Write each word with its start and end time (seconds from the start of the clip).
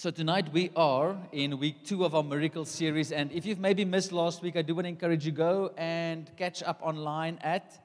So, 0.00 0.10
tonight 0.10 0.50
we 0.50 0.70
are 0.76 1.14
in 1.30 1.58
week 1.58 1.84
two 1.84 2.06
of 2.06 2.14
our 2.14 2.22
miracle 2.22 2.64
series. 2.64 3.12
And 3.12 3.30
if 3.32 3.44
you've 3.44 3.58
maybe 3.58 3.84
missed 3.84 4.12
last 4.12 4.40
week, 4.40 4.56
I 4.56 4.62
do 4.62 4.74
want 4.74 4.86
to 4.86 4.88
encourage 4.88 5.26
you 5.26 5.30
go 5.30 5.74
and 5.76 6.30
catch 6.38 6.62
up 6.62 6.80
online 6.80 7.38
at 7.42 7.78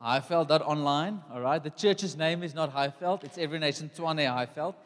Highveld.online. 0.00 1.20
All 1.32 1.40
right. 1.40 1.60
The 1.60 1.70
church's 1.70 2.16
name 2.16 2.44
is 2.44 2.54
not 2.54 2.72
Highveld, 2.72 3.24
it's 3.24 3.38
Every 3.38 3.58
Nation 3.58 3.90
Tshwane 3.92 4.24
Highveld. 4.24 4.76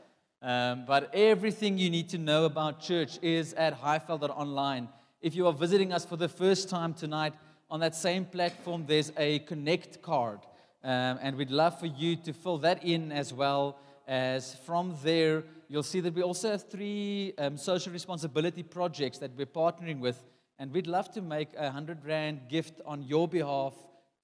Um, 0.41 0.87
but 0.87 1.15
everything 1.15 1.77
you 1.77 1.91
need 1.91 2.09
to 2.09 2.17
know 2.17 2.47
about 2.47 2.81
church 2.81 3.19
is 3.21 3.53
at 3.53 3.79
Highveld.online. 3.79 4.89
If 5.21 5.35
you 5.35 5.47
are 5.47 5.53
visiting 5.53 5.93
us 5.93 6.07
for 6.07 6.17
the 6.17 6.31
first 6.31 6.71
time 6.71 6.95
tonight, 6.95 7.35
on 7.71 7.81
that 7.81 7.95
same 7.95 8.25
platform, 8.25 8.87
there's 8.87 9.13
a 9.19 9.41
connect 9.41 10.01
card. 10.01 10.39
Um, 10.83 11.19
and 11.21 11.37
we'd 11.37 11.51
love 11.51 11.79
for 11.79 11.85
you 11.85 12.17
to 12.17 12.33
fill 12.33 12.57
that 12.59 12.83
in 12.83 13.13
as 13.13 13.35
well 13.35 13.77
as 14.07 14.55
from 14.65 14.97
there, 15.03 15.45
you'll 15.69 15.83
see 15.83 16.01
that 16.01 16.15
we 16.15 16.23
also 16.23 16.51
have 16.51 16.69
three 16.69 17.35
um, 17.39 17.57
social 17.57 17.93
responsibility 17.93 18.63
projects 18.63 19.19
that 19.19 19.37
we're 19.37 19.47
partnering 19.47 20.01
with. 20.01 20.23
And 20.59 20.73
we'd 20.73 20.87
love 20.87 21.13
to 21.13 21.23
make 21.23 21.51
a 21.57 21.65
100 21.65 22.05
Rand 22.05 22.49
gift 22.49 22.81
on 22.85 23.03
your 23.03 23.29
behalf 23.29 23.75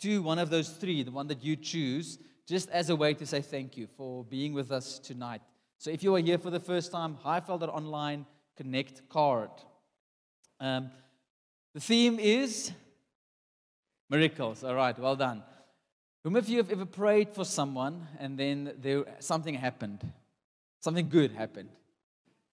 to 0.01 0.23
one 0.23 0.39
of 0.39 0.51
those 0.51 0.71
three, 0.71 1.03
the 1.03 1.11
one 1.11 1.29
that 1.29 1.45
you 1.45 1.55
choose, 1.57 2.19
just 2.49 2.69
as 2.71 2.91
a 2.91 2.97
way 2.97 3.15
to 3.15 3.27
say 3.27 3.41
thank 3.41 3.77
you 3.77 3.87
for 3.97 4.25
being 4.25 4.53
with 4.53 4.73
us 4.73 4.99
tonight. 4.99 5.43
So 5.79 5.91
if 5.91 6.03
you 6.03 6.15
are 6.17 6.21
here 6.21 6.39
for 6.39 6.51
the 6.51 6.61
first 6.61 6.91
time, 6.91 7.17
Highveld.online 7.25 8.27
Connect 8.57 9.09
card. 9.09 9.51
Um, 10.61 10.91
the 11.75 11.81
theme 11.81 12.21
is 12.21 12.71
miracles. 14.09 14.63
All 14.63 14.77
right, 14.77 14.97
well 14.97 15.17
done. 15.17 15.43
Whom 16.23 16.37
of 16.37 16.49
you 16.49 16.59
have 16.59 16.71
ever 16.71 16.87
prayed 16.87 17.31
for 17.31 17.45
someone 17.45 18.07
and 18.19 18.39
then 18.39 18.75
there, 18.81 19.05
something 19.19 19.55
happened? 19.55 20.01
Something 20.85 21.09
good 21.09 21.33
happened. 21.33 21.71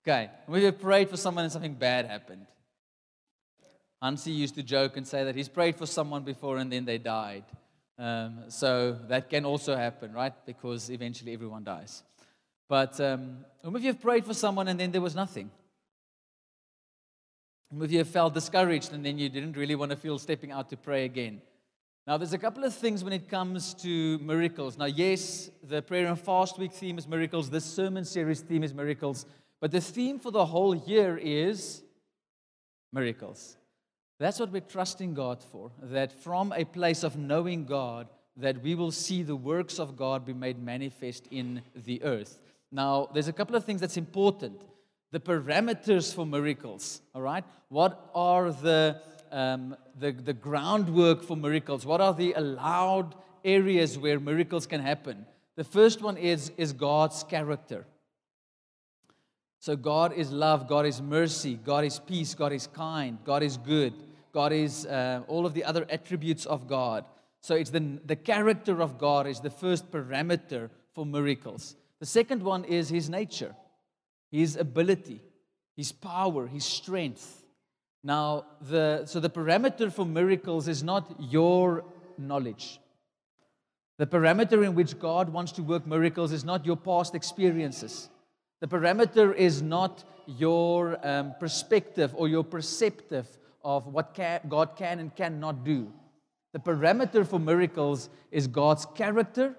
Okay. 0.08 0.30
You 0.48 0.64
have 0.64 0.80
prayed 0.80 1.10
for 1.10 1.18
someone 1.18 1.44
and 1.44 1.52
something 1.52 1.74
bad 1.74 2.06
happened? 2.06 2.48
Hansi 4.02 4.32
used 4.32 4.56
to 4.56 4.64
joke 4.64 4.96
and 4.96 5.06
say 5.06 5.26
that 5.26 5.36
he's 5.36 5.50
prayed 5.50 5.76
for 5.76 5.86
someone 5.86 6.24
before 6.24 6.58
and 6.58 6.72
then 6.72 6.86
they 6.86 6.98
died. 6.98 7.44
Um, 8.00 8.46
so 8.48 8.98
that 9.10 9.30
can 9.30 9.44
also 9.44 9.76
happen, 9.76 10.14
right? 10.14 10.32
Because 10.46 10.90
eventually 10.90 11.34
everyone 11.34 11.66
dies. 11.66 12.04
But 12.70 13.02
um, 13.02 13.44
whom 13.64 13.76
of 13.76 13.82
you 13.82 13.88
have 13.90 14.00
prayed 14.00 14.24
for 14.24 14.34
someone 14.34 14.70
and 14.70 14.80
then 14.80 14.94
there 14.94 15.02
was 15.02 15.14
nothing? 15.14 15.52
Whom 17.70 17.82
of 17.82 17.92
you 17.92 17.98
have 17.98 18.08
felt 18.08 18.34
discouraged 18.34 18.94
and 18.94 19.06
then 19.06 19.18
you 19.18 19.28
didn't 19.28 19.58
really 19.58 19.76
want 19.76 19.92
to 19.92 19.98
feel 19.98 20.18
stepping 20.18 20.54
out 20.54 20.70
to 20.70 20.78
pray 20.78 21.04
again? 21.04 21.42
Now, 22.08 22.18
there's 22.18 22.34
a 22.34 22.38
couple 22.40 22.64
of 22.64 22.74
things 22.74 23.04
when 23.04 23.14
it 23.14 23.30
comes 23.30 23.76
to 23.76 24.18
miracles. 24.20 24.78
Now, 24.78 24.86
yes, 24.86 25.52
the 25.62 25.84
prayer 25.84 26.08
and 26.08 26.20
fast 26.20 26.58
week 26.58 26.74
theme 26.74 26.98
is 26.98 27.08
miracles, 27.08 27.50
this 27.50 27.64
sermon 27.64 28.06
series 28.06 28.42
theme 28.42 28.64
is 28.64 28.74
miracles, 28.74 29.28
but 29.60 29.72
the 29.72 29.82
theme 29.82 30.18
for 30.18 30.32
the 30.32 30.46
whole 30.46 30.76
year 30.76 31.20
is 31.22 31.84
miracles. 32.92 33.56
That's 34.20 34.40
what 34.40 34.52
we're 34.52 34.62
trusting 34.62 35.14
God 35.14 35.44
for, 35.44 35.72
that 35.82 36.12
from 36.12 36.54
a 36.54 36.66
place 36.66 37.04
of 37.04 37.18
knowing 37.18 37.66
God, 37.66 38.08
that 38.36 38.64
we 38.64 38.74
will 38.74 38.92
see 38.92 39.22
the 39.22 39.36
works 39.36 39.80
of 39.80 39.96
God 39.96 40.26
be 40.26 40.34
made 40.34 40.62
manifest 40.62 41.28
in 41.30 41.62
the 41.76 42.02
earth. 42.02 42.40
Now, 42.72 43.10
there's 43.14 43.28
a 43.28 43.34
couple 43.34 43.56
of 43.56 43.64
things 43.64 43.80
that's 43.80 43.98
important. 43.98 44.62
The 45.12 45.20
parameters 45.20 46.16
for 46.16 46.26
miracles, 46.26 47.02
all 47.14 47.22
right? 47.22 47.44
What 47.70 48.10
are 48.16 48.52
the 48.52 49.02
um, 49.32 49.76
the, 50.00 50.12
the 50.12 50.34
groundwork 50.34 51.24
for 51.24 51.36
miracles? 51.36 51.86
What 51.86 52.02
are 52.02 52.14
the 52.14 52.34
allowed 52.34 53.16
areas 53.44 53.98
where 53.98 54.20
miracles 54.20 54.68
can 54.68 54.82
happen? 54.82 55.26
The 55.56 55.64
first 55.64 56.02
one 56.02 56.18
is, 56.18 56.52
is 56.58 56.74
God's 56.74 57.24
character. 57.24 57.86
So, 59.60 59.76
God 59.76 60.14
is 60.14 60.32
love, 60.32 60.68
God 60.68 60.88
is 60.88 61.02
mercy, 61.02 61.54
God 61.54 61.86
is 61.86 62.00
peace, 62.00 62.34
God 62.34 62.52
is 62.52 62.66
kind, 62.66 63.20
God 63.24 63.44
is 63.44 63.58
good, 63.58 63.94
God 64.34 64.52
is 64.54 64.88
uh, 64.88 65.22
all 65.28 65.46
of 65.46 65.54
the 65.54 65.64
other 65.64 65.86
attributes 65.88 66.48
of 66.48 66.68
God. 66.68 67.06
So, 67.42 67.54
it's 67.54 67.70
the, 67.70 68.00
the 68.04 68.16
character 68.16 68.82
of 68.82 68.98
God 68.98 69.28
is 69.28 69.40
the 69.40 69.52
first 69.52 69.92
parameter 69.92 70.72
for 70.96 71.06
miracles. 71.06 71.76
The 72.00 72.08
second 72.08 72.42
one 72.42 72.64
is 72.64 72.90
His 72.90 73.08
nature, 73.08 73.56
His 74.32 74.56
ability, 74.56 75.22
His 75.78 75.92
power, 75.92 76.48
His 76.48 76.66
strength. 76.66 77.41
Now, 78.04 78.46
the, 78.62 79.06
so 79.06 79.20
the 79.20 79.30
parameter 79.30 79.92
for 79.92 80.06
miracles 80.06 80.68
is 80.68 80.84
not 80.84 81.16
your 81.20 81.84
knowledge. 82.18 82.80
The 83.98 84.08
parameter 84.08 84.66
in 84.66 84.74
which 84.74 84.98
God 84.98 85.30
wants 85.30 85.52
to 85.54 85.64
work 85.64 85.86
miracles 85.86 86.32
is 86.32 86.44
not 86.44 86.66
your 86.66 86.76
past 86.76 87.14
experiences. 87.14 88.10
The 88.60 88.68
parameter 88.68 89.36
is 89.36 89.62
not 89.62 90.04
your 90.26 90.98
um, 91.08 91.36
perspective 91.40 92.14
or 92.16 92.28
your 92.28 92.44
perceptive 92.44 93.28
of 93.64 93.86
what 93.88 94.16
can, 94.16 94.42
God 94.50 94.76
can 94.76 95.00
and 95.00 95.16
cannot 95.16 95.64
do. 95.64 95.92
The 96.54 96.60
parameter 96.60 97.26
for 97.26 97.40
miracles 97.40 98.10
is 98.32 98.48
God's 98.48 98.86
character 98.96 99.56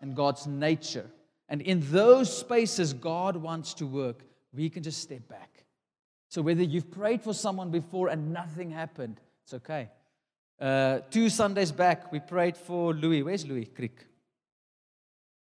and 0.00 0.16
God's 0.16 0.46
nature. 0.46 1.08
And 1.48 1.62
in 1.62 1.80
those 1.90 2.36
spaces 2.36 2.92
God 2.92 3.36
wants 3.36 3.74
to 3.74 3.86
work, 3.86 4.24
we 4.52 4.68
can 4.70 4.82
just 4.82 5.00
step 5.02 5.28
back. 5.28 5.53
So 6.34 6.42
whether 6.42 6.64
you've 6.64 6.90
prayed 6.90 7.22
for 7.22 7.32
someone 7.32 7.70
before 7.70 8.08
and 8.08 8.32
nothing 8.32 8.72
happened, 8.72 9.20
it's 9.44 9.54
okay. 9.54 9.88
Uh, 10.60 10.98
two 11.08 11.28
Sundays 11.28 11.70
back, 11.70 12.10
we 12.10 12.18
prayed 12.18 12.56
for 12.56 12.92
Louis. 12.92 13.22
Where's 13.22 13.46
Louis 13.46 13.66
Creek? 13.66 14.04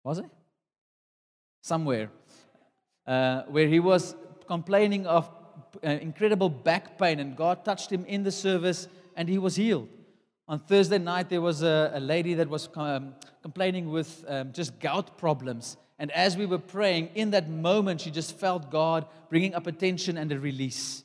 Was 0.02 0.18
it? 0.18 0.26
Somewhere. 1.62 2.10
Uh, 3.06 3.44
where 3.44 3.66
he 3.66 3.80
was 3.80 4.14
complaining 4.46 5.06
of 5.06 5.30
uh, 5.82 5.88
incredible 5.88 6.50
back 6.50 6.98
pain, 6.98 7.18
and 7.18 7.34
God 7.34 7.64
touched 7.64 7.90
him 7.90 8.04
in 8.04 8.22
the 8.22 8.30
service 8.30 8.86
and 9.16 9.26
he 9.26 9.38
was 9.38 9.56
healed. 9.56 9.88
On 10.48 10.58
Thursday 10.58 10.98
night, 10.98 11.30
there 11.30 11.40
was 11.40 11.62
a, 11.62 11.92
a 11.94 12.00
lady 12.00 12.34
that 12.34 12.50
was 12.50 12.68
um, 12.74 13.14
complaining 13.40 13.88
with 13.88 14.22
um, 14.28 14.52
just 14.52 14.78
gout 14.80 15.16
problems. 15.16 15.78
And 15.98 16.10
as 16.10 16.36
we 16.36 16.46
were 16.46 16.58
praying, 16.58 17.10
in 17.14 17.30
that 17.30 17.48
moment, 17.48 18.00
she 18.00 18.10
just 18.10 18.36
felt 18.38 18.70
God 18.70 19.06
bringing 19.28 19.54
up 19.54 19.66
attention 19.66 20.16
and 20.18 20.30
a 20.32 20.38
release. 20.38 21.04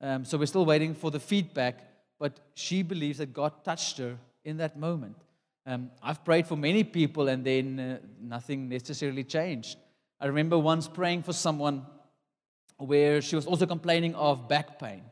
Um, 0.00 0.24
so 0.24 0.38
we're 0.38 0.46
still 0.46 0.64
waiting 0.64 0.94
for 0.94 1.10
the 1.10 1.20
feedback, 1.20 1.80
but 2.18 2.40
she 2.54 2.82
believes 2.82 3.18
that 3.18 3.34
God 3.34 3.64
touched 3.64 3.98
her 3.98 4.16
in 4.44 4.56
that 4.56 4.78
moment. 4.78 5.16
Um, 5.66 5.90
I've 6.02 6.24
prayed 6.24 6.46
for 6.46 6.56
many 6.56 6.84
people, 6.84 7.28
and 7.28 7.44
then 7.44 7.78
uh, 7.78 7.98
nothing 8.20 8.68
necessarily 8.68 9.24
changed. 9.24 9.76
I 10.18 10.26
remember 10.26 10.58
once 10.58 10.88
praying 10.88 11.22
for 11.22 11.34
someone 11.34 11.84
where 12.78 13.20
she 13.20 13.36
was 13.36 13.46
also 13.46 13.66
complaining 13.66 14.14
of 14.14 14.48
back 14.48 14.78
pain. 14.78 15.02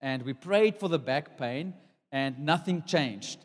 And 0.00 0.22
we 0.22 0.32
prayed 0.32 0.76
for 0.76 0.88
the 0.88 0.98
back 0.98 1.36
pain, 1.36 1.74
and 2.10 2.38
nothing 2.38 2.82
changed. 2.84 3.44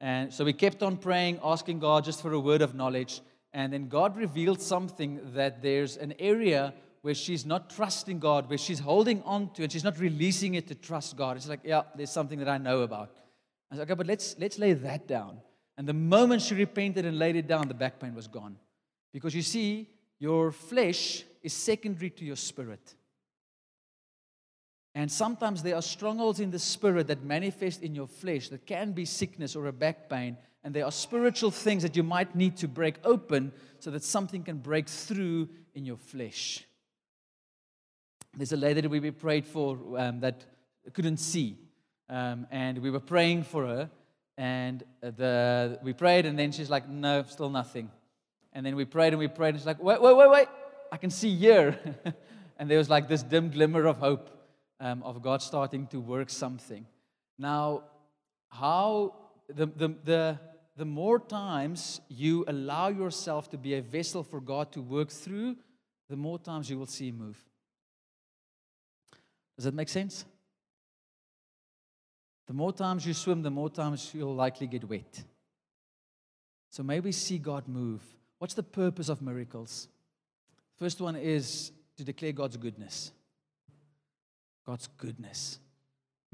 And 0.00 0.32
so 0.32 0.44
we 0.44 0.52
kept 0.52 0.82
on 0.82 0.98
praying, 0.98 1.40
asking 1.42 1.80
God 1.80 2.04
just 2.04 2.22
for 2.22 2.32
a 2.32 2.38
word 2.38 2.62
of 2.62 2.74
knowledge. 2.74 3.20
And 3.54 3.72
then 3.72 3.88
God 3.88 4.16
revealed 4.16 4.60
something 4.60 5.20
that 5.34 5.62
there's 5.62 5.96
an 5.96 6.12
area 6.18 6.74
where 7.02 7.14
she's 7.14 7.46
not 7.46 7.70
trusting 7.70 8.18
God, 8.18 8.48
where 8.48 8.58
she's 8.58 8.80
holding 8.80 9.22
on 9.22 9.50
to 9.52 9.62
and 9.62 9.70
she's 9.70 9.84
not 9.84 9.98
releasing 10.00 10.54
it 10.54 10.66
to 10.68 10.74
trust 10.74 11.16
God. 11.16 11.36
It's 11.36 11.48
like, 11.48 11.60
yeah, 11.62 11.82
there's 11.96 12.10
something 12.10 12.40
that 12.40 12.48
I 12.48 12.58
know 12.58 12.82
about. 12.82 13.10
I 13.70 13.76
said, 13.76 13.82
okay, 13.82 13.94
but 13.94 14.08
let's 14.08 14.34
let's 14.38 14.58
lay 14.58 14.72
that 14.72 15.06
down. 15.06 15.38
And 15.78 15.86
the 15.86 15.94
moment 15.94 16.42
she 16.42 16.54
repented 16.54 17.04
and 17.04 17.18
laid 17.18 17.36
it 17.36 17.46
down, 17.46 17.68
the 17.68 17.74
back 17.74 18.00
pain 18.00 18.14
was 18.14 18.26
gone. 18.26 18.56
Because 19.12 19.34
you 19.34 19.42
see, 19.42 19.88
your 20.18 20.50
flesh 20.50 21.24
is 21.42 21.52
secondary 21.52 22.10
to 22.10 22.24
your 22.24 22.36
spirit. 22.36 22.94
And 24.96 25.10
sometimes 25.10 25.62
there 25.62 25.76
are 25.76 25.82
strongholds 25.82 26.40
in 26.40 26.50
the 26.50 26.58
spirit 26.58 27.06
that 27.08 27.22
manifest 27.22 27.82
in 27.82 27.94
your 27.94 28.06
flesh 28.06 28.48
that 28.48 28.66
can 28.66 28.92
be 28.92 29.04
sickness 29.04 29.54
or 29.54 29.66
a 29.66 29.72
back 29.72 30.08
pain 30.08 30.36
and 30.64 30.74
there 30.74 30.86
are 30.86 30.92
spiritual 30.92 31.50
things 31.50 31.82
that 31.82 31.94
you 31.94 32.02
might 32.02 32.34
need 32.34 32.56
to 32.56 32.68
break 32.68 32.96
open 33.04 33.52
so 33.78 33.90
that 33.90 34.02
something 34.02 34.42
can 34.42 34.56
break 34.56 34.88
through 34.88 35.48
in 35.74 35.84
your 35.84 35.98
flesh. 35.98 36.64
There's 38.34 38.52
a 38.52 38.56
lady 38.56 38.80
that 38.80 38.88
we 38.88 39.10
prayed 39.10 39.46
for 39.46 39.78
um, 39.98 40.20
that 40.20 40.44
couldn't 40.94 41.18
see. 41.18 41.58
Um, 42.08 42.46
and 42.50 42.78
we 42.78 42.90
were 42.90 43.00
praying 43.00 43.44
for 43.44 43.66
her. 43.66 43.90
And 44.36 44.82
the, 45.00 45.78
we 45.82 45.92
prayed, 45.92 46.26
and 46.26 46.36
then 46.36 46.50
she's 46.50 46.70
like, 46.70 46.88
No, 46.88 47.22
still 47.28 47.50
nothing. 47.50 47.90
And 48.52 48.66
then 48.66 48.74
we 48.74 48.84
prayed 48.84 49.12
and 49.12 49.18
we 49.18 49.28
prayed, 49.28 49.50
and 49.50 49.58
she's 49.58 49.66
like, 49.66 49.82
Wait, 49.82 50.00
wait, 50.00 50.16
wait, 50.16 50.30
wait. 50.30 50.48
I 50.90 50.96
can 50.96 51.10
see 51.10 51.34
here. 51.36 51.78
and 52.58 52.70
there 52.70 52.78
was 52.78 52.90
like 52.90 53.06
this 53.06 53.22
dim 53.22 53.50
glimmer 53.50 53.86
of 53.86 53.98
hope 53.98 54.30
um, 54.80 55.02
of 55.02 55.22
God 55.22 55.42
starting 55.42 55.86
to 55.88 56.00
work 56.00 56.30
something. 56.30 56.86
Now, 57.38 57.84
how 58.48 59.14
the, 59.48 59.66
the, 59.66 59.94
the, 60.04 60.38
the 60.76 60.84
more 60.84 61.18
times 61.18 62.00
you 62.08 62.44
allow 62.48 62.88
yourself 62.88 63.50
to 63.50 63.58
be 63.58 63.74
a 63.74 63.82
vessel 63.82 64.22
for 64.22 64.40
God 64.40 64.72
to 64.72 64.82
work 64.82 65.10
through, 65.10 65.56
the 66.08 66.16
more 66.16 66.38
times 66.38 66.68
you 66.68 66.78
will 66.78 66.86
see 66.86 67.08
Him 67.08 67.18
move. 67.18 67.38
Does 69.56 69.64
that 69.66 69.74
make 69.74 69.88
sense? 69.88 70.24
The 72.46 72.52
more 72.52 72.72
times 72.72 73.06
you 73.06 73.14
swim, 73.14 73.42
the 73.42 73.50
more 73.50 73.70
times 73.70 74.10
you'll 74.12 74.34
likely 74.34 74.66
get 74.66 74.88
wet. 74.88 75.24
So 76.70 76.82
maybe 76.82 77.12
see 77.12 77.38
God 77.38 77.68
move. 77.68 78.02
What's 78.38 78.54
the 78.54 78.62
purpose 78.62 79.08
of 79.08 79.22
miracles? 79.22 79.88
First 80.76 81.00
one 81.00 81.16
is 81.16 81.70
to 81.96 82.04
declare 82.04 82.32
God's 82.32 82.56
goodness. 82.56 83.12
God's 84.66 84.88
goodness. 84.98 85.60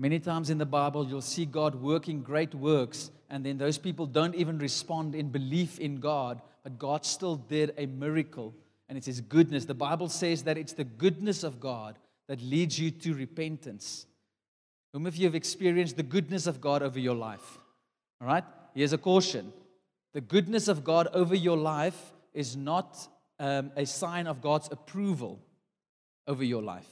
Many 0.00 0.19
times 0.19 0.49
in 0.49 0.56
the 0.56 0.64
Bible, 0.64 1.06
you'll 1.06 1.20
see 1.20 1.44
God 1.44 1.75
working 1.75 2.23
great 2.23 2.55
works, 2.55 3.11
and 3.29 3.44
then 3.44 3.58
those 3.58 3.76
people 3.76 4.06
don't 4.06 4.35
even 4.35 4.58
respond 4.58 5.14
in 5.14 5.29
belief 5.29 5.79
in 5.79 6.00
God, 6.00 6.41
but 6.64 6.79
God 6.79 7.05
still 7.05 7.37
did 7.37 7.75
a 7.76 7.85
miracle, 7.85 8.55
and 8.88 8.97
it's 8.97 9.06
His 9.06 9.20
goodness. 9.20 9.67
The 9.67 9.75
Bible 9.75 10.08
says 10.08 10.44
that 10.44 10.56
it's 10.56 10.73
the 10.73 10.85
goodness 10.85 11.44
of 11.44 11.61
God 11.61 11.99
that 12.29 12.41
leads 12.41 12.79
you 12.79 12.91
to 12.91 13.12
repentance. 13.12 14.06
Whom 14.94 15.05
of 15.05 15.17
you 15.17 15.26
have 15.26 15.35
experienced 15.35 15.99
the 15.99 16.02
goodness 16.02 16.47
of 16.47 16.62
God 16.62 16.82
over 16.82 16.99
your 16.99 17.14
life? 17.14 17.58
All 18.23 18.26
right? 18.26 18.44
Here's 18.75 18.94
a 18.94 18.99
caution 18.99 19.52
the 20.14 20.23
goodness 20.23 20.69
of 20.69 20.82
God 20.82 21.08
over 21.12 21.35
your 21.35 21.58
life 21.58 22.12
is 22.32 22.56
not 22.56 23.06
um, 23.38 23.70
a 23.76 23.85
sign 23.85 24.26
of 24.26 24.41
God's 24.41 24.70
approval 24.73 25.43
over 26.26 26.43
your 26.43 26.62
life. 26.62 26.88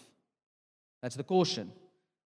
That's 1.00 1.16
the 1.16 1.24
caution. 1.24 1.72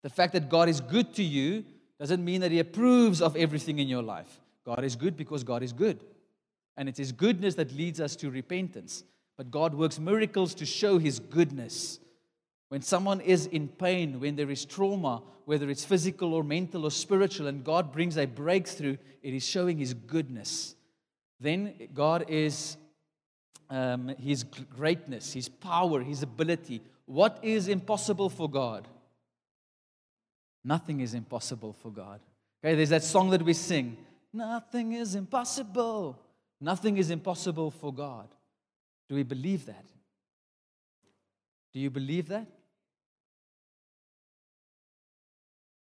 The 0.02 0.10
fact 0.10 0.32
that 0.34 0.48
God 0.48 0.69
is 0.69 0.81
good 0.81 1.14
to 1.14 1.22
you 1.22 1.64
doesn't 1.98 2.25
mean 2.25 2.40
that 2.43 2.52
He 2.52 2.58
approves 2.58 3.22
of 3.22 3.37
everything 3.37 3.78
in 3.78 3.88
your 3.88 4.02
life. 4.02 4.40
God 4.64 4.84
is 4.84 4.96
good 4.96 5.16
because 5.16 5.44
God 5.44 5.62
is 5.62 5.72
good. 5.72 6.04
And 6.76 6.88
it's 6.88 6.98
His 6.98 7.12
goodness 7.12 7.54
that 7.54 7.72
leads 7.72 8.00
us 8.00 8.16
to 8.16 8.31
repentance. 8.31 9.04
But 9.37 9.50
God 9.50 9.75
works 9.75 9.98
miracles 9.98 10.54
to 10.54 10.66
show 10.66 10.98
His 10.98 11.19
goodness. 11.19 12.00
When 12.69 12.82
someone 12.82 13.20
is 13.20 13.46
in 13.46 13.69
pain, 13.69 14.20
when 14.20 14.37
there 14.37 14.50
is 14.50 14.64
trauma, 14.64 15.22
whether 15.44 15.70
it's 15.70 15.84
physical 15.84 16.34
or 16.34 16.42
mental 16.42 16.84
or 16.84 16.90
spiritual, 16.90 17.46
and 17.46 17.64
God 17.64 17.92
brings 17.92 18.16
a 18.16 18.26
breakthrough, 18.26 18.96
it 19.22 19.34
is 19.34 19.46
showing 19.46 19.78
His 19.78 19.94
goodness. 19.94 20.75
Then 21.40 21.75
God 21.94 22.25
is 22.28 22.76
um, 23.70 24.08
His 24.19 24.42
greatness, 24.44 25.32
His 25.32 25.49
power, 25.49 26.02
His 26.02 26.22
ability. 26.22 26.82
What 27.06 27.38
is 27.42 27.69
impossible 27.69 28.28
for 28.28 28.50
God? 28.50 28.88
Nothing 30.66 31.00
is 31.00 31.14
impossible 31.14 31.76
for 31.80 31.92
God. 31.92 32.18
Okay, 32.64 32.74
there's 32.74 32.88
that 32.88 33.04
song 33.04 33.30
that 33.30 33.42
we 33.42 33.52
sing 33.52 33.96
Nothing 34.32 34.92
is 34.92 35.14
impossible. 35.14 36.18
Nothing 36.60 36.98
is 36.98 37.10
impossible 37.10 37.70
for 37.70 37.94
God. 37.94 38.28
Do 39.08 39.14
we 39.14 39.22
believe 39.22 39.64
that? 39.66 39.86
Do 41.72 41.78
you 41.80 41.88
believe 41.88 42.28
that? 42.28 42.46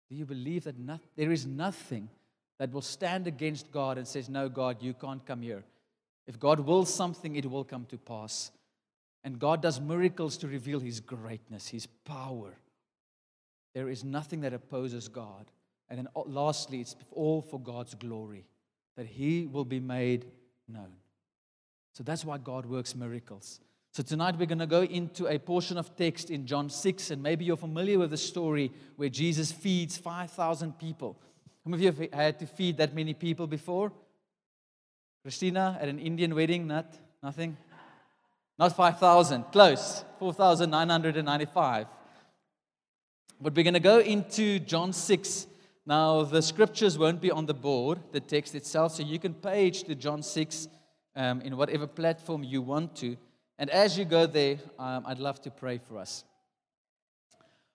Do 0.09 0.15
you 0.15 0.25
believe 0.25 0.63
that 0.65 0.79
not, 0.79 1.01
there 1.15 1.31
is 1.31 1.45
nothing 1.45 2.07
that 2.59 2.71
will 2.71 2.81
stand 2.81 3.27
against 3.27 3.71
God 3.71 3.97
and 3.97 4.07
says, 4.07 4.29
No, 4.29 4.47
God, 4.47 4.77
you 4.81 4.93
can't 4.93 5.25
come 5.25 5.41
here? 5.41 5.63
If 6.27 6.39
God 6.39 6.59
wills 6.59 6.93
something, 6.93 7.35
it 7.35 7.49
will 7.49 7.63
come 7.63 7.85
to 7.85 7.97
pass. 7.97 8.51
And 9.23 9.39
God 9.39 9.61
does 9.61 9.81
miracles 9.81 10.37
to 10.37 10.47
reveal 10.47 10.79
His 10.79 10.99
greatness, 10.99 11.69
His 11.69 11.87
power. 11.87 12.53
There 13.77 13.89
is 13.89 14.03
nothing 14.03 14.41
that 14.41 14.55
opposes 14.55 15.07
God. 15.07 15.51
And 15.87 15.99
then 15.99 16.07
uh, 16.15 16.23
lastly, 16.25 16.81
it's 16.81 16.95
all 17.11 17.43
for 17.43 17.59
God's 17.59 17.93
glory, 17.93 18.47
that 18.95 19.05
He 19.05 19.45
will 19.45 19.65
be 19.65 19.79
made 19.79 20.25
known. 20.67 20.93
So 21.93 22.03
that's 22.03 22.25
why 22.25 22.39
God 22.39 22.65
works 22.65 22.95
miracles. 22.95 23.59
So 23.91 24.01
tonight 24.01 24.35
we're 24.39 24.47
going 24.47 24.57
to 24.57 24.65
go 24.65 24.81
into 24.81 25.27
a 25.27 25.37
portion 25.37 25.77
of 25.77 25.95
text 25.95 26.31
in 26.31 26.47
John 26.47 26.71
6, 26.71 27.11
and 27.11 27.21
maybe 27.21 27.45
you're 27.45 27.55
familiar 27.55 27.99
with 27.99 28.09
the 28.09 28.17
story 28.17 28.71
where 28.95 29.09
Jesus 29.09 29.51
feeds 29.51 29.95
5,000 29.95 30.79
people. 30.79 31.21
Many 31.63 31.85
of 31.85 31.99
you 31.99 32.01
have 32.01 32.13
had 32.19 32.39
to 32.39 32.47
feed 32.47 32.77
that 32.77 32.95
many 32.95 33.13
people 33.13 33.45
before? 33.45 33.91
Christina 35.21 35.77
at 35.79 35.87
an 35.87 35.99
Indian 35.99 36.33
wedding? 36.33 36.65
Not, 36.65 36.97
nothing? 37.21 37.55
Not 38.57 38.75
5,000, 38.75 39.43
close, 39.51 40.03
4,995. 40.17 41.85
But 43.39 43.55
we're 43.55 43.63
going 43.63 43.75
to 43.75 43.79
go 43.79 43.99
into 43.99 44.59
John 44.59 44.93
6. 44.93 45.47
Now, 45.85 46.23
the 46.23 46.41
scriptures 46.41 46.97
won't 46.97 47.21
be 47.21 47.29
on 47.29 47.45
the 47.45 47.53
board, 47.53 47.99
the 48.11 48.19
text 48.19 48.55
itself, 48.55 48.93
so 48.93 49.03
you 49.03 49.19
can 49.19 49.35
page 49.35 49.83
to 49.83 49.93
John 49.93 50.23
6 50.23 50.67
um, 51.15 51.41
in 51.41 51.55
whatever 51.55 51.85
platform 51.85 52.43
you 52.43 52.63
want 52.63 52.95
to. 52.97 53.15
And 53.59 53.69
as 53.69 53.97
you 53.97 54.05
go 54.05 54.25
there, 54.25 54.57
um, 54.79 55.03
I'd 55.05 55.19
love 55.19 55.39
to 55.43 55.51
pray 55.51 55.77
for 55.77 55.99
us. 55.99 56.23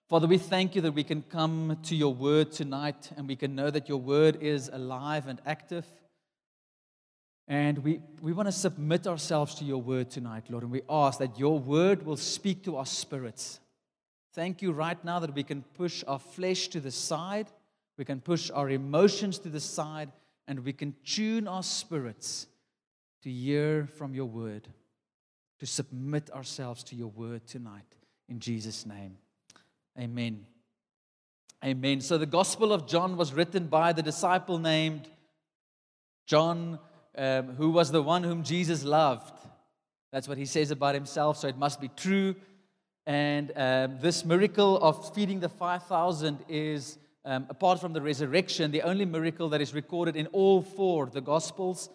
Father, 0.09 0.27
we 0.27 0.37
thank 0.37 0.75
you 0.75 0.81
that 0.81 0.91
we 0.91 1.03
can 1.03 1.21
come 1.23 1.77
to 1.83 1.95
your 1.95 2.13
word 2.13 2.51
tonight 2.51 3.11
and 3.15 3.25
we 3.25 3.37
can 3.37 3.55
know 3.55 3.69
that 3.69 3.87
your 3.87 3.99
word 3.99 4.39
is 4.41 4.69
alive 4.71 5.27
and 5.27 5.41
active. 5.45 5.85
And 7.47 7.79
we, 7.79 8.01
we 8.21 8.33
want 8.33 8.47
to 8.47 8.51
submit 8.51 9.07
ourselves 9.07 9.55
to 9.55 9.65
your 9.65 9.81
word 9.81 10.09
tonight, 10.09 10.43
Lord. 10.49 10.63
And 10.63 10.71
we 10.71 10.81
ask 10.89 11.19
that 11.19 11.39
your 11.39 11.57
word 11.57 12.05
will 12.05 12.17
speak 12.17 12.63
to 12.65 12.75
our 12.75 12.85
spirits. 12.85 13.59
Thank 14.33 14.63
you 14.63 14.71
right 14.71 15.03
now 15.05 15.19
that 15.19 15.35
we 15.35 15.43
can 15.43 15.61
push 15.61 16.03
our 16.07 16.17
flesh 16.17 16.67
to 16.69 16.79
the 16.79 16.91
side, 16.91 17.47
we 17.97 18.05
can 18.05 18.19
push 18.19 18.49
our 18.49 18.69
emotions 18.69 19.37
to 19.39 19.49
the 19.49 19.59
side, 19.59 20.11
and 20.47 20.59
we 20.65 20.73
can 20.73 20.95
tune 21.05 21.47
our 21.47 21.63
spirits 21.63 22.47
to 23.21 23.29
hear 23.29 23.85
from 23.85 24.15
your 24.15 24.25
word 24.25 24.67
to 25.59 25.67
submit 25.67 26.31
ourselves 26.31 26.83
to 26.83 26.95
your 26.95 27.07
word 27.07 27.45
tonight. 27.45 27.85
In 28.27 28.39
Jesus' 28.39 28.85
name, 28.85 29.17
amen. 29.99 30.45
Amen. 31.63 32.01
So 32.01 32.17
the 32.17 32.25
Gospel 32.25 32.73
of 32.73 32.87
John 32.87 33.15
was 33.15 33.33
written 33.33 33.67
by 33.67 33.93
the 33.93 34.01
disciple 34.01 34.57
named 34.57 35.07
John, 36.25 36.79
um, 37.17 37.55
who 37.55 37.69
was 37.69 37.91
the 37.91 38.01
one 38.01 38.23
whom 38.23 38.43
Jesus 38.43 38.83
loved. 38.83 39.39
That's 40.11 40.27
what 40.27 40.37
he 40.37 40.45
says 40.45 40.71
about 40.71 40.95
himself, 40.95 41.37
so 41.37 41.47
it 41.47 41.57
must 41.57 41.79
be 41.79 41.89
true. 41.95 42.35
And 43.05 43.51
um, 43.55 43.97
this 43.99 44.23
miracle 44.23 44.77
of 44.81 45.13
feeding 45.13 45.39
the 45.39 45.49
5,000 45.49 46.39
is, 46.47 46.97
um, 47.25 47.45
apart 47.49 47.81
from 47.81 47.93
the 47.93 48.01
resurrection, 48.01 48.71
the 48.71 48.81
only 48.83 49.05
miracle 49.05 49.49
that 49.49 49.61
is 49.61 49.73
recorded 49.73 50.15
in 50.15 50.27
all 50.27 50.61
four 50.61 51.07
the 51.07 51.21
Gospels. 51.21 51.89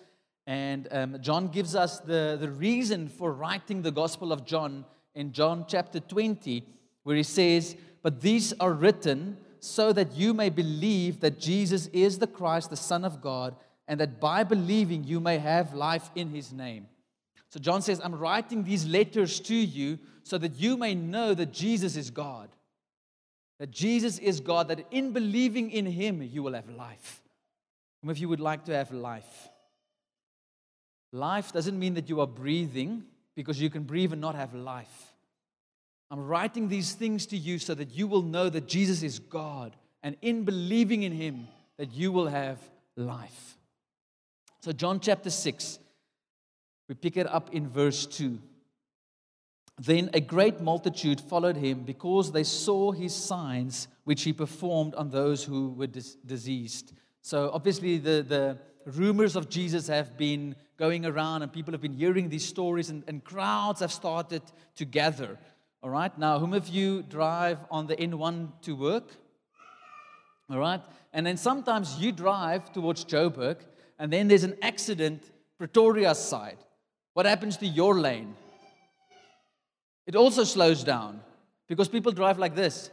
And 0.46 0.88
um, 0.90 1.16
John 1.20 1.49
gives 1.49 1.75
us 1.75 2.00
the, 2.00 2.37
the 2.38 2.50
reason 2.50 3.08
for 3.08 3.32
writing 3.32 3.82
the 3.82 3.90
Gospel 3.90 4.32
of 4.32 4.44
John 4.44 4.84
in 5.14 5.32
John 5.32 5.64
chapter 5.66 5.99
20, 5.99 6.64
where 7.02 7.16
he 7.16 7.22
says, 7.22 7.76
But 8.02 8.20
these 8.20 8.52
are 8.60 8.72
written 8.72 9.38
so 9.60 9.93
that 9.93 10.14
you 10.14 10.34
may 10.34 10.50
believe 10.50 11.20
that 11.20 11.40
Jesus 11.40 11.87
is 11.88 12.19
the 12.19 12.26
Christ, 12.26 12.70
the 12.70 12.76
Son 12.76 13.05
of 13.05 13.20
God, 13.20 13.56
and 13.88 13.99
that 14.00 14.20
by 14.20 14.44
believing 14.44 15.05
you 15.05 15.20
may 15.20 15.38
have 15.38 15.75
life 15.75 16.10
in 16.14 16.28
his 16.28 16.52
name. 16.52 16.87
So 17.50 17.60
John 17.60 17.82
says, 17.82 18.00
I'm 18.02 18.14
writing 18.14 18.64
these 18.64 18.86
letters 18.86 19.40
to 19.40 19.54
you 19.54 19.98
so 20.22 20.36
that 20.38 20.56
you 20.56 20.76
may 20.76 20.94
know 20.94 21.34
that 21.34 21.52
Jesus 21.52 21.96
is 21.96 22.10
God. 22.10 22.48
That 23.58 23.70
Jesus 23.70 24.19
is 24.19 24.40
God, 24.40 24.69
that 24.69 24.86
in 24.90 25.12
believing 25.12 25.70
in 25.70 25.86
him, 25.86 26.22
you 26.22 26.43
will 26.43 26.52
have 26.52 26.69
life. 26.69 27.22
Some 28.00 28.10
of 28.10 28.19
you 28.19 28.28
would 28.28 28.40
like 28.40 28.67
to 28.67 28.74
have 28.74 28.93
life. 28.93 29.48
Life 31.12 31.52
doesn't 31.52 31.78
mean 31.78 31.94
that 31.94 32.08
you 32.08 32.20
are 32.20 32.26
breathing 32.26 33.05
because 33.34 33.60
you 33.60 33.70
can 33.70 33.84
breathe 33.84 34.12
and 34.12 34.20
not 34.20 34.34
have 34.34 34.55
life. 34.55 35.14
I'm 36.10 36.26
writing 36.26 36.69
these 36.69 36.93
things 36.93 37.26
to 37.26 37.36
you 37.36 37.58
so 37.58 37.74
that 37.74 37.90
you 37.93 38.06
will 38.06 38.22
know 38.22 38.48
that 38.48 38.67
Jesus 38.69 39.02
is 39.02 39.19
God 39.19 39.74
and 40.02 40.17
in 40.22 40.44
believing 40.44 41.02
in 41.02 41.12
him 41.12 41.48
that 41.78 41.93
you 41.93 42.12
will 42.12 42.28
have 42.28 42.58
life. 42.96 43.56
So 44.60 44.72
John 44.72 45.00
chapter 45.00 45.31
6 45.31 45.78
we 46.88 46.94
pick 46.94 47.16
it 47.16 47.26
up 47.26 47.54
in 47.54 47.68
verse 47.68 48.06
2. 48.06 48.38
Then 49.80 50.10
a 50.12 50.20
great 50.20 50.60
multitude 50.60 51.20
followed 51.20 51.56
him 51.56 51.84
because 51.84 52.32
they 52.32 52.42
saw 52.42 52.90
his 52.90 53.14
signs 53.14 53.86
which 54.04 54.22
he 54.22 54.32
performed 54.32 54.94
on 54.94 55.10
those 55.10 55.44
who 55.44 55.70
were 55.70 55.86
dis- 55.86 56.16
diseased. 56.26 56.92
So 57.22 57.50
obviously 57.52 57.98
the, 57.98 58.24
the 58.26 58.58
rumors 58.86 59.36
of 59.36 59.48
Jesus 59.48 59.86
have 59.86 60.16
been 60.16 60.56
going 60.78 61.06
around 61.06 61.42
and 61.42 61.52
people 61.52 61.72
have 61.72 61.80
been 61.80 61.92
hearing 61.92 62.28
these 62.28 62.44
stories 62.44 62.90
and, 62.90 63.04
and 63.06 63.22
crowds 63.22 63.80
have 63.80 63.92
started 63.92 64.42
to 64.76 64.84
gather. 64.84 65.38
All 65.82 65.90
right, 65.90 66.16
now, 66.18 66.40
whom 66.40 66.54
of 66.54 66.66
you 66.68 67.02
drive 67.02 67.58
on 67.70 67.86
the 67.86 67.94
N1 67.94 68.62
to 68.62 68.74
work? 68.74 69.12
All 70.50 70.58
right, 70.58 70.80
and 71.12 71.24
then 71.24 71.36
sometimes 71.36 72.00
you 72.00 72.10
drive 72.10 72.72
towards 72.72 73.04
Joburg 73.04 73.58
and 73.98 74.12
then 74.12 74.26
there's 74.26 74.42
an 74.42 74.56
accident 74.62 75.30
Pretoria 75.58 76.14
side. 76.14 76.58
What 77.15 77.27
happens 77.27 77.56
to 77.58 77.67
your 77.67 77.98
lane? 77.98 78.34
It 80.06 80.17
also 80.17 80.44
slows 80.44 80.84
down 80.84 81.20
because 81.69 81.88
people 81.88 82.12
drive 82.12 82.38
like 82.38 82.55
this. 82.55 82.91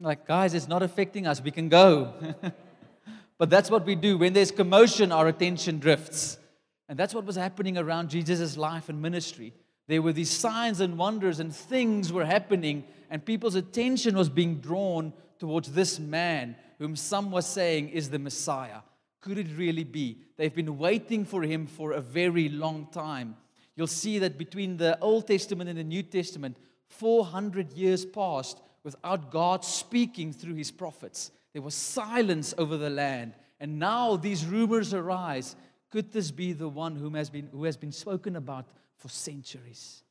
Like, 0.00 0.26
guys, 0.26 0.54
it's 0.54 0.68
not 0.68 0.82
affecting 0.82 1.26
us. 1.26 1.42
We 1.42 1.50
can 1.50 1.68
go. 1.68 2.14
But 3.40 3.48
that's 3.48 3.70
what 3.70 3.86
we 3.86 3.94
do. 3.94 4.18
When 4.18 4.34
there's 4.34 4.50
commotion, 4.50 5.12
our 5.12 5.26
attention 5.26 5.78
drifts. 5.78 6.36
And 6.90 6.98
that's 6.98 7.14
what 7.14 7.24
was 7.24 7.36
happening 7.36 7.78
around 7.78 8.10
Jesus' 8.10 8.58
life 8.58 8.90
and 8.90 9.00
ministry. 9.00 9.54
There 9.88 10.02
were 10.02 10.12
these 10.12 10.30
signs 10.30 10.80
and 10.80 10.98
wonders, 10.98 11.40
and 11.40 11.56
things 11.56 12.12
were 12.12 12.26
happening, 12.26 12.84
and 13.08 13.24
people's 13.24 13.54
attention 13.54 14.14
was 14.14 14.28
being 14.28 14.56
drawn 14.56 15.14
towards 15.38 15.72
this 15.72 15.98
man, 15.98 16.54
whom 16.78 16.96
some 16.96 17.32
were 17.32 17.40
saying 17.40 17.88
is 17.88 18.10
the 18.10 18.18
Messiah. 18.18 18.80
Could 19.20 19.38
it 19.38 19.48
really 19.56 19.84
be? 19.84 20.18
They've 20.36 20.54
been 20.54 20.78
waiting 20.78 21.24
for 21.24 21.42
him 21.42 21.66
for 21.66 21.92
a 21.92 22.00
very 22.00 22.48
long 22.48 22.88
time. 22.92 23.36
you'll 23.76 23.86
see 23.86 24.18
that 24.18 24.36
between 24.36 24.76
the 24.76 24.98
Old 25.00 25.26
Testament 25.26 25.70
and 25.70 25.78
the 25.78 25.84
New 25.84 26.02
Testament, 26.02 26.56
400 26.88 27.72
years 27.72 28.04
passed 28.04 28.60
without 28.82 29.30
God 29.30 29.64
speaking 29.64 30.32
through 30.32 30.54
his 30.54 30.70
prophets. 30.70 31.30
There 31.52 31.62
was 31.62 31.74
silence 31.74 32.54
over 32.58 32.76
the 32.76 32.90
land. 32.90 33.34
And 33.58 33.78
now 33.78 34.16
these 34.16 34.46
rumors 34.46 34.94
arise. 34.94 35.56
Could 35.90 36.12
this 36.12 36.30
be 36.30 36.52
the 36.52 36.68
one 36.68 36.96
whom 36.96 37.14
has 37.14 37.30
been, 37.30 37.48
who 37.52 37.64
has 37.64 37.76
been 37.76 37.92
spoken 37.92 38.36
about 38.36 38.66
for 38.96 39.08
centuries? 39.08 40.02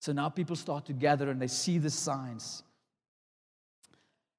So 0.00 0.12
now 0.12 0.28
people 0.28 0.56
start 0.56 0.86
to 0.86 0.92
gather 0.92 1.30
and 1.30 1.40
they 1.40 1.46
see 1.46 1.78
the 1.78 1.90
signs. 1.90 2.62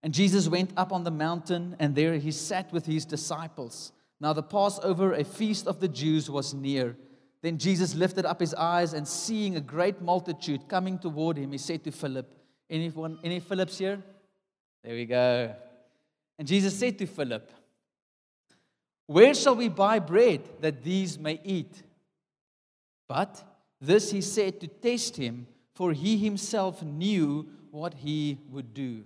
And 0.06 0.14
Jesus 0.14 0.48
went 0.48 0.70
up 0.78 0.94
on 0.94 1.04
the 1.04 1.10
mountain, 1.10 1.76
and 1.80 1.96
there 1.96 2.14
he 2.14 2.30
sat 2.30 2.72
with 2.72 2.86
his 2.86 3.06
disciples. 3.06 3.92
Now 4.20 4.34
the 4.34 4.44
Passover, 4.44 5.14
a 5.14 5.24
feast 5.24 5.66
of 5.66 5.80
the 5.80 5.88
Jews, 5.88 6.30
was 6.30 6.54
near. 6.54 6.96
Then 7.42 7.58
Jesus 7.58 7.96
lifted 7.96 8.24
up 8.24 8.40
his 8.40 8.54
eyes, 8.54 8.94
and 8.94 9.08
seeing 9.08 9.56
a 9.56 9.60
great 9.60 10.04
multitude 10.04 10.68
coming 10.68 11.00
toward 11.00 11.38
him, 11.38 11.52
he 11.52 11.58
said 11.58 11.84
to 11.86 11.92
Philip, 11.92 12.32
Anyone, 12.70 13.18
any 13.24 13.40
Philips 13.40 13.80
here? 13.80 14.00
There 14.84 14.94
we 14.94 15.06
go. 15.06 15.56
And 16.38 16.48
Jesus 16.48 16.78
said 16.78 17.00
to 17.00 17.08
Philip, 17.08 17.52
Where 19.08 19.34
shall 19.34 19.56
we 19.56 19.70
buy 19.70 19.98
bread 19.98 20.42
that 20.62 20.84
these 20.84 21.18
may 21.18 21.42
eat? 21.44 21.82
But 23.08 23.44
this 23.82 24.12
he 24.12 24.22
said 24.22 24.62
to 24.62 24.68
test 24.68 25.18
him, 25.18 25.48
for 25.74 25.94
he 25.94 26.16
himself 26.20 26.84
knew 26.84 27.50
what 27.72 27.96
he 27.96 28.38
would 28.52 28.76
do. 28.76 29.06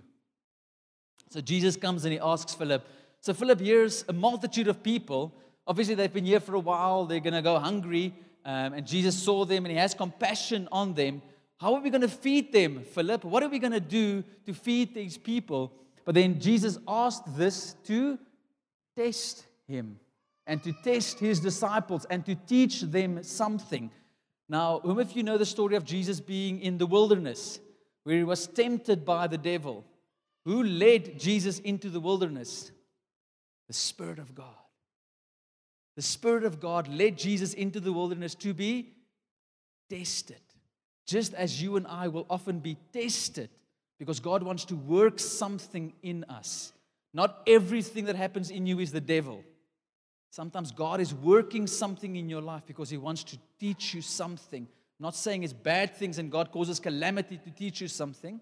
So 1.30 1.40
Jesus 1.40 1.76
comes 1.76 2.04
and 2.04 2.12
he 2.12 2.18
asks 2.18 2.54
Philip. 2.54 2.84
So 3.20 3.32
Philip 3.32 3.60
hears 3.60 4.04
a 4.08 4.12
multitude 4.12 4.66
of 4.66 4.82
people. 4.82 5.32
Obviously, 5.66 5.94
they've 5.94 6.12
been 6.12 6.24
here 6.24 6.40
for 6.40 6.56
a 6.56 6.60
while. 6.60 7.06
They're 7.06 7.20
going 7.20 7.34
to 7.34 7.42
go 7.42 7.58
hungry. 7.58 8.14
Um, 8.44 8.72
and 8.72 8.86
Jesus 8.86 9.16
saw 9.16 9.44
them 9.44 9.64
and 9.64 9.72
he 9.72 9.78
has 9.78 9.94
compassion 9.94 10.68
on 10.72 10.94
them. 10.94 11.22
How 11.58 11.74
are 11.74 11.80
we 11.80 11.90
going 11.90 12.00
to 12.00 12.08
feed 12.08 12.52
them, 12.52 12.82
Philip? 12.82 13.24
What 13.24 13.42
are 13.42 13.48
we 13.48 13.58
going 13.58 13.72
to 13.72 13.80
do 13.80 14.24
to 14.46 14.54
feed 14.54 14.94
these 14.94 15.16
people? 15.18 15.72
But 16.04 16.14
then 16.14 16.40
Jesus 16.40 16.78
asked 16.88 17.36
this 17.36 17.74
to 17.84 18.18
test 18.96 19.46
him 19.68 20.00
and 20.46 20.62
to 20.64 20.72
test 20.82 21.20
his 21.20 21.38
disciples 21.38 22.06
and 22.10 22.24
to 22.26 22.34
teach 22.34 22.80
them 22.80 23.22
something. 23.22 23.90
Now, 24.48 24.80
whom 24.80 24.98
of 24.98 25.12
you 25.12 25.22
know 25.22 25.38
the 25.38 25.46
story 25.46 25.76
of 25.76 25.84
Jesus 25.84 26.18
being 26.18 26.60
in 26.60 26.78
the 26.78 26.86
wilderness 26.86 27.60
where 28.02 28.16
he 28.16 28.24
was 28.24 28.48
tempted 28.48 29.04
by 29.04 29.28
the 29.28 29.38
devil? 29.38 29.84
Who 30.44 30.62
led 30.62 31.18
Jesus 31.18 31.58
into 31.58 31.90
the 31.90 32.00
wilderness? 32.00 32.70
The 33.68 33.74
Spirit 33.74 34.18
of 34.18 34.34
God. 34.34 34.46
The 35.96 36.02
Spirit 36.02 36.44
of 36.44 36.60
God 36.60 36.88
led 36.88 37.18
Jesus 37.18 37.52
into 37.52 37.80
the 37.80 37.92
wilderness 37.92 38.34
to 38.36 38.54
be 38.54 38.94
tested. 39.90 40.40
Just 41.06 41.34
as 41.34 41.60
you 41.60 41.76
and 41.76 41.86
I 41.86 42.08
will 42.08 42.26
often 42.30 42.60
be 42.60 42.76
tested 42.92 43.50
because 43.98 44.20
God 44.20 44.42
wants 44.42 44.64
to 44.66 44.76
work 44.76 45.18
something 45.18 45.92
in 46.02 46.24
us. 46.28 46.72
Not 47.12 47.42
everything 47.46 48.06
that 48.06 48.16
happens 48.16 48.50
in 48.50 48.66
you 48.66 48.78
is 48.78 48.92
the 48.92 49.00
devil. 49.00 49.44
Sometimes 50.30 50.70
God 50.70 51.00
is 51.00 51.12
working 51.12 51.66
something 51.66 52.16
in 52.16 52.28
your 52.28 52.40
life 52.40 52.62
because 52.66 52.88
He 52.88 52.96
wants 52.96 53.24
to 53.24 53.38
teach 53.58 53.92
you 53.92 54.00
something. 54.00 54.62
I'm 54.62 55.02
not 55.02 55.16
saying 55.16 55.42
it's 55.42 55.52
bad 55.52 55.96
things 55.96 56.18
and 56.18 56.30
God 56.30 56.52
causes 56.52 56.78
calamity 56.78 57.38
to 57.38 57.50
teach 57.50 57.80
you 57.80 57.88
something. 57.88 58.40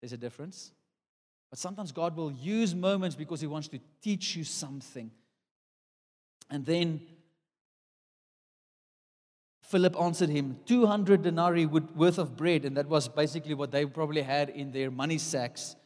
There's 0.00 0.12
a 0.12 0.18
difference. 0.18 0.72
But 1.50 1.58
sometimes 1.58 1.92
God 1.92 2.16
will 2.16 2.32
use 2.32 2.74
moments 2.74 3.16
because 3.16 3.40
He 3.40 3.46
wants 3.46 3.68
to 3.68 3.80
teach 4.02 4.36
you 4.36 4.44
something. 4.44 5.10
And 6.50 6.64
then 6.64 7.00
Philip 9.68 10.00
answered 10.00 10.30
him, 10.30 10.58
200 10.64 11.20
denarii 11.20 11.66
worth 11.66 12.18
of 12.18 12.38
bread, 12.38 12.64
and 12.64 12.74
that 12.78 12.88
was 12.88 13.06
basically 13.06 13.52
what 13.52 13.70
they 13.70 13.84
probably 13.84 14.22
had 14.22 14.48
in 14.48 14.72
their 14.72 14.90
money 14.90 15.18
sacks, 15.18 15.76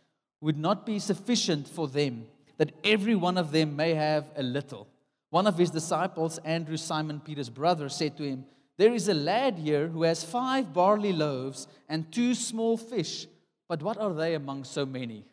would 0.40 0.56
not 0.56 0.86
be 0.86 1.00
sufficient 1.00 1.66
for 1.66 1.88
them, 1.88 2.26
that 2.58 2.70
every 2.84 3.16
one 3.16 3.36
of 3.36 3.50
them 3.50 3.74
may 3.74 3.94
have 3.94 4.30
a 4.36 4.42
little. 4.42 4.86
One 5.30 5.48
of 5.48 5.58
his 5.58 5.70
disciples, 5.70 6.38
Andrew, 6.44 6.76
Simon 6.76 7.18
Peter's 7.18 7.50
brother, 7.50 7.88
said 7.88 8.16
to 8.18 8.22
him, 8.22 8.44
There 8.76 8.94
is 8.94 9.08
a 9.08 9.14
lad 9.14 9.58
here 9.58 9.88
who 9.88 10.04
has 10.04 10.22
five 10.22 10.72
barley 10.72 11.12
loaves 11.12 11.66
and 11.88 12.10
two 12.12 12.36
small 12.36 12.76
fish, 12.76 13.26
but 13.68 13.82
what 13.82 13.98
are 13.98 14.14
they 14.14 14.34
among 14.34 14.62
so 14.62 14.86
many? 14.86 15.24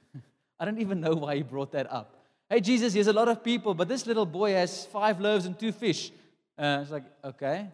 I 0.60 0.66
don't 0.66 0.80
even 0.80 1.00
know 1.00 1.13
why 1.13 1.38
he 1.38 1.44
brought 1.44 1.72
that 1.72 1.92
up. 1.92 2.16
Hey, 2.50 2.60
Jesus, 2.60 2.94
there's 2.94 3.08
a 3.08 3.13
lot 3.13 3.28
of 3.28 3.44
people, 3.44 3.74
but 3.74 3.88
this 3.88 4.06
little 4.06 4.25
boy 4.25 4.54
has 4.54 4.86
five 4.88 5.22
loaves 5.22 5.46
and 5.46 5.58
two 5.58 5.72
fish. 5.72 6.12
Uh, 6.58 6.80
it's 6.82 6.92
like, 6.92 7.06
okay. 7.24 7.68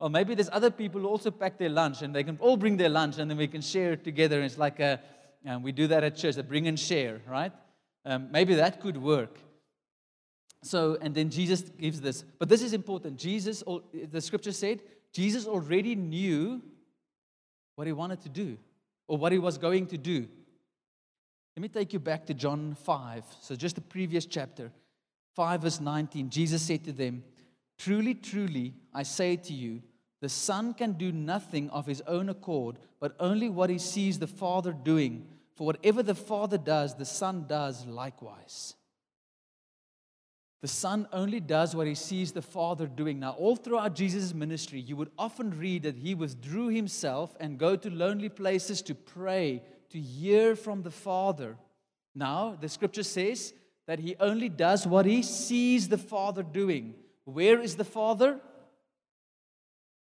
Or 0.00 0.10
maybe 0.10 0.34
there's 0.34 0.48
other 0.50 0.70
people 0.70 1.02
who 1.02 1.06
also 1.06 1.30
pack 1.30 1.58
their 1.58 1.68
lunch 1.68 2.02
and 2.02 2.14
they 2.14 2.24
can 2.24 2.36
all 2.40 2.56
bring 2.56 2.76
their 2.76 2.88
lunch 2.88 3.18
and 3.18 3.30
then 3.30 3.38
we 3.38 3.46
can 3.46 3.60
share 3.60 3.92
it 3.92 4.02
together. 4.02 4.36
And 4.36 4.46
it's 4.46 4.58
like 4.58 4.80
a, 4.80 5.00
um, 5.46 5.62
we 5.62 5.70
do 5.70 5.86
that 5.86 6.02
at 6.02 6.16
church, 6.16 6.34
that 6.36 6.48
bring 6.48 6.66
and 6.66 6.78
share, 6.78 7.20
right? 7.28 7.52
Um, 8.04 8.28
maybe 8.32 8.54
that 8.56 8.80
could 8.80 8.96
work. 8.96 9.38
So, 10.64 10.96
and 11.00 11.14
then 11.14 11.30
Jesus 11.30 11.62
gives 11.62 12.00
this. 12.00 12.24
But 12.38 12.48
this 12.48 12.62
is 12.62 12.72
important. 12.72 13.18
Jesus, 13.18 13.62
the 14.10 14.20
scripture 14.20 14.52
said, 14.52 14.80
Jesus 15.12 15.46
already 15.46 15.94
knew 15.94 16.62
what 17.76 17.86
he 17.86 17.92
wanted 17.92 18.22
to 18.22 18.28
do 18.28 18.56
or 19.06 19.18
what 19.18 19.30
he 19.32 19.38
was 19.38 19.58
going 19.58 19.86
to 19.88 19.98
do. 19.98 20.26
Let 21.56 21.62
me 21.62 21.68
take 21.68 21.92
you 21.92 21.98
back 21.98 22.26
to 22.26 22.34
John 22.34 22.74
5. 22.82 23.24
So, 23.40 23.54
just 23.54 23.74
the 23.74 23.82
previous 23.82 24.24
chapter, 24.24 24.72
5 25.34 25.62
verse 25.62 25.80
19. 25.80 26.30
Jesus 26.30 26.62
said 26.62 26.84
to 26.84 26.92
them, 26.92 27.24
Truly, 27.78 28.14
truly, 28.14 28.74
I 28.94 29.02
say 29.02 29.36
to 29.36 29.52
you, 29.52 29.82
the 30.20 30.28
Son 30.28 30.72
can 30.72 30.92
do 30.92 31.10
nothing 31.10 31.68
of 31.70 31.84
his 31.84 32.00
own 32.06 32.28
accord, 32.28 32.78
but 33.00 33.16
only 33.18 33.48
what 33.48 33.70
he 33.70 33.78
sees 33.78 34.18
the 34.18 34.26
Father 34.26 34.72
doing. 34.72 35.26
For 35.56 35.66
whatever 35.66 36.02
the 36.02 36.14
Father 36.14 36.58
does, 36.58 36.94
the 36.94 37.04
Son 37.04 37.44
does 37.48 37.84
likewise. 37.86 38.74
The 40.62 40.68
Son 40.68 41.08
only 41.12 41.40
does 41.40 41.74
what 41.74 41.88
he 41.88 41.96
sees 41.96 42.30
the 42.30 42.40
Father 42.40 42.86
doing. 42.86 43.18
Now, 43.18 43.32
all 43.32 43.56
throughout 43.56 43.96
Jesus' 43.96 44.32
ministry, 44.32 44.78
you 44.78 44.94
would 44.94 45.10
often 45.18 45.58
read 45.58 45.82
that 45.82 45.96
he 45.96 46.14
withdrew 46.14 46.68
himself 46.68 47.34
and 47.40 47.58
go 47.58 47.74
to 47.74 47.90
lonely 47.90 48.28
places 48.28 48.80
to 48.82 48.94
pray 48.94 49.60
to 49.92 50.00
hear 50.00 50.56
from 50.56 50.82
the 50.82 50.90
Father. 50.90 51.56
Now, 52.14 52.56
the 52.60 52.68
scripture 52.68 53.02
says 53.02 53.52
that 53.86 53.98
he 53.98 54.16
only 54.20 54.48
does 54.48 54.86
what 54.86 55.06
he 55.06 55.22
sees 55.22 55.88
the 55.88 55.98
Father 55.98 56.42
doing. 56.42 56.94
Where 57.24 57.60
is 57.60 57.76
the 57.76 57.84
Father? 57.84 58.40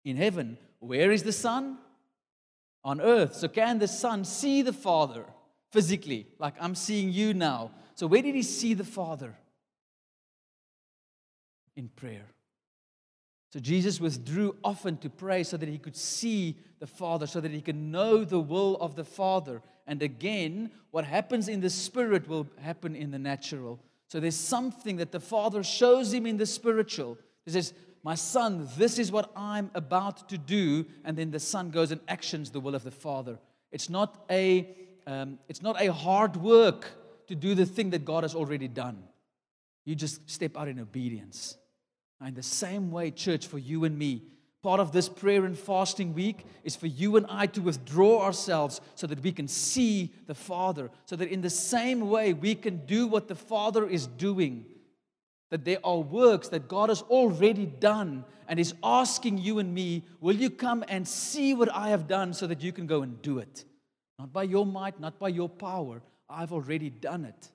In 0.03 0.17
heaven. 0.17 0.57
Where 0.79 1.11
is 1.11 1.23
the 1.23 1.31
Son? 1.31 1.77
On 2.83 3.01
earth. 3.01 3.35
So, 3.35 3.47
can 3.47 3.79
the 3.79 3.87
Son 3.87 4.23
see 4.23 4.61
the 4.61 4.73
Father 4.73 5.25
physically? 5.71 6.27
Like 6.39 6.55
I'm 6.59 6.75
seeing 6.75 7.11
you 7.11 7.33
now. 7.33 7.71
So, 7.95 8.07
where 8.07 8.21
did 8.21 8.35
he 8.35 8.43
see 8.43 8.73
the 8.73 8.83
Father? 8.83 9.35
In 11.75 11.89
prayer. 11.89 12.34
So 13.55 13.61
Jesus 13.61 14.01
withdrew 14.01 14.57
often 14.65 14.97
to 14.97 15.09
pray 15.09 15.43
so 15.43 15.55
that 15.55 15.69
he 15.69 15.77
could 15.77 15.95
see 15.95 16.57
the 16.79 16.87
Father, 16.87 17.25
so 17.25 17.39
that 17.39 17.51
he 17.51 17.61
could 17.61 17.77
know 17.77 18.25
the 18.25 18.37
will 18.37 18.75
of 18.81 18.97
the 18.97 19.05
Father. 19.05 19.61
And 19.87 20.03
again, 20.03 20.71
what 20.91 21.05
happens 21.05 21.47
in 21.47 21.61
the 21.61 21.69
spirit 21.69 22.27
will 22.27 22.47
happen 22.59 22.97
in 22.97 23.11
the 23.11 23.17
natural. 23.17 23.79
So 24.09 24.19
there's 24.19 24.35
something 24.35 24.97
that 24.97 25.13
the 25.13 25.21
Father 25.21 25.63
shows 25.63 26.13
him 26.13 26.25
in 26.25 26.35
the 26.35 26.45
spiritual. 26.45 27.17
He 27.45 27.51
says, 27.51 27.73
My 28.03 28.15
son, 28.15 28.67
this 28.75 28.99
is 28.99 29.09
what 29.09 29.31
I'm 29.37 29.71
about 29.73 30.27
to 30.27 30.37
do. 30.37 30.85
And 31.05 31.15
then 31.15 31.31
the 31.31 31.39
son 31.39 31.69
goes 31.69 31.93
and 31.93 32.01
actions 32.09 32.49
the 32.49 32.59
will 32.59 32.75
of 32.75 32.83
the 32.83 32.91
Father. 32.91 33.39
It's 33.71 33.89
not 33.89 34.25
a, 34.29 34.67
um, 35.07 35.39
it's 35.47 35.61
not 35.61 35.81
a 35.81 35.93
hard 35.93 36.35
work 36.35 36.91
to 37.27 37.35
do 37.35 37.55
the 37.55 37.65
thing 37.65 37.91
that 37.91 38.03
God 38.03 38.25
has 38.25 38.35
already 38.35 38.67
done. 38.67 39.01
You 39.85 39.95
just 39.95 40.29
step 40.29 40.57
out 40.57 40.67
in 40.67 40.77
obedience. 40.77 41.55
In 42.23 42.33
the 42.33 42.43
same 42.43 42.91
way, 42.91 43.11
church, 43.11 43.47
for 43.47 43.57
you 43.57 43.83
and 43.83 43.97
me, 43.97 44.23
part 44.63 44.79
of 44.79 44.91
this 44.91 45.09
prayer 45.09 45.45
and 45.45 45.57
fasting 45.57 46.13
week 46.13 46.45
is 46.63 46.75
for 46.75 46.87
you 46.87 47.17
and 47.17 47.25
I 47.29 47.45
to 47.47 47.61
withdraw 47.61 48.23
ourselves 48.23 48.81
so 48.95 49.05
that 49.07 49.21
we 49.21 49.31
can 49.31 49.47
see 49.47 50.11
the 50.25 50.33
Father, 50.33 50.89
so 51.05 51.15
that 51.17 51.29
in 51.29 51.41
the 51.41 51.49
same 51.49 52.09
way 52.09 52.33
we 52.33 52.55
can 52.55 52.85
do 52.85 53.05
what 53.05 53.27
the 53.27 53.35
Father 53.35 53.87
is 53.87 54.07
doing. 54.07 54.65
That 55.51 55.65
there 55.65 55.77
are 55.83 55.99
works 55.99 56.47
that 56.49 56.67
God 56.67 56.89
has 56.89 57.03
already 57.03 57.65
done 57.65 58.25
and 58.47 58.59
is 58.59 58.73
asking 58.83 59.37
you 59.37 59.59
and 59.59 59.73
me, 59.73 60.03
Will 60.19 60.35
you 60.35 60.49
come 60.49 60.83
and 60.87 61.07
see 61.07 61.53
what 61.53 61.71
I 61.71 61.89
have 61.89 62.07
done 62.07 62.33
so 62.33 62.47
that 62.47 62.61
you 62.61 62.71
can 62.71 62.87
go 62.87 63.03
and 63.03 63.21
do 63.21 63.39
it? 63.39 63.65
Not 64.17 64.33
by 64.33 64.43
your 64.43 64.65
might, 64.65 64.99
not 64.99 65.19
by 65.19 65.27
your 65.27 65.49
power. 65.49 66.01
I've 66.29 66.53
already 66.53 66.89
done 66.89 67.25
it. 67.25 67.51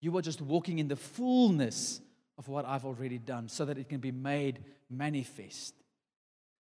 You 0.00 0.16
are 0.16 0.22
just 0.22 0.40
walking 0.40 0.78
in 0.78 0.88
the 0.88 0.96
fullness 0.96 2.00
of 2.38 2.48
what 2.48 2.64
I've 2.64 2.84
already 2.84 3.18
done 3.18 3.48
so 3.48 3.64
that 3.64 3.78
it 3.78 3.88
can 3.88 4.00
be 4.00 4.12
made 4.12 4.60
manifest. 4.90 5.74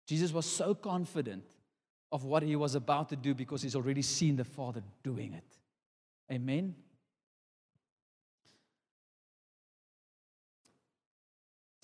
Jesus 0.08 0.32
was 0.32 0.46
so 0.46 0.76
confident 0.76 1.44
of 2.12 2.24
what 2.24 2.44
he 2.44 2.56
was 2.56 2.76
about 2.76 3.10
to 3.10 3.16
do 3.16 3.34
because 3.34 3.62
he's 3.62 3.76
already 3.76 4.02
seen 4.02 4.36
the 4.36 4.44
Father 4.44 4.84
doing 5.04 5.34
it. 5.34 5.58
Amen. 6.32 6.76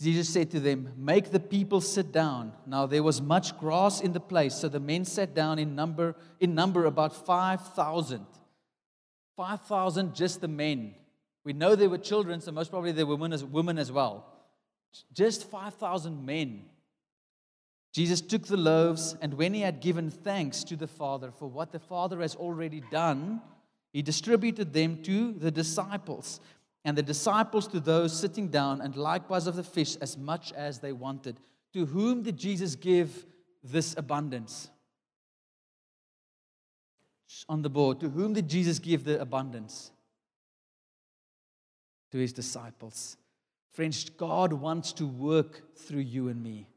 Jesus 0.02 0.30
said 0.30 0.50
to 0.52 0.60
them, 0.60 0.94
Make 0.98 1.30
the 1.30 1.40
people 1.40 1.80
sit 1.80 2.12
down. 2.12 2.54
Now 2.66 2.88
there 2.88 3.04
was 3.04 3.22
much 3.22 3.58
grass 3.60 4.02
in 4.02 4.14
the 4.14 4.20
place, 4.20 4.56
so 4.56 4.68
the 4.68 4.80
men 4.80 5.06
sat 5.06 5.36
down 5.36 5.60
in 5.60 5.76
number, 5.76 6.16
in 6.40 6.56
number 6.56 6.86
about 6.86 7.26
5,000. 7.26 8.26
5,000 9.38 10.16
just 10.16 10.42
the 10.42 10.48
men. 10.48 10.96
We 11.44 11.54
know 11.54 11.76
there 11.76 11.90
were 11.90 11.98
children, 11.98 12.42
so 12.42 12.52
most 12.52 12.70
probably 12.70 12.92
there 12.92 13.06
were 13.06 13.16
women 13.16 13.34
as, 13.34 13.44
women 13.44 13.78
as 13.78 13.92
well. 13.92 14.26
Just 15.14 15.50
5,000 15.50 16.26
men. 16.26 16.66
Jesus 17.94 18.22
took 18.22 18.46
the 18.46 18.58
loaves, 18.58 19.16
and 19.22 19.34
when 19.34 19.54
he 19.54 19.62
had 19.62 19.82
given 19.82 20.10
thanks 20.10 20.64
to 20.66 20.76
the 20.76 20.88
Father 20.88 21.32
for 21.32 21.48
what 21.48 21.72
the 21.72 21.80
Father 21.80 22.22
has 22.22 22.36
already 22.36 22.82
done, 22.92 23.42
he 23.92 24.02
distributed 24.02 24.72
them 24.72 25.02
to 25.04 25.34
the 25.34 25.52
disciples 25.52 26.40
and 26.84 26.98
the 26.98 27.04
disciples 27.04 27.68
to 27.68 27.80
those 27.80 28.18
sitting 28.18 28.48
down, 28.48 28.82
and 28.82 28.96
likewise 28.96 29.48
of 29.48 29.56
the 29.56 29.64
fish 29.64 29.96
as 29.98 30.18
much 30.18 30.52
as 30.54 30.80
they 30.80 30.92
wanted. 30.92 31.40
To 31.74 31.86
whom 31.86 32.24
did 32.24 32.38
Jesus 32.38 32.76
give 32.76 33.26
this 33.64 33.96
abundance? 33.98 34.70
On 37.48 37.62
the 37.62 37.70
board. 37.70 38.00
To 38.00 38.10
whom 38.10 38.34
did 38.34 38.50
Jesus 38.50 38.80
give 38.80 39.04
the 39.04 39.22
abundance? 39.22 39.92
To 42.12 42.18
his 42.18 42.34
disciples. 42.34 43.18
Friends, 43.72 44.10
God 44.10 44.52
wants 44.54 44.92
to 44.94 45.08
work 45.08 45.76
through 45.78 46.02
you 46.02 46.28
and 46.28 46.44
me. 46.44 46.68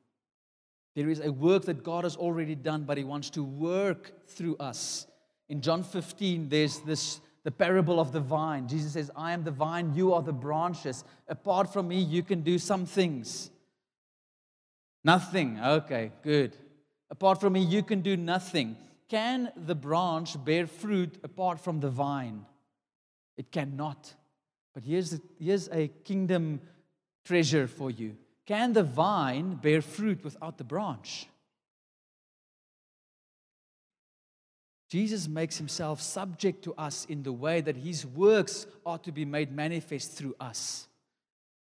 There 0.95 1.11
is 1.11 1.21
a 1.21 1.33
work 1.33 1.65
that 1.65 1.83
God 1.83 2.05
has 2.05 2.17
already 2.17 2.55
done, 2.55 2.85
but 2.85 2.99
He 2.99 3.05
wants 3.05 3.31
to 3.31 3.43
work 3.43 4.13
through 4.29 4.57
us. 4.59 5.07
In 5.49 5.61
John 5.61 5.83
15, 5.83 6.49
there's 6.49 6.79
this 6.81 7.21
the 7.43 7.51
parable 7.51 8.01
of 8.01 8.11
the 8.11 8.21
vine. 8.21 8.67
Jesus 8.67 8.95
says, 8.95 9.11
I 9.15 9.33
am 9.33 9.45
the 9.45 9.51
vine, 9.51 9.93
you 9.95 10.15
are 10.15 10.23
the 10.23 10.33
branches. 10.33 11.05
Apart 11.29 11.71
from 11.73 11.89
me, 11.89 11.99
you 12.01 12.23
can 12.23 12.41
do 12.41 12.59
some 12.59 12.87
things. 12.87 13.51
Nothing. 15.05 15.61
Okay, 15.61 16.11
good. 16.23 16.57
Apart 17.11 17.41
from 17.41 17.53
me, 17.53 17.61
you 17.61 17.83
can 17.83 18.01
do 18.01 18.17
nothing. 18.17 18.77
Can 19.11 19.53
the 19.55 19.75
branch 19.75 20.43
bear 20.43 20.67
fruit 20.67 21.19
apart 21.23 21.61
from 21.61 21.81
the 21.81 21.91
vine? 21.91 22.47
It 23.37 23.53
cannot. 23.53 24.15
But 24.75 24.85
here's 24.85 25.15
a, 25.15 25.21
here's 25.39 25.69
a 25.69 25.89
kingdom 25.89 26.61
treasure 27.25 27.67
for 27.67 27.91
you. 27.91 28.17
Can 28.47 28.73
the 28.73 28.83
vine 28.83 29.55
bear 29.55 29.81
fruit 29.81 30.23
without 30.23 30.59
the 30.59 30.65
branch? 30.65 31.27
Jesus 34.91 35.27
makes 35.27 35.57
himself 35.57 36.01
subject 36.01 36.63
to 36.65 36.75
us 36.75 37.07
in 37.07 37.23
the 37.23 37.33
way 37.33 37.61
that 37.61 37.77
his 37.77 38.05
works 38.05 38.67
are 38.85 38.99
to 38.99 39.11
be 39.11 39.25
made 39.25 39.51
manifest 39.51 40.13
through 40.13 40.37
us. 40.39 40.87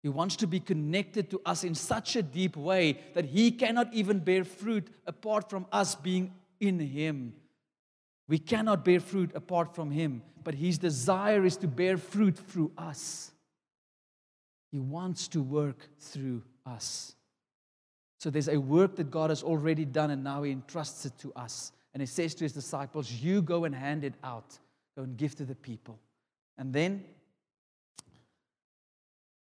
He 0.03 0.09
wants 0.09 0.35
to 0.35 0.47
be 0.47 0.59
connected 0.59 1.31
to 1.31 1.41
us 1.45 1.63
in 1.63 1.73
such 1.73 2.15
a 2.15 2.21
deep 2.21 2.55
way 2.55 2.99
that 3.15 3.25
he 3.25 3.49
cannot 3.51 3.91
even 3.93 4.19
bear 4.19 4.43
fruit 4.43 4.87
apart 5.07 5.49
from 5.49 5.65
us 5.71 5.95
being 5.95 6.33
in 6.59 6.79
him. 6.79 7.33
We 8.27 8.39
cannot 8.39 8.83
bear 8.83 8.99
fruit 8.99 9.31
apart 9.35 9.75
from 9.75 9.91
him, 9.91 10.23
but 10.43 10.55
his 10.55 10.77
desire 10.77 11.45
is 11.45 11.57
to 11.57 11.67
bear 11.67 11.97
fruit 11.97 12.37
through 12.37 12.71
us. 12.77 13.31
He 14.71 14.79
wants 14.79 15.27
to 15.29 15.41
work 15.41 15.87
through 15.99 16.43
us. 16.65 17.15
So 18.19 18.29
there's 18.29 18.47
a 18.47 18.59
work 18.59 18.95
that 18.95 19.11
God 19.11 19.29
has 19.29 19.43
already 19.43 19.85
done, 19.85 20.09
and 20.09 20.23
now 20.23 20.43
he 20.43 20.51
entrusts 20.51 21.05
it 21.05 21.17
to 21.19 21.31
us. 21.35 21.71
And 21.93 22.01
he 22.01 22.07
says 22.07 22.33
to 22.35 22.43
his 22.43 22.53
disciples, 22.53 23.11
You 23.11 23.41
go 23.41 23.65
and 23.65 23.75
hand 23.75 24.03
it 24.03 24.15
out, 24.23 24.57
go 24.97 25.03
and 25.03 25.15
give 25.15 25.35
to 25.35 25.45
the 25.45 25.55
people. 25.55 25.99
And 26.57 26.73
then, 26.73 27.05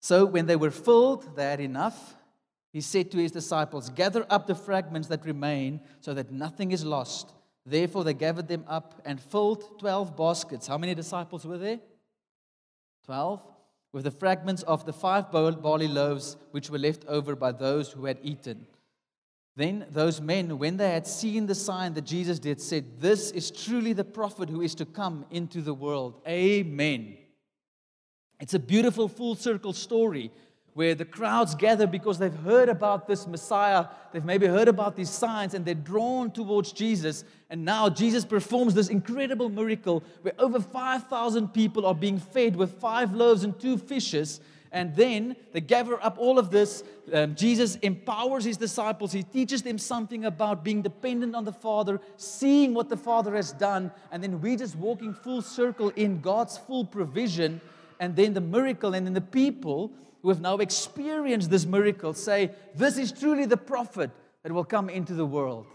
so 0.01 0.25
when 0.25 0.47
they 0.47 0.57
were 0.57 0.71
filled, 0.71 1.37
they 1.37 1.45
had 1.45 1.61
enough. 1.61 2.15
He 2.73 2.81
said 2.81 3.11
to 3.11 3.19
his 3.19 3.33
disciples, 3.33 3.91
Gather 3.91 4.25
up 4.31 4.47
the 4.47 4.55
fragments 4.55 5.09
that 5.09 5.27
remain 5.27 5.81
so 6.01 6.15
that 6.15 6.33
nothing 6.33 6.73
is 6.73 6.85
lost. 6.85 7.33
Therefore, 7.71 8.03
they 8.03 8.15
gathered 8.15 8.49
them 8.49 8.65
up 8.67 9.00
and 9.05 9.21
filled 9.21 9.79
12 9.79 10.17
baskets. 10.17 10.67
How 10.67 10.77
many 10.77 10.93
disciples 10.93 11.47
were 11.47 11.57
there? 11.57 11.79
12. 13.05 13.40
With 13.92 14.05
the 14.05 14.11
fragments 14.11 14.64
of 14.64 14.85
the 14.85 14.92
five 14.92 15.31
barley 15.31 15.87
loaves 15.87 16.37
which 16.51 16.68
were 16.68 16.79
left 16.79 17.05
over 17.07 17.37
by 17.37 17.53
those 17.53 17.92
who 17.92 18.07
had 18.07 18.18
eaten. 18.23 18.66
Then 19.55 19.87
those 19.90 20.21
men, 20.21 20.59
when 20.59 20.79
they 20.79 20.90
had 20.90 21.07
seen 21.07 21.47
the 21.47 21.55
sign 21.55 21.94
that 21.94 22.07
Jesus 22.07 22.40
did, 22.40 22.61
said, 22.61 23.01
This 23.01 23.31
is 23.31 23.53
truly 23.53 23.92
the 23.92 24.05
prophet 24.05 24.49
who 24.49 24.62
is 24.62 24.75
to 24.77 24.85
come 24.85 25.25
into 25.31 25.61
the 25.61 25.75
world. 25.75 26.21
Amen. 26.27 27.18
It's 28.40 28.55
a 28.55 28.59
beautiful 28.59 29.07
full 29.07 29.37
circle 29.37 29.75
story 29.75 30.33
where 30.81 30.95
the 30.95 31.05
crowds 31.05 31.55
gather 31.55 31.87
because 31.87 32.19
they've 32.19 32.38
heard 32.38 32.71
about 32.71 33.07
this 33.07 33.27
Messiah. 33.27 33.85
They've 34.12 34.25
maybe 34.25 34.47
heard 34.47 34.66
about 34.66 34.97
these 34.97 35.11
signs 35.11 35.53
and 35.53 35.62
they're 35.62 35.75
drawn 35.75 36.31
towards 36.31 36.73
Jesus. 36.73 37.23
And 37.51 37.66
now 37.66 37.90
Jesus 37.90 38.25
performs 38.25 38.73
this 38.73 38.88
incredible 38.88 39.51
miracle 39.51 40.03
where 40.23 40.33
over 40.38 40.59
5,000 40.59 41.49
people 41.49 41.85
are 41.85 41.95
being 41.95 42.19
fed 42.19 42.57
with 42.57 42.81
five 42.81 43.12
loaves 43.12 43.45
and 43.45 43.61
two 43.61 43.77
fishes. 43.77 44.40
And 44.73 44.97
then 44.97 45.37
they 45.53 45.61
gather 45.61 46.03
up 46.03 46.16
all 46.16 46.38
of 46.38 46.51
this. 46.51 46.83
Um, 47.12 47.35
Jesus 47.35 47.77
empowers 47.83 48.45
his 48.45 48.57
disciples. 48.57 49.12
He 49.12 49.23
teaches 49.23 49.61
them 49.61 49.77
something 49.77 50.25
about 50.25 50.64
being 50.64 50.81
dependent 50.81 51.35
on 51.35 51.45
the 51.45 51.53
Father, 51.53 52.01
seeing 52.16 52.73
what 52.73 52.88
the 52.88 52.97
Father 52.97 53.35
has 53.37 53.53
done. 53.53 53.93
And 54.11 54.23
then 54.23 54.40
we 54.40 54.57
just 54.57 54.77
walking 54.77 55.12
full 55.12 55.43
circle 55.43 55.90
in 55.90 56.23
God's 56.23 56.57
full 56.57 56.87
provision. 56.87 57.61
And 57.99 58.16
then 58.16 58.33
the 58.33 58.40
miracle, 58.40 58.95
and 58.95 59.05
then 59.05 59.12
the 59.12 59.21
people 59.21 59.93
who 60.22 60.28
have 60.28 60.40
now 60.40 60.56
experienced 60.59 61.50
this 61.50 61.66
miracle 61.66 62.12
say, 62.14 62.50
This 62.74 62.98
is 62.98 63.12
truly 63.12 63.46
the 63.46 63.56
prophet 63.56 64.11
that 64.42 64.52
will 64.52 64.64
come 64.64 64.88
into 64.88 65.14
the 65.14 65.26
world. 65.26 65.66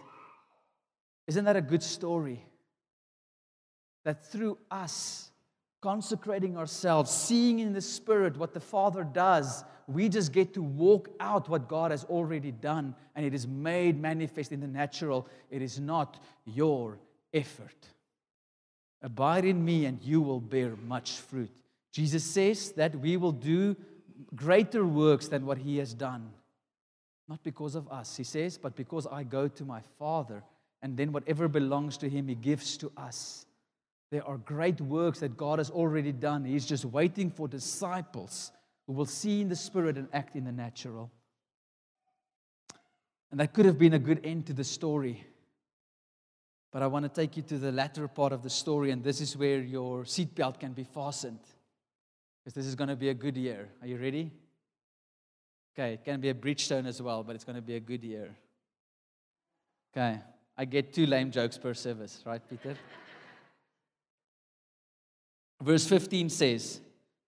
Isn't 1.27 1.45
that 1.45 1.55
a 1.55 1.61
good 1.61 1.83
story? 1.83 2.43
That 4.03 4.25
through 4.25 4.57
us, 4.69 5.31
consecrating 5.81 6.57
ourselves, 6.57 7.11
seeing 7.11 7.59
in 7.59 7.73
the 7.73 7.81
Spirit 7.81 8.37
what 8.37 8.53
the 8.53 8.59
Father 8.59 9.03
does, 9.03 9.63
we 9.87 10.09
just 10.09 10.31
get 10.31 10.53
to 10.55 10.61
walk 10.61 11.09
out 11.19 11.47
what 11.47 11.67
God 11.67 11.91
has 11.91 12.03
already 12.05 12.51
done, 12.51 12.95
and 13.15 13.25
it 13.25 13.33
is 13.33 13.47
made 13.47 13.99
manifest 13.99 14.51
in 14.51 14.59
the 14.59 14.67
natural. 14.67 15.27
It 15.49 15.61
is 15.61 15.79
not 15.79 16.19
your 16.45 16.97
effort. 17.33 17.87
Abide 19.01 19.45
in 19.45 19.63
me, 19.63 19.85
and 19.85 20.01
you 20.01 20.21
will 20.21 20.39
bear 20.39 20.75
much 20.87 21.11
fruit. 21.11 21.55
Jesus 21.91 22.23
says 22.23 22.71
that 22.73 22.95
we 22.95 23.17
will 23.17 23.31
do 23.31 23.75
greater 24.35 24.85
works 24.85 25.27
than 25.27 25.45
what 25.45 25.57
He 25.57 25.77
has 25.77 25.93
done. 25.93 26.31
Not 27.27 27.43
because 27.43 27.75
of 27.75 27.91
us, 27.91 28.15
He 28.15 28.23
says, 28.23 28.57
but 28.57 28.75
because 28.75 29.07
I 29.07 29.23
go 29.23 29.47
to 29.47 29.65
my 29.65 29.81
Father, 29.97 30.43
and 30.81 30.95
then 30.95 31.11
whatever 31.11 31.47
belongs 31.47 31.97
to 31.97 32.09
Him, 32.09 32.27
He 32.27 32.35
gives 32.35 32.77
to 32.77 32.91
us. 32.97 33.45
There 34.11 34.25
are 34.27 34.37
great 34.37 34.79
works 34.79 35.19
that 35.19 35.35
God 35.35 35.59
has 35.59 35.69
already 35.69 36.11
done. 36.11 36.45
He's 36.45 36.65
just 36.65 36.85
waiting 36.85 37.31
for 37.31 37.47
disciples 37.47 38.51
who 38.85 38.93
will 38.93 39.07
see 39.07 39.41
in 39.41 39.49
the 39.49 39.55
spirit 39.55 39.97
and 39.97 40.07
act 40.13 40.35
in 40.35 40.43
the 40.43 40.51
natural. 40.51 41.11
And 43.31 43.39
that 43.39 43.53
could 43.53 43.65
have 43.65 43.79
been 43.79 43.93
a 43.93 43.99
good 43.99 44.21
end 44.23 44.45
to 44.45 44.53
the 44.53 44.63
story. 44.63 45.25
But 46.71 46.83
I 46.83 46.87
want 46.87 47.03
to 47.03 47.09
take 47.09 47.35
you 47.35 47.43
to 47.43 47.57
the 47.57 47.71
latter 47.71 48.07
part 48.07 48.31
of 48.31 48.43
the 48.43 48.49
story, 48.49 48.91
and 48.91 49.03
this 49.03 49.21
is 49.21 49.35
where 49.35 49.59
your 49.59 50.03
seatbelt 50.03 50.59
can 50.59 50.73
be 50.73 50.83
fastened. 50.83 51.39
Because 52.45 52.53
this 52.53 52.67
is 52.67 52.75
going 52.75 52.89
to 52.89 52.95
be 52.95 53.09
a 53.09 53.13
good 53.15 53.35
year. 53.35 53.69
Are 53.81 53.87
you 53.87 53.97
ready? 53.97 54.31
Okay, 55.73 55.93
it 55.93 56.05
can 56.05 56.21
be 56.21 56.29
a 56.29 56.33
Bridgestone 56.33 56.85
as 56.85 57.01
well, 57.01 57.23
but 57.23 57.35
it's 57.35 57.43
going 57.43 57.55
to 57.55 57.61
be 57.61 57.75
a 57.75 57.79
good 57.79 58.03
year. 58.03 58.35
Okay, 59.91 60.19
I 60.55 60.65
get 60.65 60.93
two 60.93 61.07
lame 61.07 61.31
jokes 61.31 61.57
per 61.57 61.73
service, 61.73 62.21
right, 62.23 62.41
Peter? 62.47 62.77
Verse 65.61 65.87
15 65.87 66.29
says, 66.29 66.81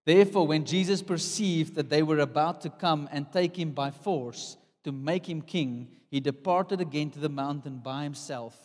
Therefore, 0.05 0.45
when 0.45 0.65
Jesus 0.65 1.01
perceived 1.01 1.75
that 1.75 1.89
they 1.89 2.03
were 2.03 2.19
about 2.19 2.61
to 2.61 2.69
come 2.69 3.09
and 3.11 3.31
take 3.31 3.57
him 3.57 3.71
by 3.71 3.89
force 3.89 4.55
to 4.83 4.91
make 4.91 5.27
him 5.27 5.41
king, 5.41 5.87
he 6.11 6.19
departed 6.19 6.79
again 6.79 7.09
to 7.11 7.19
the 7.19 7.29
mountain 7.29 7.79
by 7.79 8.03
himself 8.03 8.55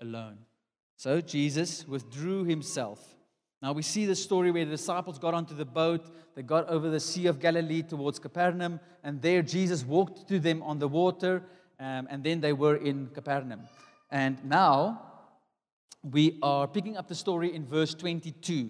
alone. 0.00 0.38
So 0.96 1.20
Jesus 1.20 1.88
withdrew 1.88 2.44
himself. 2.44 3.00
Now 3.62 3.72
we 3.72 3.82
see 3.82 4.06
the 4.06 4.16
story 4.16 4.50
where 4.50 4.64
the 4.64 4.72
disciples 4.72 5.20
got 5.20 5.34
onto 5.34 5.54
the 5.54 5.64
boat, 5.64 6.10
they 6.34 6.42
got 6.42 6.68
over 6.68 6.90
the 6.90 6.98
Sea 6.98 7.28
of 7.28 7.38
Galilee 7.38 7.82
towards 7.82 8.18
Capernaum, 8.18 8.80
and 9.04 9.22
there 9.22 9.40
Jesus 9.40 9.84
walked 9.84 10.26
to 10.28 10.40
them 10.40 10.62
on 10.64 10.80
the 10.80 10.88
water, 10.88 11.44
um, 11.78 12.08
and 12.10 12.24
then 12.24 12.40
they 12.40 12.52
were 12.52 12.74
in 12.74 13.06
Capernaum. 13.14 13.60
And 14.10 14.44
now 14.44 15.02
we 16.02 16.40
are 16.42 16.66
picking 16.66 16.96
up 16.96 17.06
the 17.06 17.14
story 17.14 17.54
in 17.54 17.64
verse 17.64 17.94
22. 17.94 18.68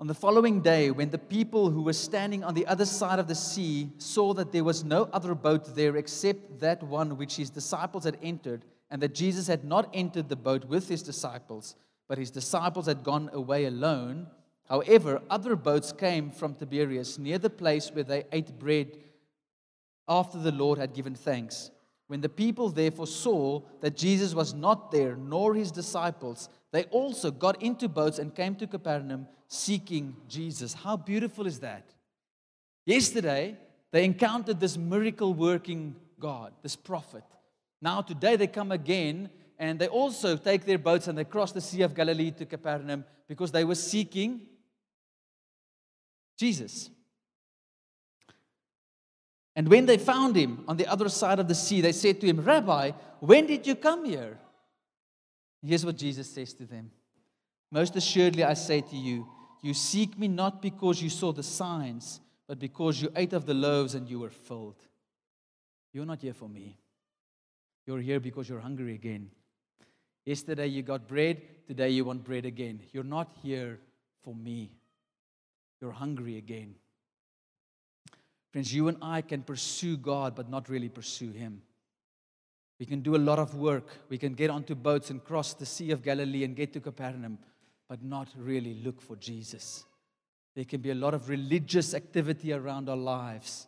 On 0.00 0.06
the 0.06 0.14
following 0.14 0.62
day, 0.62 0.90
when 0.90 1.10
the 1.10 1.18
people 1.18 1.68
who 1.68 1.82
were 1.82 1.92
standing 1.92 2.42
on 2.42 2.54
the 2.54 2.66
other 2.66 2.86
side 2.86 3.18
of 3.18 3.28
the 3.28 3.34
sea 3.34 3.90
saw 3.98 4.32
that 4.34 4.52
there 4.52 4.64
was 4.64 4.84
no 4.84 5.08
other 5.12 5.34
boat 5.34 5.76
there 5.76 5.96
except 5.96 6.60
that 6.60 6.82
one 6.82 7.18
which 7.18 7.36
his 7.36 7.50
disciples 7.50 8.04
had 8.04 8.16
entered, 8.22 8.64
and 8.90 9.02
that 9.02 9.14
Jesus 9.14 9.46
had 9.46 9.64
not 9.64 9.90
entered 9.92 10.30
the 10.30 10.36
boat 10.36 10.64
with 10.64 10.88
his 10.88 11.02
disciples, 11.02 11.74
but 12.08 12.18
his 12.18 12.30
disciples 12.30 12.86
had 12.86 13.02
gone 13.02 13.30
away 13.32 13.64
alone, 13.64 14.26
however, 14.68 15.22
other 15.30 15.56
boats 15.56 15.92
came 15.92 16.30
from 16.30 16.54
Tiberias 16.54 17.18
near 17.18 17.38
the 17.38 17.50
place 17.50 17.90
where 17.90 18.04
they 18.04 18.24
ate 18.32 18.58
bread 18.58 18.96
after 20.08 20.38
the 20.38 20.52
Lord 20.52 20.78
had 20.78 20.94
given 20.94 21.14
thanks. 21.14 21.70
When 22.06 22.20
the 22.20 22.28
people 22.28 22.68
therefore 22.68 23.06
saw 23.06 23.62
that 23.80 23.96
Jesus 23.96 24.34
was 24.34 24.52
not 24.52 24.90
there, 24.90 25.16
nor 25.16 25.54
his 25.54 25.70
disciples, 25.70 26.48
they 26.70 26.84
also 26.84 27.30
got 27.30 27.62
into 27.62 27.88
boats 27.88 28.18
and 28.18 28.34
came 28.34 28.54
to 28.56 28.66
Capernaum 28.66 29.26
seeking 29.48 30.16
Jesus. 30.28 30.74
How 30.74 30.96
beautiful 30.96 31.46
is 31.46 31.60
that? 31.60 31.94
Yesterday, 32.84 33.56
they 33.90 34.04
encountered 34.04 34.60
this 34.60 34.76
miracle 34.76 35.32
working 35.32 35.96
God, 36.20 36.52
this 36.62 36.76
prophet. 36.76 37.24
Now, 37.80 38.02
today, 38.02 38.36
they 38.36 38.46
come 38.46 38.72
again 38.72 39.30
and 39.58 39.78
they 39.78 39.88
also 39.88 40.36
take 40.36 40.64
their 40.64 40.78
boats 40.78 41.08
and 41.08 41.16
they 41.16 41.24
cross 41.24 41.52
the 41.52 41.60
Sea 41.60 41.82
of 41.82 41.94
Galilee 41.94 42.32
to 42.32 42.46
Capernaum 42.46 43.04
because 43.28 43.52
they 43.52 43.64
were 43.64 43.74
seeking 43.74 44.42
Jesus. 46.36 46.90
And 49.56 49.68
when 49.68 49.86
they 49.86 49.98
found 49.98 50.34
him 50.34 50.64
on 50.66 50.76
the 50.76 50.86
other 50.86 51.08
side 51.08 51.38
of 51.38 51.46
the 51.46 51.54
sea, 51.54 51.80
they 51.80 51.92
said 51.92 52.20
to 52.20 52.26
him, 52.26 52.40
Rabbi, 52.40 52.90
when 53.20 53.46
did 53.46 53.66
you 53.66 53.76
come 53.76 54.04
here? 54.04 54.38
Here's 55.62 55.86
what 55.86 55.96
Jesus 55.96 56.28
says 56.28 56.52
to 56.54 56.66
them 56.66 56.90
Most 57.70 57.94
assuredly, 57.96 58.44
I 58.44 58.54
say 58.54 58.80
to 58.80 58.96
you, 58.96 59.28
you 59.62 59.72
seek 59.72 60.18
me 60.18 60.28
not 60.28 60.60
because 60.60 61.00
you 61.00 61.08
saw 61.08 61.32
the 61.32 61.42
signs, 61.42 62.20
but 62.46 62.58
because 62.58 63.00
you 63.00 63.10
ate 63.16 63.32
of 63.32 63.46
the 63.46 63.54
loaves 63.54 63.94
and 63.94 64.08
you 64.08 64.18
were 64.18 64.30
filled. 64.30 64.82
You're 65.92 66.04
not 66.04 66.20
here 66.20 66.34
for 66.34 66.48
me. 66.48 66.76
You're 67.86 68.00
here 68.00 68.20
because 68.20 68.48
you're 68.48 68.60
hungry 68.60 68.94
again. 68.94 69.30
Yesterday 70.24 70.66
you 70.68 70.82
got 70.82 71.06
bread, 71.06 71.42
today 71.66 71.90
you 71.90 72.04
want 72.04 72.24
bread 72.24 72.46
again. 72.46 72.80
You're 72.92 73.04
not 73.04 73.30
here 73.42 73.78
for 74.22 74.34
me. 74.34 74.70
You're 75.80 75.92
hungry 75.92 76.38
again. 76.38 76.74
Friends, 78.52 78.72
you 78.72 78.88
and 78.88 78.96
I 79.02 79.20
can 79.20 79.42
pursue 79.42 79.96
God, 79.96 80.34
but 80.34 80.48
not 80.48 80.68
really 80.68 80.88
pursue 80.88 81.30
Him. 81.32 81.60
We 82.78 82.86
can 82.86 83.00
do 83.00 83.16
a 83.16 83.18
lot 83.18 83.38
of 83.38 83.54
work. 83.54 83.88
We 84.08 84.18
can 84.18 84.34
get 84.34 84.50
onto 84.50 84.74
boats 84.74 85.10
and 85.10 85.22
cross 85.22 85.54
the 85.54 85.66
Sea 85.66 85.90
of 85.90 86.02
Galilee 86.02 86.44
and 86.44 86.56
get 86.56 86.72
to 86.72 86.80
Capernaum, 86.80 87.38
but 87.88 88.02
not 88.02 88.28
really 88.36 88.74
look 88.82 89.00
for 89.00 89.16
Jesus. 89.16 89.84
There 90.54 90.64
can 90.64 90.80
be 90.80 90.90
a 90.90 90.94
lot 90.94 91.14
of 91.14 91.28
religious 91.28 91.94
activity 91.94 92.52
around 92.52 92.88
our 92.88 92.96
lives, 92.96 93.66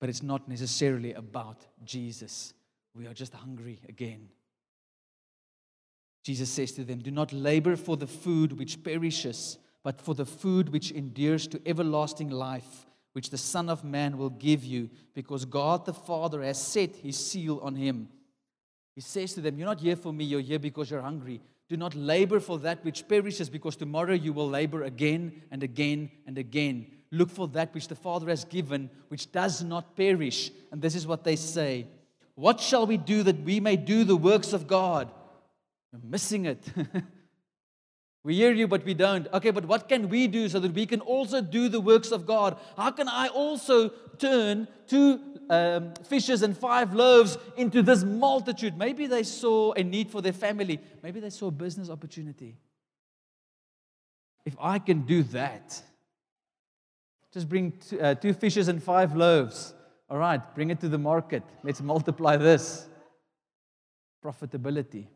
but 0.00 0.08
it's 0.08 0.22
not 0.22 0.48
necessarily 0.48 1.12
about 1.12 1.64
Jesus. 1.84 2.52
We 2.94 3.06
are 3.06 3.14
just 3.14 3.32
hungry 3.32 3.80
again. 3.88 4.28
Jesus 6.22 6.50
says 6.50 6.72
to 6.72 6.84
them, 6.84 6.98
Do 6.98 7.10
not 7.10 7.32
labor 7.32 7.76
for 7.76 7.96
the 7.96 8.06
food 8.06 8.58
which 8.58 8.82
perishes, 8.82 9.58
but 9.82 10.00
for 10.00 10.14
the 10.14 10.26
food 10.26 10.68
which 10.68 10.90
endures 10.90 11.46
to 11.48 11.60
everlasting 11.66 12.30
life 12.30 12.86
which 13.12 13.30
the 13.30 13.38
Son 13.38 13.68
of 13.68 13.84
Man 13.84 14.18
will 14.18 14.30
give 14.30 14.64
you, 14.64 14.88
because 15.14 15.44
God 15.44 15.84
the 15.84 15.94
Father 15.94 16.42
has 16.42 16.62
set 16.62 16.96
his 16.96 17.16
seal 17.16 17.58
on 17.62 17.74
him. 17.74 18.08
He 18.94 19.00
says 19.00 19.34
to 19.34 19.40
them, 19.40 19.58
You're 19.58 19.66
not 19.66 19.80
here 19.80 19.96
for 19.96 20.12
me, 20.12 20.24
you're 20.24 20.40
here 20.40 20.58
because 20.58 20.90
you're 20.90 21.02
hungry. 21.02 21.40
Do 21.68 21.76
not 21.76 21.94
labor 21.94 22.40
for 22.40 22.58
that 22.60 22.84
which 22.84 23.08
perishes, 23.08 23.50
because 23.50 23.76
tomorrow 23.76 24.14
you 24.14 24.32
will 24.32 24.48
labor 24.48 24.84
again 24.84 25.42
and 25.50 25.62
again 25.62 26.10
and 26.26 26.38
again. 26.38 26.86
Look 27.12 27.30
for 27.30 27.48
that 27.48 27.74
which 27.74 27.88
the 27.88 27.96
Father 27.96 28.28
has 28.28 28.44
given, 28.44 28.90
which 29.08 29.32
does 29.32 29.62
not 29.62 29.96
perish. 29.96 30.50
And 30.70 30.80
this 30.80 30.94
is 30.94 31.06
what 31.06 31.24
they 31.24 31.36
say 31.36 31.86
What 32.34 32.60
shall 32.60 32.86
we 32.86 32.96
do 32.96 33.22
that 33.24 33.42
we 33.42 33.58
may 33.58 33.76
do 33.76 34.04
the 34.04 34.16
works 34.16 34.52
of 34.52 34.66
God? 34.66 35.10
We're 35.92 36.10
missing 36.10 36.46
it. 36.46 36.64
We 38.22 38.34
hear 38.34 38.52
you, 38.52 38.68
but 38.68 38.84
we 38.84 38.92
don't. 38.92 39.26
Okay, 39.32 39.50
but 39.50 39.64
what 39.64 39.88
can 39.88 40.10
we 40.10 40.26
do 40.26 40.48
so 40.48 40.60
that 40.60 40.74
we 40.74 40.84
can 40.84 41.00
also 41.00 41.40
do 41.40 41.70
the 41.70 41.80
works 41.80 42.10
of 42.10 42.26
God? 42.26 42.58
How 42.76 42.90
can 42.90 43.08
I 43.08 43.28
also 43.28 43.88
turn 44.18 44.68
two 44.86 45.20
um, 45.48 45.94
fishes 46.06 46.42
and 46.42 46.56
five 46.56 46.92
loaves 46.92 47.38
into 47.56 47.80
this 47.82 48.04
multitude? 48.04 48.76
Maybe 48.76 49.06
they 49.06 49.22
saw 49.22 49.72
a 49.72 49.82
need 49.82 50.10
for 50.10 50.20
their 50.20 50.34
family, 50.34 50.80
maybe 51.02 51.20
they 51.20 51.30
saw 51.30 51.46
a 51.46 51.50
business 51.50 51.88
opportunity. 51.88 52.58
If 54.44 54.56
I 54.60 54.78
can 54.78 55.02
do 55.02 55.22
that, 55.24 55.80
just 57.32 57.48
bring 57.48 57.72
two, 57.88 58.00
uh, 58.00 58.14
two 58.16 58.34
fishes 58.34 58.68
and 58.68 58.82
five 58.82 59.16
loaves. 59.16 59.72
All 60.10 60.18
right, 60.18 60.42
bring 60.54 60.70
it 60.70 60.80
to 60.80 60.88
the 60.88 60.98
market. 60.98 61.42
Let's 61.62 61.80
multiply 61.80 62.36
this. 62.36 62.86
Profitability. 64.22 65.06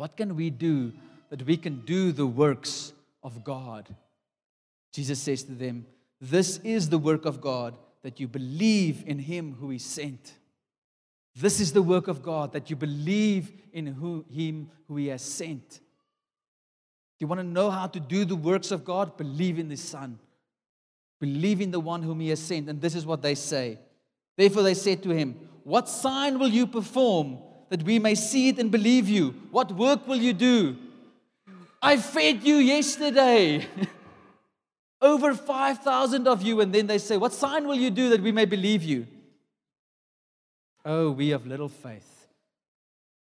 What 0.00 0.16
can 0.16 0.34
we 0.34 0.48
do 0.48 0.94
that 1.28 1.44
we 1.44 1.58
can 1.58 1.82
do 1.82 2.10
the 2.10 2.26
works 2.26 2.94
of 3.22 3.44
God. 3.44 3.94
Jesus 4.94 5.18
says 5.18 5.42
to 5.42 5.52
them, 5.52 5.84
This 6.22 6.56
is 6.64 6.88
the 6.88 6.96
work 6.96 7.26
of 7.26 7.42
God, 7.42 7.76
that 8.02 8.18
you 8.18 8.26
believe 8.26 9.04
in 9.06 9.18
him 9.18 9.56
who 9.60 9.68
he 9.68 9.78
sent. 9.78 10.32
This 11.36 11.60
is 11.60 11.74
the 11.74 11.82
work 11.82 12.08
of 12.08 12.22
God, 12.22 12.54
that 12.54 12.70
you 12.70 12.76
believe 12.76 13.52
in 13.74 13.88
who, 13.88 14.24
him 14.32 14.70
who 14.88 14.96
he 14.96 15.08
has 15.08 15.20
sent. 15.20 15.68
Do 15.68 15.80
you 17.18 17.26
want 17.26 17.40
to 17.40 17.46
know 17.46 17.70
how 17.70 17.86
to 17.86 18.00
do 18.00 18.24
the 18.24 18.36
works 18.36 18.70
of 18.70 18.86
God? 18.86 19.18
Believe 19.18 19.58
in 19.58 19.68
the 19.68 19.76
Son. 19.76 20.18
Believe 21.20 21.60
in 21.60 21.72
the 21.72 21.78
one 21.78 22.02
whom 22.02 22.20
he 22.20 22.30
has 22.30 22.40
sent. 22.40 22.70
And 22.70 22.80
this 22.80 22.94
is 22.94 23.04
what 23.04 23.20
they 23.20 23.34
say. 23.34 23.78
Therefore, 24.38 24.62
they 24.62 24.72
said 24.72 25.02
to 25.02 25.10
him, 25.10 25.34
What 25.62 25.90
sign 25.90 26.38
will 26.38 26.48
you 26.48 26.66
perform 26.66 27.40
that 27.70 27.82
we 27.84 27.98
may 27.98 28.14
see 28.14 28.48
it 28.48 28.58
and 28.58 28.70
believe 28.70 29.08
you? 29.08 29.34
What 29.50 29.72
work 29.72 30.06
will 30.06 30.18
you 30.18 30.34
do? 30.34 30.76
I 31.80 31.96
fed 31.96 32.42
you 32.42 32.56
yesterday. 32.56 33.66
Over 35.00 35.32
5,000 35.34 36.28
of 36.28 36.42
you. 36.42 36.60
And 36.60 36.72
then 36.74 36.86
they 36.86 36.98
say, 36.98 37.16
What 37.16 37.32
sign 37.32 37.66
will 37.66 37.76
you 37.76 37.90
do 37.90 38.10
that 38.10 38.20
we 38.20 38.32
may 38.32 38.44
believe 38.44 38.82
you? 38.82 39.06
Oh, 40.84 41.12
we 41.12 41.28
have 41.28 41.46
little 41.46 41.68
faith. 41.68 42.26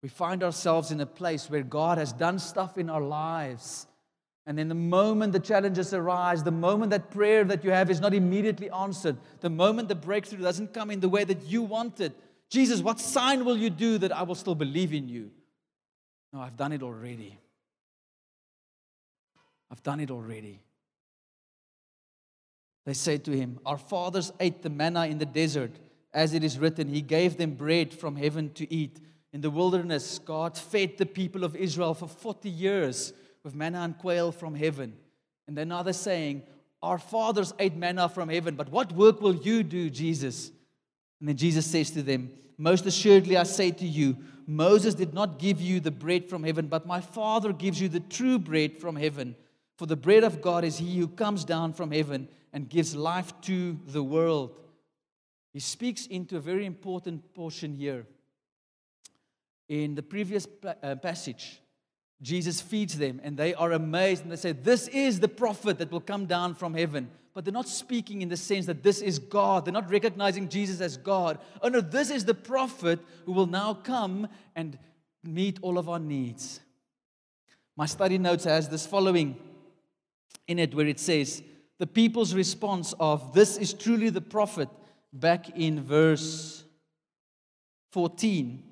We 0.02 0.08
find 0.08 0.42
ourselves 0.42 0.90
in 0.90 1.00
a 1.00 1.06
place 1.06 1.48
where 1.48 1.62
God 1.62 1.98
has 1.98 2.12
done 2.12 2.38
stuff 2.38 2.76
in 2.78 2.90
our 2.90 3.00
lives. 3.00 3.86
And 4.46 4.58
then 4.58 4.68
the 4.68 4.74
moment 4.74 5.32
the 5.32 5.40
challenges 5.40 5.94
arise, 5.94 6.42
the 6.42 6.50
moment 6.50 6.90
that 6.90 7.10
prayer 7.10 7.44
that 7.44 7.64
you 7.64 7.70
have 7.70 7.90
is 7.90 8.00
not 8.00 8.12
immediately 8.12 8.68
answered, 8.70 9.16
the 9.40 9.48
moment 9.48 9.88
the 9.88 9.94
breakthrough 9.94 10.42
doesn't 10.42 10.74
come 10.74 10.90
in 10.90 11.00
the 11.00 11.08
way 11.08 11.24
that 11.24 11.44
you 11.46 11.62
wanted, 11.62 12.12
Jesus, 12.50 12.80
what 12.80 13.00
sign 13.00 13.44
will 13.44 13.56
you 13.56 13.70
do 13.70 13.98
that 13.98 14.12
I 14.12 14.22
will 14.22 14.34
still 14.34 14.54
believe 14.54 14.92
in 14.92 15.08
you? 15.08 15.30
No, 16.32 16.40
I've 16.40 16.56
done 16.56 16.72
it 16.72 16.82
already. 16.82 17.38
I've 19.70 19.82
done 19.82 20.00
it 20.00 20.10
already. 20.10 20.60
They 22.86 22.94
said 22.94 23.24
to 23.24 23.32
him, 23.32 23.58
Our 23.64 23.78
fathers 23.78 24.32
ate 24.40 24.62
the 24.62 24.70
manna 24.70 25.06
in 25.06 25.18
the 25.18 25.26
desert, 25.26 25.72
as 26.12 26.34
it 26.34 26.44
is 26.44 26.58
written, 26.58 26.88
He 26.88 27.00
gave 27.00 27.36
them 27.36 27.54
bread 27.54 27.92
from 27.92 28.16
heaven 28.16 28.52
to 28.54 28.72
eat. 28.72 29.00
In 29.32 29.40
the 29.40 29.50
wilderness, 29.50 30.18
God 30.18 30.56
fed 30.56 30.96
the 30.96 31.06
people 31.06 31.44
of 31.44 31.56
Israel 31.56 31.94
for 31.94 32.06
40 32.06 32.48
years 32.48 33.12
with 33.42 33.54
manna 33.54 33.80
and 33.80 33.98
quail 33.98 34.30
from 34.30 34.54
heaven. 34.54 34.94
And 35.48 35.56
then 35.56 35.68
now 35.68 35.82
they're 35.82 35.92
saying, 35.92 36.42
Our 36.82 36.98
fathers 36.98 37.52
ate 37.58 37.74
manna 37.74 38.08
from 38.08 38.28
heaven, 38.28 38.54
but 38.54 38.70
what 38.70 38.92
work 38.92 39.20
will 39.20 39.34
you 39.34 39.62
do, 39.62 39.90
Jesus? 39.90 40.50
And 41.24 41.30
then 41.30 41.38
Jesus 41.38 41.64
says 41.64 41.90
to 41.92 42.02
them, 42.02 42.30
Most 42.58 42.84
assuredly, 42.84 43.38
I 43.38 43.44
say 43.44 43.70
to 43.70 43.86
you, 43.86 44.18
Moses 44.46 44.94
did 44.94 45.14
not 45.14 45.38
give 45.38 45.58
you 45.58 45.80
the 45.80 45.90
bread 45.90 46.28
from 46.28 46.44
heaven, 46.44 46.66
but 46.66 46.84
my 46.84 47.00
Father 47.00 47.50
gives 47.50 47.80
you 47.80 47.88
the 47.88 48.00
true 48.00 48.38
bread 48.38 48.78
from 48.78 48.94
heaven. 48.94 49.34
For 49.78 49.86
the 49.86 49.96
bread 49.96 50.22
of 50.22 50.42
God 50.42 50.64
is 50.64 50.76
he 50.76 50.98
who 50.98 51.08
comes 51.08 51.46
down 51.46 51.72
from 51.72 51.92
heaven 51.92 52.28
and 52.52 52.68
gives 52.68 52.94
life 52.94 53.32
to 53.44 53.80
the 53.86 54.02
world. 54.02 54.54
He 55.54 55.60
speaks 55.60 56.04
into 56.08 56.36
a 56.36 56.40
very 56.40 56.66
important 56.66 57.32
portion 57.32 57.72
here. 57.72 58.04
In 59.70 59.94
the 59.94 60.02
previous 60.02 60.46
uh, 60.82 60.96
passage, 60.96 61.58
Jesus 62.20 62.60
feeds 62.60 62.98
them 62.98 63.18
and 63.24 63.34
they 63.34 63.54
are 63.54 63.72
amazed 63.72 64.24
and 64.24 64.30
they 64.30 64.36
say, 64.36 64.52
This 64.52 64.88
is 64.88 65.20
the 65.20 65.28
prophet 65.28 65.78
that 65.78 65.90
will 65.90 66.02
come 66.02 66.26
down 66.26 66.54
from 66.54 66.74
heaven. 66.74 67.08
But 67.34 67.44
they're 67.44 67.52
not 67.52 67.68
speaking 67.68 68.22
in 68.22 68.28
the 68.28 68.36
sense 68.36 68.66
that 68.66 68.84
this 68.84 69.00
is 69.00 69.18
God. 69.18 69.64
They're 69.64 69.72
not 69.72 69.90
recognizing 69.90 70.48
Jesus 70.48 70.80
as 70.80 70.96
God. 70.96 71.38
Oh 71.60 71.68
no, 71.68 71.80
this 71.80 72.10
is 72.10 72.24
the 72.24 72.34
prophet 72.34 73.00
who 73.26 73.32
will 73.32 73.46
now 73.46 73.74
come 73.74 74.28
and 74.54 74.78
meet 75.24 75.58
all 75.60 75.76
of 75.76 75.88
our 75.88 75.98
needs. 75.98 76.60
My 77.76 77.86
study 77.86 78.18
notes 78.18 78.44
has 78.44 78.68
this 78.68 78.86
following 78.86 79.36
in 80.46 80.60
it 80.60 80.74
where 80.74 80.86
it 80.86 81.00
says, 81.00 81.42
the 81.78 81.86
people's 81.86 82.34
response 82.34 82.94
of, 83.00 83.34
This 83.34 83.56
is 83.56 83.72
truly 83.72 84.10
the 84.10 84.20
prophet, 84.20 84.68
back 85.12 85.50
in 85.56 85.82
verse 85.82 86.64
14, 87.92 88.62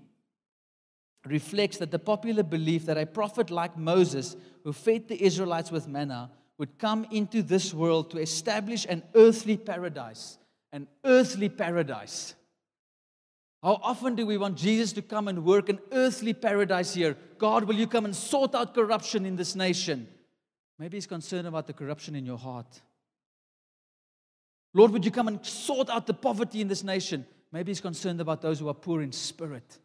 reflects 1.27 1.79
that 1.79 1.91
the 1.91 1.99
popular 1.99 2.43
belief 2.43 2.87
that 2.87 2.99
a 2.99 3.07
prophet 3.07 3.51
like 3.51 3.77
Moses, 3.77 4.37
who 4.65 4.73
fed 4.73 5.09
the 5.09 5.23
Israelites 5.23 5.71
with 5.73 5.89
manna, 5.89 6.31
would 6.63 6.79
come 6.79 7.05
into 7.11 7.43
this 7.43 7.75
world 7.75 8.09
to 8.09 8.19
establish 8.19 8.87
an 8.89 9.03
earthly 9.17 9.57
paradise. 9.57 10.39
An 10.73 10.87
earthly 11.05 11.49
paradise. 11.49 12.37
How 13.65 13.81
often 13.83 14.15
do 14.15 14.25
we 14.25 14.37
want 14.37 14.59
Jesus 14.59 14.93
to 14.93 15.03
come 15.03 15.27
and 15.27 15.45
work 15.45 15.69
an 15.69 15.81
earthly 15.91 16.33
paradise 16.33 16.95
here? 16.95 17.17
God, 17.37 17.65
will 17.65 17.75
you 17.75 17.89
come 17.89 18.05
and 18.05 18.15
sort 18.15 18.55
out 18.55 18.75
corruption 18.77 19.27
in 19.27 19.35
this 19.35 19.57
nation? 19.57 20.07
Maybe 20.79 20.99
he's 20.99 21.09
concerned 21.09 21.49
about 21.49 21.67
the 21.67 21.73
corruption 21.73 22.15
in 22.15 22.25
your 22.25 22.39
heart. 22.39 22.81
Lord, 24.73 24.93
would 24.93 25.05
you 25.05 25.11
come 25.11 25.27
and 25.27 25.45
sort 25.45 25.91
out 25.91 26.07
the 26.07 26.15
poverty 26.15 26.61
in 26.61 26.69
this 26.69 26.85
nation? 26.85 27.27
Maybe 27.51 27.73
he's 27.73 27.81
concerned 27.81 28.21
about 28.21 28.41
those 28.41 28.61
who 28.61 28.69
are 28.69 28.75
poor 28.75 29.03
in 29.03 29.11
spirit. 29.11 29.81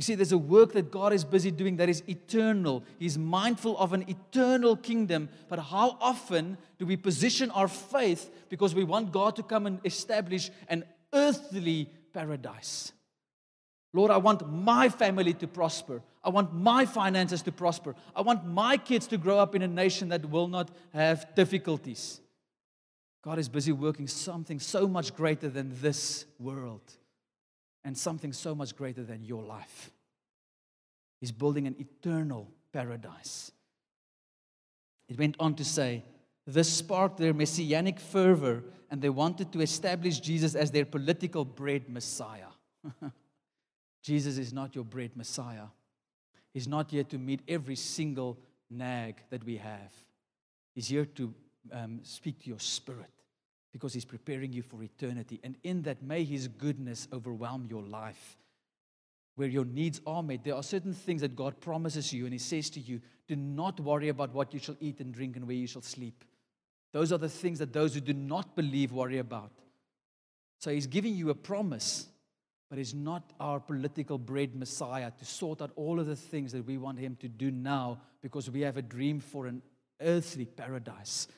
You 0.00 0.02
see, 0.02 0.14
there's 0.14 0.32
a 0.32 0.38
work 0.38 0.72
that 0.72 0.90
God 0.90 1.12
is 1.12 1.26
busy 1.26 1.50
doing 1.50 1.76
that 1.76 1.90
is 1.90 2.02
eternal. 2.08 2.84
He's 2.98 3.18
mindful 3.18 3.76
of 3.76 3.92
an 3.92 4.06
eternal 4.08 4.74
kingdom. 4.74 5.28
But 5.46 5.58
how 5.58 5.98
often 6.00 6.56
do 6.78 6.86
we 6.86 6.96
position 6.96 7.50
our 7.50 7.68
faith 7.68 8.30
because 8.48 8.74
we 8.74 8.82
want 8.82 9.12
God 9.12 9.36
to 9.36 9.42
come 9.42 9.66
and 9.66 9.78
establish 9.84 10.50
an 10.68 10.84
earthly 11.12 11.90
paradise? 12.14 12.92
Lord, 13.92 14.10
I 14.10 14.16
want 14.16 14.50
my 14.50 14.88
family 14.88 15.34
to 15.34 15.46
prosper. 15.46 16.00
I 16.24 16.30
want 16.30 16.54
my 16.54 16.86
finances 16.86 17.42
to 17.42 17.52
prosper. 17.52 17.94
I 18.16 18.22
want 18.22 18.46
my 18.46 18.78
kids 18.78 19.06
to 19.08 19.18
grow 19.18 19.38
up 19.38 19.54
in 19.54 19.60
a 19.60 19.68
nation 19.68 20.08
that 20.08 20.30
will 20.30 20.48
not 20.48 20.70
have 20.94 21.34
difficulties. 21.34 22.22
God 23.20 23.38
is 23.38 23.50
busy 23.50 23.72
working 23.72 24.06
something 24.06 24.60
so 24.60 24.88
much 24.88 25.14
greater 25.14 25.50
than 25.50 25.78
this 25.82 26.24
world 26.38 26.96
and 27.84 27.96
something 27.96 28.32
so 28.32 28.54
much 28.54 28.76
greater 28.76 29.02
than 29.02 29.24
your 29.24 29.42
life. 29.42 29.90
He's 31.20 31.32
building 31.32 31.66
an 31.66 31.76
eternal 31.78 32.48
paradise. 32.72 33.52
It 35.08 35.18
went 35.18 35.36
on 35.38 35.54
to 35.56 35.64
say, 35.64 36.04
this 36.46 36.72
sparked 36.72 37.18
their 37.18 37.34
messianic 37.34 38.00
fervor, 38.00 38.64
and 38.90 39.00
they 39.00 39.10
wanted 39.10 39.52
to 39.52 39.60
establish 39.60 40.20
Jesus 40.20 40.54
as 40.54 40.70
their 40.70 40.84
political 40.84 41.44
bread 41.44 41.88
Messiah. 41.88 42.48
Jesus 44.02 44.38
is 44.38 44.52
not 44.52 44.74
your 44.74 44.84
bread 44.84 45.16
Messiah. 45.16 45.66
He's 46.52 46.66
not 46.66 46.90
here 46.90 47.04
to 47.04 47.18
meet 47.18 47.40
every 47.46 47.76
single 47.76 48.38
nag 48.70 49.16
that 49.30 49.44
we 49.44 49.58
have. 49.58 49.92
He's 50.74 50.88
here 50.88 51.04
to 51.04 51.34
um, 51.72 52.00
speak 52.02 52.40
to 52.40 52.48
your 52.48 52.58
spirit 52.58 53.19
because 53.72 53.92
He's 53.92 54.04
preparing 54.04 54.52
you 54.52 54.62
for 54.62 54.82
eternity. 54.82 55.40
And 55.42 55.56
in 55.62 55.82
that, 55.82 56.02
may 56.02 56.24
His 56.24 56.48
goodness 56.48 57.08
overwhelm 57.12 57.66
your 57.68 57.82
life. 57.82 58.36
Where 59.36 59.48
your 59.48 59.64
needs 59.64 60.00
are 60.06 60.22
met, 60.22 60.44
there 60.44 60.56
are 60.56 60.62
certain 60.62 60.92
things 60.92 61.20
that 61.22 61.36
God 61.36 61.60
promises 61.60 62.12
you, 62.12 62.24
and 62.24 62.32
He 62.32 62.38
says 62.38 62.70
to 62.70 62.80
you, 62.80 63.00
Do 63.28 63.36
not 63.36 63.80
worry 63.80 64.08
about 64.08 64.34
what 64.34 64.52
you 64.52 64.60
shall 64.60 64.76
eat 64.80 65.00
and 65.00 65.14
drink 65.14 65.36
and 65.36 65.46
where 65.46 65.56
you 65.56 65.66
shall 65.66 65.82
sleep. 65.82 66.24
Those 66.92 67.12
are 67.12 67.18
the 67.18 67.28
things 67.28 67.60
that 67.60 67.72
those 67.72 67.94
who 67.94 68.00
do 68.00 68.12
not 68.12 68.56
believe 68.56 68.92
worry 68.92 69.18
about. 69.18 69.52
So 70.58 70.70
He's 70.70 70.86
giving 70.86 71.14
you 71.14 71.30
a 71.30 71.34
promise, 71.34 72.06
but 72.68 72.78
He's 72.78 72.94
not 72.94 73.32
our 73.38 73.60
political 73.60 74.18
bread 74.18 74.54
Messiah 74.54 75.12
to 75.18 75.24
sort 75.24 75.62
out 75.62 75.70
all 75.76 76.00
of 76.00 76.06
the 76.06 76.16
things 76.16 76.52
that 76.52 76.66
we 76.66 76.76
want 76.76 76.98
Him 76.98 77.16
to 77.20 77.28
do 77.28 77.50
now 77.50 78.00
because 78.20 78.50
we 78.50 78.62
have 78.62 78.76
a 78.76 78.82
dream 78.82 79.20
for 79.20 79.46
an 79.46 79.62
earthly 80.00 80.44
paradise. 80.44 81.28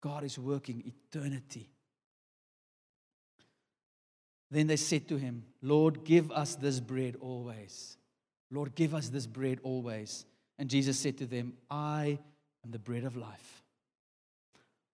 God 0.00 0.24
is 0.24 0.38
working 0.38 0.82
eternity. 0.86 1.68
Then 4.50 4.66
they 4.66 4.76
said 4.76 5.08
to 5.08 5.16
him, 5.16 5.44
Lord, 5.60 6.04
give 6.04 6.30
us 6.30 6.54
this 6.54 6.80
bread 6.80 7.16
always. 7.20 7.96
Lord, 8.50 8.74
give 8.74 8.94
us 8.94 9.08
this 9.08 9.26
bread 9.26 9.60
always. 9.62 10.24
And 10.58 10.70
Jesus 10.70 10.98
said 10.98 11.18
to 11.18 11.26
them, 11.26 11.52
I 11.70 12.18
am 12.64 12.70
the 12.70 12.78
bread 12.78 13.04
of 13.04 13.16
life. 13.16 13.62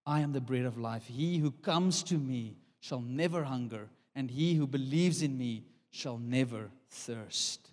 I 0.07 0.21
am 0.21 0.33
the 0.33 0.41
bread 0.41 0.65
of 0.65 0.77
life. 0.77 1.07
He 1.07 1.39
who 1.39 1.51
comes 1.51 2.03
to 2.05 2.15
me 2.15 2.57
shall 2.81 3.01
never 3.01 3.45
hunger, 3.45 3.89
and 4.15 4.31
he 4.31 4.55
who 4.55 4.67
believes 4.67 5.23
in 5.23 5.39
me 5.39 5.65
shall 5.91 6.19
never 6.19 6.69
thirst. 6.91 7.71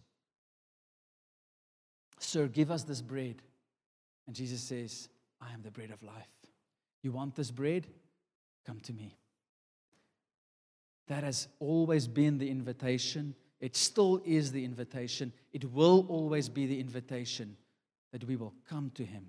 Sir, 2.19 2.47
give 2.47 2.71
us 2.71 2.83
this 2.83 3.01
bread. 3.01 3.41
And 4.27 4.35
Jesus 4.35 4.61
says, 4.61 5.09
I 5.41 5.51
am 5.53 5.63
the 5.63 5.71
bread 5.71 5.91
of 5.91 6.01
life. 6.03 6.29
You 7.01 7.11
want 7.11 7.35
this 7.35 7.51
bread? 7.51 7.87
Come 8.65 8.79
to 8.81 8.93
me. 8.93 9.17
That 11.07 11.23
has 11.23 11.47
always 11.59 12.07
been 12.07 12.37
the 12.37 12.49
invitation. 12.49 13.35
It 13.59 13.75
still 13.75 14.21
is 14.25 14.51
the 14.51 14.63
invitation. 14.63 15.33
It 15.51 15.71
will 15.71 16.05
always 16.09 16.47
be 16.47 16.67
the 16.67 16.79
invitation 16.79 17.57
that 18.11 18.23
we 18.23 18.35
will 18.35 18.53
come 18.69 18.91
to 18.95 19.03
him. 19.03 19.25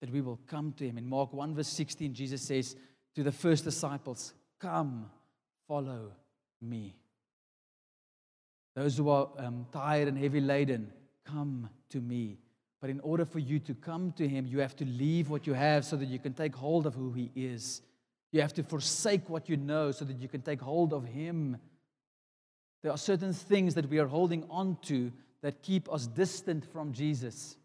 That 0.00 0.10
we 0.10 0.20
will 0.20 0.40
come 0.46 0.72
to 0.78 0.84
him. 0.84 0.98
In 0.98 1.08
Mark 1.08 1.32
1, 1.32 1.54
verse 1.54 1.68
16, 1.68 2.12
Jesus 2.12 2.42
says 2.42 2.76
to 3.14 3.22
the 3.22 3.32
first 3.32 3.64
disciples, 3.64 4.34
Come, 4.58 5.10
follow 5.68 6.12
me. 6.60 6.96
Those 8.74 8.96
who 8.96 9.08
are 9.10 9.28
um, 9.38 9.66
tired 9.72 10.08
and 10.08 10.18
heavy 10.18 10.40
laden, 10.40 10.92
come 11.24 11.68
to 11.90 12.00
me. 12.00 12.38
But 12.82 12.90
in 12.90 12.98
order 13.00 13.24
for 13.24 13.38
you 13.38 13.60
to 13.60 13.74
come 13.74 14.12
to 14.16 14.26
Him, 14.26 14.44
you 14.44 14.58
have 14.58 14.74
to 14.76 14.84
leave 14.84 15.30
what 15.30 15.46
you 15.46 15.52
have 15.52 15.84
so 15.84 15.94
that 15.96 16.08
you 16.08 16.18
can 16.18 16.34
take 16.34 16.56
hold 16.56 16.84
of 16.84 16.94
who 16.96 17.12
He 17.12 17.30
is. 17.36 17.80
You 18.32 18.40
have 18.40 18.52
to 18.54 18.64
forsake 18.64 19.30
what 19.30 19.48
you 19.48 19.56
know 19.56 19.92
so 19.92 20.04
that 20.04 20.20
you 20.20 20.26
can 20.26 20.42
take 20.42 20.60
hold 20.60 20.92
of 20.92 21.04
Him. 21.04 21.58
There 22.82 22.90
are 22.90 22.98
certain 22.98 23.32
things 23.32 23.74
that 23.74 23.88
we 23.88 24.00
are 24.00 24.08
holding 24.08 24.44
on 24.50 24.78
to 24.82 25.12
that 25.42 25.62
keep 25.62 25.92
us 25.92 26.08
distant 26.08 26.64
from 26.72 26.92
Jesus. 26.92 27.56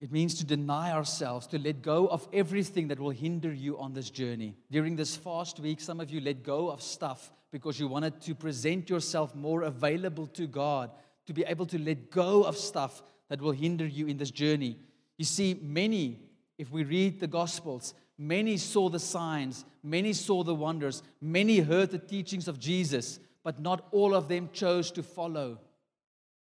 It 0.00 0.12
means 0.12 0.36
to 0.36 0.44
deny 0.44 0.92
ourselves, 0.92 1.48
to 1.48 1.58
let 1.58 1.82
go 1.82 2.06
of 2.06 2.28
everything 2.32 2.88
that 2.88 3.00
will 3.00 3.10
hinder 3.10 3.52
you 3.52 3.76
on 3.78 3.92
this 3.92 4.08
journey. 4.08 4.54
During 4.70 4.94
this 4.94 5.16
fast 5.16 5.58
week, 5.58 5.80
some 5.80 5.98
of 5.98 6.10
you 6.10 6.20
let 6.20 6.44
go 6.44 6.70
of 6.70 6.80
stuff 6.80 7.32
because 7.54 7.78
you 7.78 7.86
wanted 7.86 8.20
to 8.20 8.34
present 8.34 8.90
yourself 8.90 9.32
more 9.32 9.62
available 9.62 10.26
to 10.26 10.48
God, 10.48 10.90
to 11.24 11.32
be 11.32 11.44
able 11.44 11.64
to 11.66 11.78
let 11.78 12.10
go 12.10 12.42
of 12.42 12.56
stuff 12.56 13.00
that 13.28 13.40
will 13.40 13.52
hinder 13.52 13.86
you 13.86 14.08
in 14.08 14.16
this 14.16 14.32
journey. 14.32 14.76
You 15.18 15.24
see, 15.24 15.60
many, 15.62 16.18
if 16.58 16.72
we 16.72 16.82
read 16.82 17.20
the 17.20 17.28
Gospels, 17.28 17.94
many 18.18 18.56
saw 18.56 18.88
the 18.88 18.98
signs, 18.98 19.64
many 19.84 20.12
saw 20.12 20.42
the 20.42 20.52
wonders, 20.52 21.04
many 21.20 21.60
heard 21.60 21.92
the 21.92 21.98
teachings 21.98 22.48
of 22.48 22.58
Jesus, 22.58 23.20
but 23.44 23.60
not 23.60 23.86
all 23.92 24.16
of 24.16 24.26
them 24.26 24.50
chose 24.52 24.90
to 24.90 25.04
follow. 25.04 25.60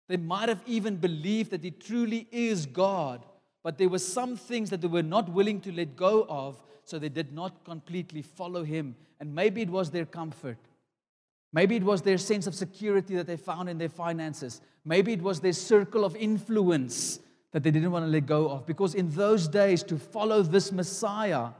They 0.06 0.18
might 0.18 0.48
have 0.50 0.62
even 0.66 0.98
believed 0.98 1.50
that 1.50 1.64
He 1.64 1.72
truly 1.72 2.28
is 2.30 2.64
God, 2.64 3.26
but 3.64 3.76
there 3.76 3.88
were 3.88 3.98
some 3.98 4.36
things 4.36 4.70
that 4.70 4.80
they 4.80 4.86
were 4.86 5.02
not 5.02 5.28
willing 5.28 5.60
to 5.62 5.72
let 5.72 5.96
go 5.96 6.26
of, 6.28 6.62
so 6.84 7.00
they 7.00 7.08
did 7.08 7.32
not 7.32 7.64
completely 7.64 8.22
follow 8.22 8.62
Him. 8.62 8.94
And 9.18 9.34
maybe 9.34 9.62
it 9.62 9.70
was 9.70 9.90
their 9.90 10.06
comfort. 10.06 10.58
Maybe 11.52 11.76
it 11.76 11.82
was 11.82 12.02
their 12.02 12.18
sense 12.18 12.46
of 12.46 12.54
security 12.54 13.14
that 13.16 13.26
they 13.26 13.36
found 13.36 13.68
in 13.68 13.78
their 13.78 13.88
finances. 13.88 14.60
Maybe 14.84 15.12
it 15.12 15.22
was 15.22 15.40
their 15.40 15.52
circle 15.52 16.04
of 16.04 16.16
influence 16.16 17.20
that 17.52 17.62
they 17.62 17.70
didn't 17.70 17.90
want 17.90 18.06
to 18.06 18.10
let 18.10 18.26
go 18.26 18.48
of. 18.48 18.66
Because 18.66 18.94
in 18.94 19.10
those 19.10 19.48
days, 19.48 19.82
to 19.84 19.98
follow 19.98 20.42
this 20.42 20.72
Messiah 20.72 21.50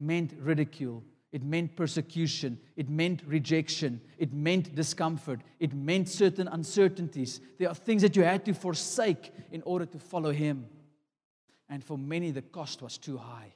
meant 0.00 0.32
ridicule, 0.40 1.04
it 1.30 1.42
meant 1.42 1.76
persecution, 1.76 2.58
it 2.76 2.88
meant 2.88 3.22
rejection, 3.26 4.00
it 4.18 4.32
meant 4.32 4.74
discomfort, 4.74 5.40
it 5.60 5.74
meant 5.74 6.08
certain 6.08 6.48
uncertainties. 6.48 7.40
There 7.58 7.68
are 7.68 7.74
things 7.74 8.02
that 8.02 8.16
you 8.16 8.22
had 8.22 8.44
to 8.46 8.54
forsake 8.54 9.30
in 9.50 9.62
order 9.62 9.86
to 9.86 9.98
follow 9.98 10.32
Him. 10.32 10.66
And 11.68 11.84
for 11.84 11.96
many, 11.96 12.30
the 12.30 12.42
cost 12.42 12.82
was 12.82 12.98
too 12.98 13.18
high. 13.18 13.54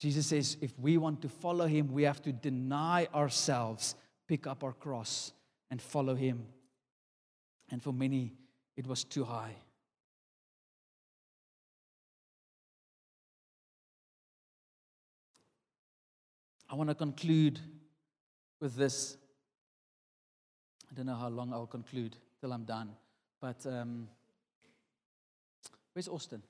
Jesus 0.00 0.26
says 0.26 0.56
if 0.60 0.78
we 0.78 0.96
want 0.96 1.22
to 1.22 1.28
follow 1.28 1.66
him, 1.66 1.92
we 1.92 2.04
have 2.04 2.22
to 2.22 2.32
deny 2.32 3.08
ourselves, 3.14 3.96
pick 4.28 4.46
up 4.46 4.62
our 4.62 4.72
cross, 4.72 5.32
and 5.70 5.82
follow 5.82 6.14
him. 6.14 6.46
And 7.70 7.82
for 7.82 7.92
many, 7.92 8.32
it 8.76 8.86
was 8.86 9.04
too 9.04 9.24
high. 9.24 9.56
I 16.70 16.74
want 16.74 16.90
to 16.90 16.94
conclude 16.94 17.60
with 18.60 18.76
this. 18.76 19.16
I 20.90 20.94
don't 20.94 21.06
know 21.06 21.14
how 21.14 21.28
long 21.28 21.52
I'll 21.52 21.66
conclude 21.66 22.16
till 22.40 22.52
I'm 22.52 22.64
done. 22.64 22.90
But 23.40 23.64
um, 23.66 24.08
where's 25.92 26.08
Austin? 26.08 26.42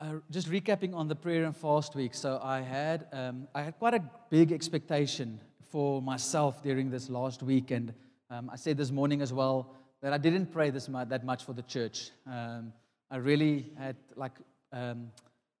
Uh, 0.00 0.12
just 0.30 0.48
recapping 0.48 0.94
on 0.94 1.08
the 1.08 1.14
prayer 1.16 1.44
and 1.44 1.56
fast 1.56 1.96
week. 1.96 2.14
So 2.14 2.40
I 2.40 2.60
had 2.60 3.08
um, 3.12 3.48
I 3.52 3.62
had 3.62 3.76
quite 3.80 3.94
a 3.94 4.04
big 4.30 4.52
expectation 4.52 5.40
for 5.72 6.00
myself 6.00 6.62
during 6.62 6.88
this 6.88 7.10
last 7.10 7.42
week, 7.42 7.72
and 7.72 7.92
um, 8.30 8.48
I 8.48 8.54
said 8.54 8.76
this 8.76 8.92
morning 8.92 9.22
as 9.22 9.32
well 9.32 9.74
that 10.00 10.12
I 10.12 10.18
didn't 10.18 10.52
pray 10.52 10.70
this 10.70 10.88
much, 10.88 11.08
that 11.08 11.24
much 11.24 11.44
for 11.44 11.52
the 11.52 11.62
church. 11.62 12.12
Um, 12.28 12.72
I 13.10 13.16
really 13.16 13.72
had 13.76 13.96
like 14.14 14.34
um, 14.72 15.10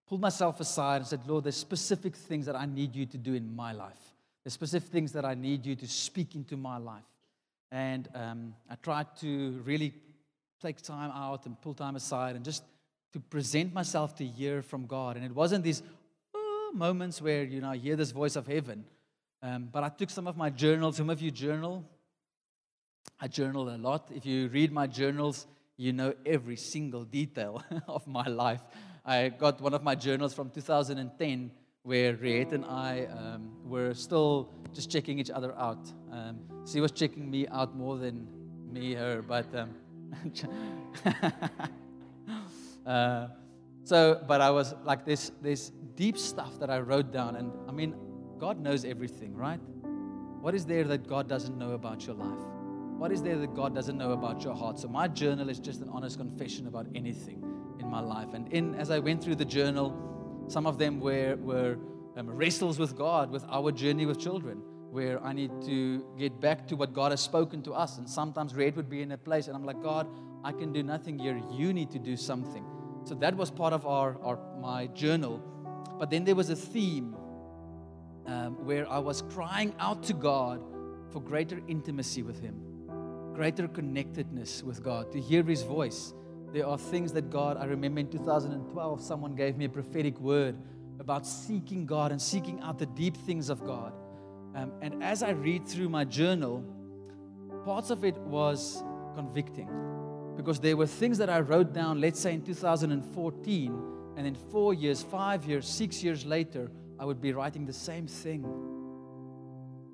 pulled 0.08 0.20
myself 0.20 0.60
aside 0.60 0.98
and 0.98 1.06
said, 1.06 1.26
Lord, 1.26 1.42
there's 1.42 1.56
specific 1.56 2.14
things 2.14 2.46
that 2.46 2.54
I 2.54 2.66
need 2.66 2.94
you 2.94 3.06
to 3.06 3.18
do 3.18 3.34
in 3.34 3.56
my 3.56 3.72
life. 3.72 4.14
There's 4.44 4.54
specific 4.54 4.88
things 4.90 5.10
that 5.14 5.24
I 5.24 5.34
need 5.34 5.66
you 5.66 5.74
to 5.74 5.86
speak 5.88 6.36
into 6.36 6.56
my 6.56 6.78
life. 6.78 7.02
And 7.72 8.08
um, 8.14 8.54
I 8.70 8.76
tried 8.76 9.16
to 9.16 9.60
really 9.64 9.92
take 10.62 10.80
time 10.80 11.10
out 11.10 11.46
and 11.46 11.60
pull 11.60 11.74
time 11.74 11.96
aside 11.96 12.36
and 12.36 12.44
just 12.44 12.62
to 13.12 13.20
present 13.20 13.72
myself 13.72 14.14
to 14.16 14.24
hear 14.24 14.62
from 14.62 14.86
God. 14.86 15.16
And 15.16 15.24
it 15.24 15.34
wasn't 15.34 15.64
these 15.64 15.82
oh, 16.34 16.72
moments 16.74 17.22
where, 17.22 17.44
you 17.44 17.60
know, 17.60 17.70
I 17.70 17.76
hear 17.76 17.96
this 17.96 18.10
voice 18.10 18.36
of 18.36 18.46
heaven. 18.46 18.84
Um, 19.42 19.68
but 19.72 19.84
I 19.84 19.88
took 19.88 20.10
some 20.10 20.26
of 20.26 20.36
my 20.36 20.50
journals. 20.50 20.96
Some 20.96 21.10
of 21.10 21.20
you 21.20 21.30
journal. 21.30 21.84
I 23.20 23.28
journal 23.28 23.68
a 23.68 23.76
lot. 23.76 24.10
If 24.14 24.26
you 24.26 24.48
read 24.48 24.72
my 24.72 24.86
journals, 24.86 25.46
you 25.76 25.92
know 25.92 26.12
every 26.26 26.56
single 26.56 27.04
detail 27.04 27.62
of 27.88 28.06
my 28.06 28.26
life. 28.26 28.60
I 29.04 29.28
got 29.28 29.60
one 29.60 29.74
of 29.74 29.82
my 29.82 29.94
journals 29.94 30.34
from 30.34 30.50
2010 30.50 31.50
where 31.82 32.14
Riet 32.14 32.52
and 32.52 32.64
I 32.64 33.06
um, 33.06 33.50
were 33.64 33.94
still 33.94 34.52
just 34.74 34.90
checking 34.90 35.18
each 35.18 35.30
other 35.30 35.56
out. 35.56 35.90
Um, 36.12 36.40
she 36.70 36.80
was 36.80 36.92
checking 36.92 37.30
me 37.30 37.46
out 37.48 37.74
more 37.74 37.96
than 37.96 38.26
me, 38.70 38.94
her, 38.94 39.22
but. 39.22 39.46
Uh, 42.88 43.28
so, 43.84 44.22
but 44.26 44.40
I 44.40 44.50
was 44.50 44.74
like, 44.82 45.04
this, 45.04 45.30
this 45.42 45.70
deep 45.94 46.16
stuff 46.16 46.58
that 46.58 46.70
I 46.70 46.78
wrote 46.78 47.12
down, 47.12 47.36
and 47.36 47.52
I 47.68 47.72
mean, 47.72 47.94
God 48.38 48.58
knows 48.58 48.84
everything, 48.84 49.34
right? 49.34 49.60
What 50.40 50.54
is 50.54 50.64
there 50.64 50.84
that 50.84 51.06
God 51.06 51.28
doesn't 51.28 51.58
know 51.58 51.72
about 51.72 52.06
your 52.06 52.14
life? 52.14 52.40
What 52.96 53.12
is 53.12 53.22
there 53.22 53.36
that 53.38 53.54
God 53.54 53.74
doesn't 53.74 53.96
know 53.98 54.12
about 54.12 54.42
your 54.42 54.54
heart? 54.54 54.78
So, 54.78 54.88
my 54.88 55.06
journal 55.06 55.50
is 55.50 55.58
just 55.58 55.82
an 55.82 55.90
honest 55.90 56.16
confession 56.16 56.66
about 56.66 56.86
anything 56.94 57.44
in 57.78 57.88
my 57.88 58.00
life. 58.00 58.32
And 58.32 58.50
in, 58.52 58.74
as 58.74 58.90
I 58.90 58.98
went 59.00 59.22
through 59.22 59.36
the 59.36 59.44
journal, 59.44 60.46
some 60.48 60.66
of 60.66 60.78
them 60.78 60.98
were, 60.98 61.36
were 61.36 61.78
um, 62.16 62.30
wrestles 62.30 62.78
with 62.78 62.96
God, 62.96 63.30
with 63.30 63.44
our 63.50 63.70
journey 63.70 64.06
with 64.06 64.18
children, 64.18 64.62
where 64.90 65.22
I 65.22 65.34
need 65.34 65.50
to 65.66 66.04
get 66.18 66.40
back 66.40 66.66
to 66.68 66.76
what 66.76 66.94
God 66.94 67.12
has 67.12 67.20
spoken 67.20 67.62
to 67.62 67.72
us. 67.72 67.98
And 67.98 68.08
sometimes 68.08 68.54
Red 68.54 68.76
would 68.76 68.88
be 68.88 69.02
in 69.02 69.12
a 69.12 69.18
place, 69.18 69.46
and 69.46 69.54
I'm 69.54 69.64
like, 69.64 69.82
God, 69.82 70.08
I 70.42 70.52
can 70.52 70.72
do 70.72 70.82
nothing 70.82 71.18
here. 71.18 71.40
You 71.50 71.72
need 71.72 71.90
to 71.90 71.98
do 71.98 72.16
something. 72.16 72.64
So 73.08 73.14
that 73.14 73.34
was 73.34 73.50
part 73.50 73.72
of 73.72 73.86
our, 73.86 74.18
our 74.22 74.38
my 74.60 74.88
journal. 74.88 75.42
But 75.98 76.10
then 76.10 76.24
there 76.24 76.34
was 76.34 76.50
a 76.50 76.56
theme 76.56 77.16
um, 78.26 78.66
where 78.66 78.86
I 78.86 78.98
was 78.98 79.22
crying 79.22 79.74
out 79.78 80.02
to 80.04 80.12
God 80.12 80.62
for 81.10 81.22
greater 81.22 81.62
intimacy 81.68 82.22
with 82.22 82.38
Him, 82.42 82.60
greater 83.34 83.66
connectedness 83.66 84.62
with 84.62 84.82
God, 84.82 85.10
to 85.12 85.20
hear 85.22 85.42
His 85.42 85.62
voice. 85.62 86.12
There 86.52 86.66
are 86.66 86.76
things 86.76 87.14
that 87.14 87.30
God, 87.30 87.56
I 87.56 87.64
remember 87.64 88.00
in 88.00 88.10
2012, 88.10 89.00
someone 89.00 89.34
gave 89.34 89.56
me 89.56 89.64
a 89.64 89.70
prophetic 89.70 90.20
word 90.20 90.58
about 91.00 91.26
seeking 91.26 91.86
God 91.86 92.12
and 92.12 92.20
seeking 92.20 92.60
out 92.60 92.78
the 92.78 92.86
deep 92.86 93.16
things 93.16 93.48
of 93.48 93.64
God. 93.64 93.94
Um, 94.54 94.70
and 94.82 95.02
as 95.02 95.22
I 95.22 95.30
read 95.30 95.66
through 95.66 95.88
my 95.88 96.04
journal, 96.04 96.62
parts 97.64 97.88
of 97.88 98.04
it 98.04 98.18
was 98.18 98.84
convicting 99.14 99.97
because 100.38 100.60
there 100.60 100.76
were 100.76 100.86
things 100.86 101.18
that 101.18 101.28
I 101.28 101.40
wrote 101.40 101.72
down, 101.72 102.00
let's 102.00 102.20
say 102.20 102.32
in 102.32 102.42
2014, 102.42 103.82
and 104.16 104.24
in 104.24 104.36
four 104.36 104.72
years, 104.72 105.02
five 105.02 105.44
years, 105.44 105.66
six 105.66 106.04
years 106.04 106.24
later, 106.24 106.70
I 106.96 107.04
would 107.04 107.20
be 107.20 107.32
writing 107.32 107.66
the 107.66 107.72
same 107.72 108.06
thing. 108.06 108.44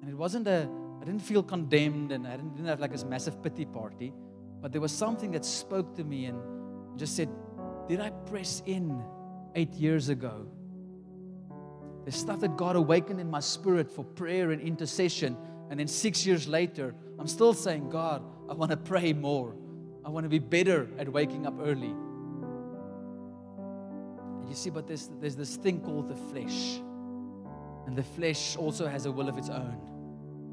And 0.03 0.11
it 0.11 0.15
wasn't 0.15 0.47
a, 0.47 0.69
I 1.01 1.05
didn't 1.07 1.23
feel 1.23 1.43
condemned 1.43 2.13
and 2.13 2.27
I 2.27 2.33
didn't, 2.33 2.57
didn't 2.57 2.69
have 2.69 2.79
like 2.79 2.93
this 2.93 3.05
massive 3.05 3.43
pity 3.43 3.65
party, 3.65 4.13
but 4.61 4.71
there 4.71 4.83
was 4.83 4.93
something 4.93 5.31
that 5.31 5.47
spoke 5.47 5.97
to 5.97 6.05
me 6.05 6.27
and 6.27 6.39
just 6.99 7.17
said, 7.17 7.31
Did 7.89 8.01
I 8.01 8.11
press 8.11 8.63
in 8.67 9.03
eight 9.55 9.73
years 9.73 10.11
ago? 10.11 10.47
There's 12.05 12.17
stuff 12.17 12.41
that 12.41 12.59
God 12.59 12.77
awakened 12.77 13.19
in 13.19 13.31
my 13.31 13.41
spirit 13.41 13.91
for 13.91 14.05
prayer 14.05 14.51
and 14.51 14.61
intercession. 14.61 15.39
And 15.71 15.81
then 15.81 15.89
six 15.89 16.27
years 16.27 16.47
later, 16.47 16.95
I'm 17.19 17.29
still 17.29 17.55
saying, 17.55 17.89
God, 17.89 18.23
I 18.47 18.53
want 18.53 18.73
to 18.73 18.77
pray 18.77 19.15
more. 19.15 19.57
I 20.05 20.11
want 20.11 20.25
to 20.25 20.29
be 20.29 20.39
better 20.39 20.89
at 20.99 21.09
waking 21.09 21.47
up 21.47 21.55
early. 21.61 21.95
And 24.41 24.49
you 24.49 24.55
see, 24.55 24.71
but 24.71 24.87
there's, 24.87 25.11
there's 25.21 25.37
this 25.37 25.57
thing 25.57 25.81
called 25.81 26.09
the 26.09 26.15
flesh. 26.15 26.81
And 27.87 27.97
the 27.97 28.03
flesh 28.03 28.57
also 28.57 28.87
has 28.87 29.07
a 29.07 29.13
will 29.13 29.29
of 29.29 29.39
its 29.39 29.49
own. 29.49 29.81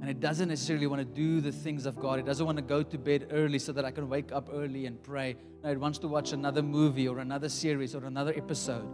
And 0.02 0.10
it 0.10 0.20
doesn't 0.20 0.48
necessarily 0.48 0.88
want 0.88 1.00
to 1.00 1.06
do 1.06 1.42
the 1.42 1.52
things 1.52 1.86
of 1.86 2.00
God. 2.00 2.18
It 2.18 2.26
doesn't 2.26 2.46
want 2.46 2.58
to 2.58 2.64
go 2.64 2.82
to 2.82 2.98
bed 2.98 3.28
early 3.32 3.60
so 3.60 3.72
that 3.74 3.86
I 3.86 3.92
can 3.92 4.10
wake 4.10 4.32
up 4.32 4.50
early 4.52 4.86
and 4.88 5.02
pray. 5.04 5.36
No, 5.64 5.70
it 5.70 5.80
wants 5.80 6.00
to 6.00 6.08
watch 6.08 6.32
another 6.32 6.64
movie 6.64 7.08
or 7.08 7.20
another 7.20 7.50
series 7.50 7.94
or 7.94 8.06
another 8.06 8.34
episode. 8.36 8.88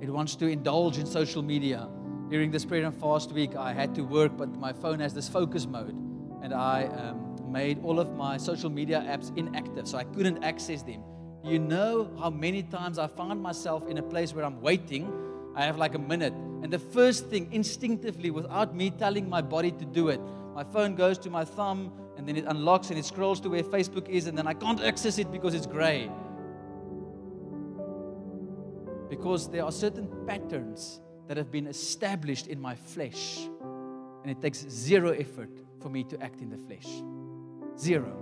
It 0.00 0.10
wants 0.10 0.36
to 0.36 0.46
indulge 0.46 0.98
in 0.98 1.06
social 1.06 1.42
media. 1.42 1.88
During 2.28 2.50
this 2.50 2.64
prayer 2.64 2.84
and 2.84 2.94
fast 2.94 3.32
week, 3.32 3.56
I 3.56 3.72
had 3.72 3.94
to 3.96 4.02
work, 4.02 4.36
but 4.36 4.54
my 4.54 4.72
phone 4.72 5.00
has 5.00 5.12
this 5.12 5.28
focus 5.28 5.66
mode. 5.66 5.96
And 6.42 6.52
I 6.52 6.84
um, 6.86 7.36
made 7.50 7.82
all 7.84 8.00
of 8.00 8.14
my 8.14 8.36
social 8.36 8.68
media 8.68 9.04
apps 9.06 9.36
inactive, 9.36 9.86
so 9.86 9.96
I 9.96 10.04
couldn't 10.04 10.42
access 10.42 10.82
them. 10.82 11.02
You 11.44 11.58
know 11.58 12.10
how 12.18 12.30
many 12.30 12.62
times 12.62 12.98
I 12.98 13.06
found 13.06 13.40
myself 13.40 13.86
in 13.88 13.98
a 13.98 14.02
place 14.02 14.34
where 14.34 14.44
I'm 14.44 14.60
waiting. 14.60 15.12
I 15.54 15.64
have 15.64 15.78
like 15.78 15.94
a 15.94 15.98
minute. 15.98 16.34
And 16.62 16.72
the 16.72 16.78
first 16.78 17.26
thing, 17.26 17.48
instinctively, 17.52 18.30
without 18.30 18.74
me 18.74 18.90
telling 18.90 19.28
my 19.28 19.40
body 19.40 19.70
to 19.70 19.84
do 19.84 20.08
it, 20.08 20.20
my 20.54 20.64
phone 20.64 20.94
goes 20.94 21.18
to 21.18 21.30
my 21.30 21.44
thumb 21.44 21.92
and 22.16 22.28
then 22.28 22.36
it 22.36 22.44
unlocks 22.46 22.90
and 22.90 22.98
it 22.98 23.04
scrolls 23.04 23.40
to 23.40 23.48
where 23.48 23.62
Facebook 23.62 24.08
is, 24.08 24.26
and 24.26 24.36
then 24.36 24.46
I 24.46 24.54
can't 24.54 24.82
access 24.82 25.18
it 25.18 25.32
because 25.32 25.54
it's 25.54 25.66
gray 25.66 26.10
because 29.12 29.46
there 29.50 29.62
are 29.62 29.70
certain 29.70 30.08
patterns 30.26 31.02
that 31.28 31.36
have 31.36 31.50
been 31.50 31.66
established 31.66 32.46
in 32.46 32.58
my 32.58 32.74
flesh, 32.74 33.46
and 34.22 34.30
it 34.30 34.40
takes 34.40 34.66
zero 34.70 35.10
effort 35.10 35.50
for 35.82 35.90
me 35.90 36.04
to 36.04 36.22
act 36.22 36.40
in 36.40 36.50
the 36.50 36.58
flesh. 36.58 36.86
Zero. 37.78 38.16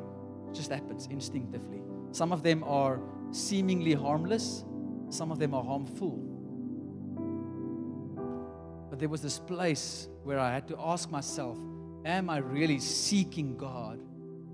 It 0.51 0.55
just 0.55 0.71
happens 0.71 1.07
instinctively. 1.11 1.83
Some 2.13 2.33
of 2.33 2.43
them 2.43 2.65
are 2.65 3.01
seemingly 3.31 3.93
harmless, 3.93 4.65
some 5.11 5.31
of 5.31 5.39
them 5.39 5.55
are 5.55 5.63
harmful. 5.63 6.19
But 8.89 8.99
there 8.99 9.09
was 9.09 9.23
this 9.23 9.39
place 9.39 10.09
where 10.25 10.39
I 10.39 10.53
had 10.53 10.67
to 10.69 10.77
ask 10.79 11.11
myself, 11.11 11.59
Am 12.05 12.31
I 12.31 12.39
really 12.39 12.79
seeking 12.79 13.59
God 13.59 14.01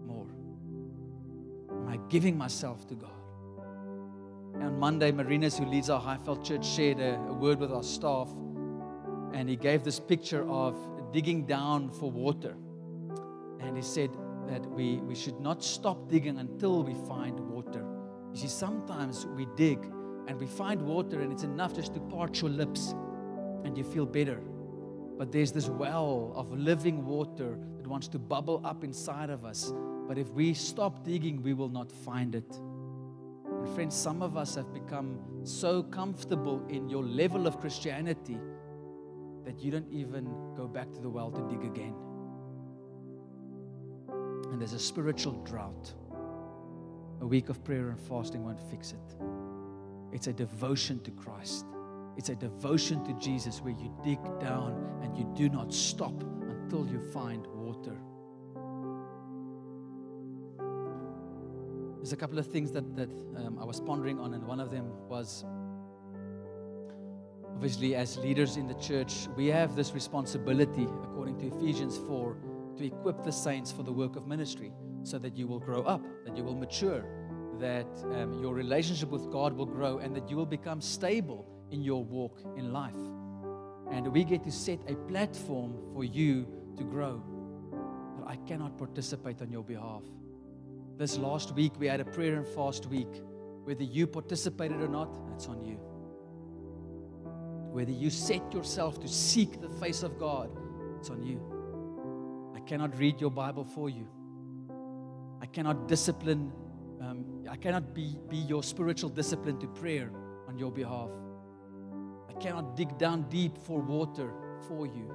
more? 0.05 0.27
Am 1.71 1.89
I 1.89 1.97
giving 2.09 2.37
myself 2.37 2.87
to 2.89 2.97
God? 2.97 3.11
on 4.63 4.79
Monday, 4.79 5.13
Marinas, 5.13 5.59
who 5.59 5.67
leads 5.67 5.91
our 5.91 6.01
Highveld 6.01 6.45
Church, 6.45 6.67
shared 6.67 6.99
a, 6.99 7.15
a 7.15 7.33
word 7.33 7.61
with 7.61 7.71
our 7.71 7.83
staff, 7.83 8.29
and 9.33 9.49
he 9.49 9.57
gave 9.57 9.85
this 9.85 10.01
picture 10.01 10.49
of 10.49 10.77
digging 11.13 11.47
down 11.47 11.91
for 11.91 12.11
water. 12.11 12.57
And 13.61 13.77
he 13.77 13.83
said 13.83 14.11
that 14.49 14.65
we, 14.71 14.97
we 14.99 15.15
should 15.15 15.41
not 15.41 15.63
stop 15.63 16.09
digging 16.09 16.39
until 16.39 16.83
we 16.83 16.95
find 17.09 17.39
water. 17.41 17.85
You 18.33 18.39
see, 18.39 18.49
sometimes 18.49 19.27
we 19.27 19.47
dig 19.57 19.79
and 20.29 20.39
we 20.39 20.47
find 20.47 20.83
water, 20.83 21.21
and 21.21 21.33
it's 21.33 21.45
enough 21.45 21.75
just 21.75 21.95
to 21.95 22.01
parch 22.01 22.43
your 22.43 22.51
lips 22.51 22.95
and 23.65 23.77
you 23.77 23.85
feel 23.85 24.07
better. 24.07 24.41
But 25.19 25.33
there's 25.33 25.53
this 25.53 25.69
well 25.69 26.33
of 26.35 26.53
living 26.53 27.07
water 27.07 27.59
that 27.79 27.87
wants 27.87 28.09
to 28.09 28.19
bubble 28.19 28.61
up 28.65 28.85
inside 28.85 29.31
of 29.31 29.45
us. 29.45 29.73
But 30.07 30.19
if 30.19 30.29
we 30.33 30.55
stop 30.55 31.05
digging, 31.05 31.43
we 31.43 31.55
will 31.55 31.69
not 31.69 31.91
find 31.91 32.35
it. 32.35 32.61
And 33.47 33.69
friends, 33.75 33.95
some 33.95 34.23
of 34.23 34.37
us 34.37 34.55
have 34.57 34.73
become 34.73 35.19
so 35.45 35.83
comfortable 35.83 36.65
in 36.69 36.89
your 36.89 37.03
level 37.03 37.47
of 37.47 37.59
Christianity 37.61 38.39
that 39.45 39.63
you 39.63 39.71
don't 39.71 39.91
even 39.91 40.29
go 40.57 40.67
back 40.67 40.93
to 40.93 41.01
the 41.01 41.09
well 41.09 41.31
to 41.31 41.41
dig 41.49 41.65
again. 41.65 41.95
And 44.51 44.61
there's 44.61 44.73
a 44.73 44.79
spiritual 44.79 45.33
drought. 45.45 45.93
A 47.21 47.27
week 47.27 47.49
of 47.49 47.63
prayer 47.65 47.89
and 47.89 47.99
fasting 47.99 48.45
won't 48.45 48.61
fix 48.71 48.93
it. 48.93 49.17
It's 50.13 50.27
a 50.27 50.33
devotion 50.33 51.01
to 51.01 51.11
Christ. 51.11 51.67
It's 52.17 52.31
a 52.31 52.35
devotion 52.35 53.05
to 53.05 53.13
Jesus 53.15 53.61
where 53.61 53.75
you 53.75 53.93
dig 54.03 54.19
down 54.41 55.01
and 55.03 55.17
you 55.17 55.31
do 55.35 55.49
not 55.49 55.73
stop 55.73 56.23
until 56.23 56.87
you 56.87 57.01
find 57.13 57.47
water. 57.49 57.97
There's 61.99 62.13
a 62.13 62.17
couple 62.17 62.39
of 62.39 62.47
things 62.47 62.71
that, 62.73 62.95
that 62.97 63.11
um, 63.37 63.59
I 63.61 63.65
was 63.65 63.81
pondering 63.81 64.21
on, 64.21 64.35
and 64.35 64.47
one 64.47 64.61
of 64.61 64.71
them 64.71 64.93
was 65.09 65.45
obviously, 67.53 67.95
as 67.95 68.17
leaders 68.19 68.57
in 68.57 68.69
the 68.69 68.75
church, 68.75 69.29
we 69.35 69.47
have 69.49 69.75
this 69.75 69.93
responsibility, 69.93 70.85
according 71.03 71.39
to 71.39 71.47
Ephesians 71.49 71.97
4, 72.07 72.37
to 72.77 72.87
equip 72.87 73.23
the 73.25 73.33
saints 73.33 73.73
for 73.73 73.83
the 73.83 73.93
work 73.93 74.17
of 74.17 74.27
ministry 74.27 74.73
so 75.03 75.19
that 75.19 75.37
you 75.37 75.47
will 75.47 75.61
grow 75.61 75.83
up, 75.83 76.03
that 76.25 76.37
you 76.37 76.45
will 76.45 76.55
mature, 76.55 77.05
that 77.59 77.87
um, 78.13 78.39
your 78.41 78.55
relationship 78.55 79.09
with 79.11 79.31
God 79.31 79.53
will 79.53 79.67
grow, 79.67 79.99
and 79.99 80.15
that 80.17 80.29
you 80.29 80.37
will 80.37 80.47
become 80.47 80.81
stable 80.81 81.47
in 81.71 81.83
your 81.83 82.05
walk 82.05 82.41
in 82.57 82.73
life. 82.73 82.95
And 83.91 84.09
we 84.09 84.25
get 84.25 84.43
to 84.45 84.51
set 84.51 84.81
a 84.89 84.95
platform 84.95 85.77
for 85.95 86.05
you 86.05 86.47
to 86.77 86.85
grow. 86.85 87.23
But 88.19 88.29
I 88.29 88.37
cannot 88.49 88.77
participate 88.77 89.41
on 89.41 89.51
your 89.51 89.63
behalf. 89.63 90.03
This 90.99 91.17
last 91.19 91.55
week, 91.55 91.73
we 91.79 91.87
had 91.87 92.01
a 92.01 92.05
prayer 92.05 92.35
and 92.37 92.47
fast 92.47 92.87
week. 92.87 93.23
Whether 93.65 93.85
you 93.85 94.07
participated 94.07 94.81
or 94.81 94.89
not, 94.89 95.29
that's 95.29 95.47
on 95.47 95.65
you. 95.65 95.79
Whether 97.73 97.93
you 97.93 98.11
set 98.11 98.53
yourself 98.53 98.99
to 99.01 99.09
seek 99.09 99.61
the 99.61 99.69
face 99.69 100.03
of 100.03 100.19
God, 100.19 100.51
it's 100.99 101.11
on 101.11 101.23
you. 101.23 101.56
I 102.67 102.69
cannot 102.69 102.99
read 102.99 103.21
your 103.21 103.31
Bible 103.31 103.63
for 103.65 103.89
you. 103.89 104.09
I 105.41 105.47
cannot 105.47 105.87
discipline, 105.87 106.51
um, 107.01 107.45
I 107.49 107.55
cannot 107.55 107.95
be, 107.95 108.19
be 108.29 108.39
your 108.39 108.65
spiritual 108.65 109.09
discipline 109.09 109.61
to 109.61 109.69
prayer 109.69 110.11
on 110.49 110.59
your 110.59 110.73
behalf. 110.73 111.11
I 112.29 112.33
cannot 112.41 112.75
dig 112.75 112.99
down 112.99 113.29
deep 113.29 113.57
for 113.57 113.81
water 113.81 114.33
for 114.67 114.85
you. 114.85 115.13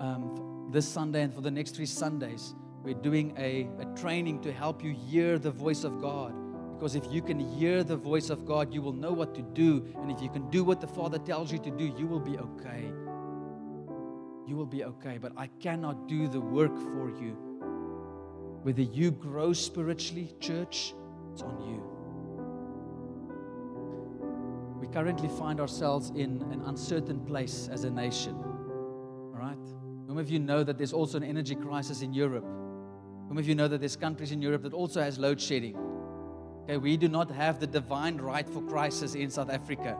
Um, 0.00 0.66
this 0.72 0.88
Sunday 0.88 1.22
and 1.22 1.32
for 1.32 1.42
the 1.42 1.50
next 1.52 1.76
three 1.76 1.86
Sundays, 1.86 2.56
we're 2.82 2.94
doing 2.94 3.32
a, 3.38 3.68
a 3.78 3.84
training 3.96 4.40
to 4.40 4.52
help 4.52 4.82
you 4.82 4.90
hear 4.90 5.38
the 5.38 5.52
voice 5.52 5.84
of 5.84 6.00
God. 6.00 6.34
Because 6.76 6.96
if 6.96 7.04
you 7.08 7.22
can 7.22 7.38
hear 7.38 7.84
the 7.84 7.96
voice 7.96 8.30
of 8.30 8.46
God, 8.46 8.74
you 8.74 8.82
will 8.82 8.92
know 8.92 9.12
what 9.12 9.32
to 9.36 9.42
do. 9.42 9.86
And 9.98 10.10
if 10.10 10.20
you 10.20 10.28
can 10.28 10.50
do 10.50 10.64
what 10.64 10.80
the 10.80 10.88
Father 10.88 11.18
tells 11.20 11.52
you 11.52 11.58
to 11.60 11.70
do, 11.70 11.84
you 11.96 12.08
will 12.08 12.18
be 12.18 12.36
okay. 12.36 12.90
You 14.46 14.56
will 14.56 14.66
be 14.66 14.84
okay. 14.84 15.18
But 15.18 15.32
I 15.36 15.48
cannot 15.60 16.08
do 16.08 16.28
the 16.28 16.40
work 16.40 16.76
for 16.76 17.10
you. 17.20 17.36
Whether 18.62 18.82
you 18.82 19.10
grow 19.10 19.52
spiritually, 19.52 20.34
church, 20.40 20.94
it's 21.32 21.42
on 21.42 21.60
you. 21.60 21.82
We 24.80 24.86
currently 24.88 25.28
find 25.28 25.60
ourselves 25.60 26.10
in 26.10 26.42
an 26.52 26.62
uncertain 26.66 27.20
place 27.20 27.68
as 27.72 27.84
a 27.84 27.90
nation. 27.90 28.34
All 28.34 29.34
right? 29.34 29.58
Some 30.06 30.18
of 30.18 30.30
you 30.30 30.38
know 30.38 30.62
that 30.62 30.78
there's 30.78 30.92
also 30.92 31.16
an 31.18 31.24
energy 31.24 31.54
crisis 31.54 32.02
in 32.02 32.12
Europe. 32.12 32.46
Some 33.28 33.38
of 33.38 33.48
you 33.48 33.54
know 33.54 33.68
that 33.68 33.80
there's 33.80 33.96
countries 33.96 34.32
in 34.32 34.40
Europe 34.40 34.62
that 34.62 34.72
also 34.72 35.00
has 35.00 35.18
load 35.18 35.40
shedding. 35.40 35.76
Okay, 36.62 36.76
we 36.76 36.96
do 36.96 37.08
not 37.08 37.30
have 37.30 37.58
the 37.60 37.66
divine 37.66 38.16
right 38.16 38.48
for 38.48 38.60
crisis 38.62 39.14
in 39.14 39.30
South 39.30 39.50
Africa. 39.50 39.96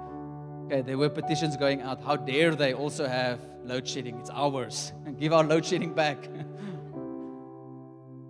Okay, 0.66 0.82
there 0.82 0.98
were 0.98 1.08
petitions 1.08 1.56
going 1.56 1.80
out. 1.80 2.02
How 2.02 2.16
dare 2.16 2.56
they 2.56 2.74
also 2.74 3.06
have 3.06 3.38
load 3.62 3.86
shedding? 3.86 4.18
It's 4.18 4.30
ours. 4.30 4.92
And 5.04 5.16
give 5.20 5.32
our 5.32 5.44
load 5.44 5.64
shedding 5.64 5.94
back. 5.94 6.18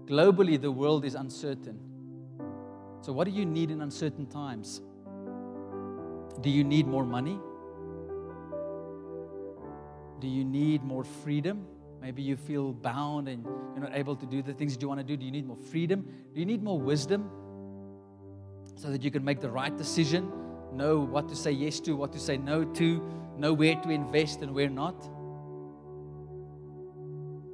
Globally, 0.05 0.61
the 0.61 0.71
world 0.71 1.07
is 1.07 1.15
uncertain. 1.15 1.81
So, 3.01 3.15
what 3.15 3.25
do 3.25 3.31
you 3.31 3.47
need 3.47 3.71
in 3.71 3.81
uncertain 3.81 4.27
times? 4.27 4.83
Do 6.43 6.51
you 6.51 6.63
need 6.63 6.87
more 6.87 7.07
money? 7.07 7.41
Do 10.21 10.29
you 10.29 10.45
need 10.45 10.85
more 10.85 11.05
freedom? 11.05 11.67
Maybe 12.03 12.21
you 12.21 12.37
feel 12.37 12.75
bound 12.75 13.29
and 13.29 13.45
you're 13.45 13.81
not 13.81 13.97
able 13.97 14.15
to 14.15 14.27
do 14.27 14.43
the 14.43 14.53
things 14.53 14.75
that 14.75 14.83
you 14.83 14.89
want 14.89 15.01
to 15.01 15.07
do. 15.07 15.17
Do 15.17 15.25
you 15.25 15.33
need 15.33 15.47
more 15.47 15.57
freedom? 15.57 16.07
Do 16.35 16.41
you 16.41 16.45
need 16.45 16.63
more 16.63 16.79
wisdom 16.79 17.31
so 18.75 18.91
that 18.91 19.03
you 19.03 19.11
can 19.11 19.25
make 19.25 19.41
the 19.41 19.51
right 19.51 19.75
decision, 19.75 20.31
know 20.77 21.01
what 21.01 21.29
to 21.29 21.37
say 21.37 21.51
yes 21.51 21.81
to, 21.81 21.97
what 21.97 22.13
to 22.13 22.19
say 22.19 22.37
no 22.37 22.65
to, 22.65 23.03
know 23.37 23.53
where 23.53 23.77
to 23.77 23.91
invest 23.91 24.43
and 24.43 24.55
where 24.55 24.69
not? 24.69 25.01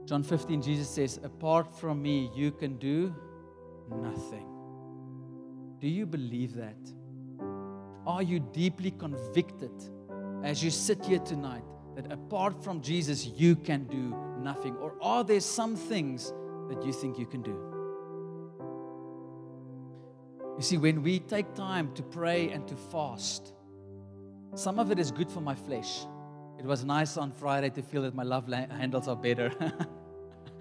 John 0.07 0.23
15, 0.23 0.63
Jesus 0.63 0.89
says, 0.89 1.21
Apart 1.23 1.79
from 1.79 2.03
me, 2.03 2.31
you 2.35 2.51
can 2.51 2.77
do 2.77 3.15
nothing. 3.89 4.47
Do 5.81 5.89
you 5.89 6.07
believe 6.07 6.55
that? 6.55 6.77
Are 8.07 8.23
you 8.23 8.41
deeply 8.41 8.91
convicted 8.91 9.73
as 10.43 10.63
you 10.63 10.71
sit 10.71 11.05
here 11.05 11.21
tonight 11.21 11.63
that 11.95 12.11
apart 12.13 12.63
from 12.63 12.81
Jesus, 12.81 13.27
you 13.27 13.55
can 13.55 13.85
do 13.85 14.17
nothing? 14.41 14.77
Or 14.77 14.95
are 15.01 15.23
there 15.23 15.41
some 15.41 15.77
things 15.77 16.33
that 16.69 16.83
you 16.85 16.93
think 16.93 17.19
you 17.19 17.27
can 17.27 17.43
do? 17.43 17.72
You 20.63 20.67
see, 20.67 20.79
when 20.79 21.03
we 21.03 21.19
take 21.19 21.57
time 21.57 21.93
to 21.95 22.05
pray 22.05 22.51
and 22.51 22.69
to 22.69 22.77
fast, 22.77 23.53
some 24.55 24.79
of 24.79 24.93
it 24.93 25.01
is 25.01 25.11
good 25.11 25.29
for 25.29 25.41
my 25.41 25.57
flesh. 25.57 26.07
It 26.57 26.65
was 26.65 26.85
nice 26.85 27.17
on 27.17 27.33
Friday 27.33 27.71
to 27.71 27.83
feel 27.83 28.03
that 28.03 28.15
my 28.15 28.23
love 28.23 28.47
handles 28.47 29.09
are 29.09 29.17
better. 29.17 29.51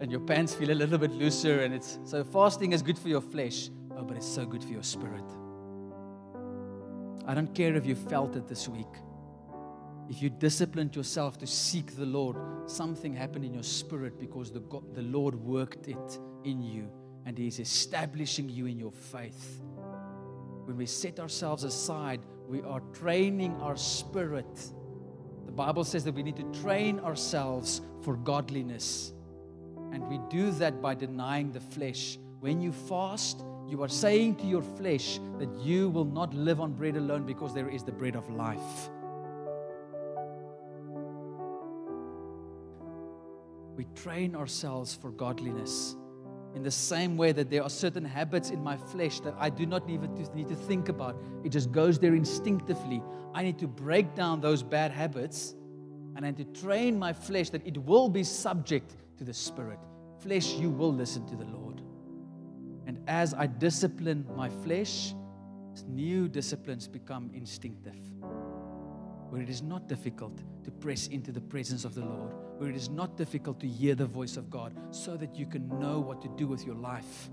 and 0.00 0.12
your 0.12 0.20
pants 0.20 0.54
feel 0.54 0.70
a 0.70 0.78
little 0.78 0.96
bit 0.96 1.10
looser 1.10 1.62
and 1.62 1.74
it's 1.74 1.98
so 2.04 2.22
fasting 2.22 2.70
is 2.70 2.82
good 2.82 2.96
for 2.96 3.08
your 3.08 3.20
flesh, 3.20 3.68
oh, 3.96 4.04
but 4.04 4.16
it's 4.16 4.28
so 4.28 4.46
good 4.46 4.62
for 4.62 4.70
your 4.70 4.84
spirit. 4.84 5.24
I 7.26 7.34
don't 7.34 7.52
care 7.56 7.74
if 7.74 7.84
you 7.84 7.96
felt 7.96 8.36
it 8.36 8.46
this 8.46 8.68
week. 8.68 8.94
If 10.08 10.22
you 10.22 10.30
disciplined 10.30 10.94
yourself 10.94 11.36
to 11.38 11.48
seek 11.48 11.96
the 11.96 12.06
Lord, 12.06 12.36
something 12.66 13.12
happened 13.12 13.44
in 13.44 13.54
your 13.54 13.64
spirit 13.64 14.20
because 14.20 14.52
the, 14.52 14.60
God, 14.60 14.94
the 14.94 15.02
Lord 15.02 15.34
worked 15.34 15.88
it 15.88 16.20
in 16.44 16.62
you 16.62 16.92
and 17.26 17.36
He 17.36 17.46
is 17.46 17.58
establishing 17.58 18.48
you 18.48 18.66
in 18.66 18.78
your 18.78 18.92
faith. 18.92 19.60
When 20.64 20.76
we 20.76 20.86
set 20.86 21.20
ourselves 21.20 21.64
aside, 21.64 22.20
we 22.48 22.62
are 22.62 22.80
training 22.92 23.54
our 23.60 23.76
spirit. 23.76 24.70
The 25.46 25.52
Bible 25.52 25.84
says 25.84 26.04
that 26.04 26.14
we 26.14 26.22
need 26.22 26.36
to 26.36 26.60
train 26.62 27.00
ourselves 27.00 27.80
for 28.02 28.16
godliness. 28.16 29.12
And 29.92 30.06
we 30.08 30.18
do 30.30 30.50
that 30.52 30.80
by 30.80 30.94
denying 30.94 31.52
the 31.52 31.60
flesh. 31.60 32.18
When 32.40 32.60
you 32.60 32.72
fast, 32.72 33.44
you 33.68 33.82
are 33.82 33.88
saying 33.88 34.36
to 34.36 34.46
your 34.46 34.62
flesh 34.62 35.20
that 35.38 35.52
you 35.60 35.90
will 35.90 36.04
not 36.04 36.34
live 36.34 36.60
on 36.60 36.72
bread 36.72 36.96
alone 36.96 37.24
because 37.24 37.54
there 37.54 37.68
is 37.68 37.82
the 37.82 37.92
bread 37.92 38.16
of 38.16 38.28
life. 38.30 38.90
We 43.76 43.86
train 43.94 44.34
ourselves 44.34 44.94
for 44.94 45.10
godliness 45.10 45.96
in 46.54 46.62
the 46.62 46.70
same 46.70 47.16
way 47.16 47.32
that 47.32 47.50
there 47.50 47.62
are 47.62 47.70
certain 47.70 48.04
habits 48.04 48.50
in 48.50 48.62
my 48.62 48.76
flesh 48.76 49.20
that 49.20 49.34
I 49.38 49.48
do 49.48 49.66
not 49.66 49.88
even 49.88 50.14
need 50.34 50.48
to 50.48 50.54
think 50.54 50.88
about. 50.88 51.16
It 51.44 51.50
just 51.50 51.72
goes 51.72 51.98
there 51.98 52.14
instinctively. 52.14 53.02
I 53.34 53.42
need 53.42 53.58
to 53.60 53.66
break 53.66 54.14
down 54.14 54.40
those 54.40 54.62
bad 54.62 54.92
habits 54.92 55.54
and 56.14 56.26
I 56.26 56.30
need 56.30 56.54
to 56.54 56.60
train 56.60 56.98
my 56.98 57.12
flesh 57.12 57.50
that 57.50 57.66
it 57.66 57.78
will 57.78 58.08
be 58.08 58.22
subject 58.22 58.96
to 59.18 59.24
the 59.24 59.32
Spirit. 59.32 59.78
Flesh, 60.20 60.54
you 60.54 60.70
will 60.70 60.92
listen 60.92 61.26
to 61.26 61.36
the 61.36 61.44
Lord. 61.44 61.82
And 62.86 62.98
as 63.08 63.32
I 63.32 63.46
discipline 63.46 64.26
my 64.36 64.48
flesh, 64.48 65.14
new 65.86 66.28
disciplines 66.28 66.86
become 66.86 67.30
instinctive. 67.32 67.96
Where 69.30 69.40
it 69.40 69.48
is 69.48 69.62
not 69.62 69.88
difficult 69.88 70.38
to 70.64 70.70
press 70.70 71.06
into 71.06 71.32
the 71.32 71.40
presence 71.40 71.84
of 71.86 71.94
the 71.94 72.04
Lord, 72.04 72.34
where 72.62 72.70
it 72.70 72.76
is 72.76 72.90
not 72.90 73.16
difficult 73.16 73.58
to 73.58 73.66
hear 73.66 73.96
the 73.96 74.06
voice 74.06 74.36
of 74.36 74.48
God, 74.48 74.72
so 74.92 75.16
that 75.16 75.34
you 75.34 75.46
can 75.46 75.68
know 75.80 75.98
what 75.98 76.22
to 76.22 76.28
do 76.36 76.46
with 76.46 76.64
your 76.64 76.76
life. 76.76 77.28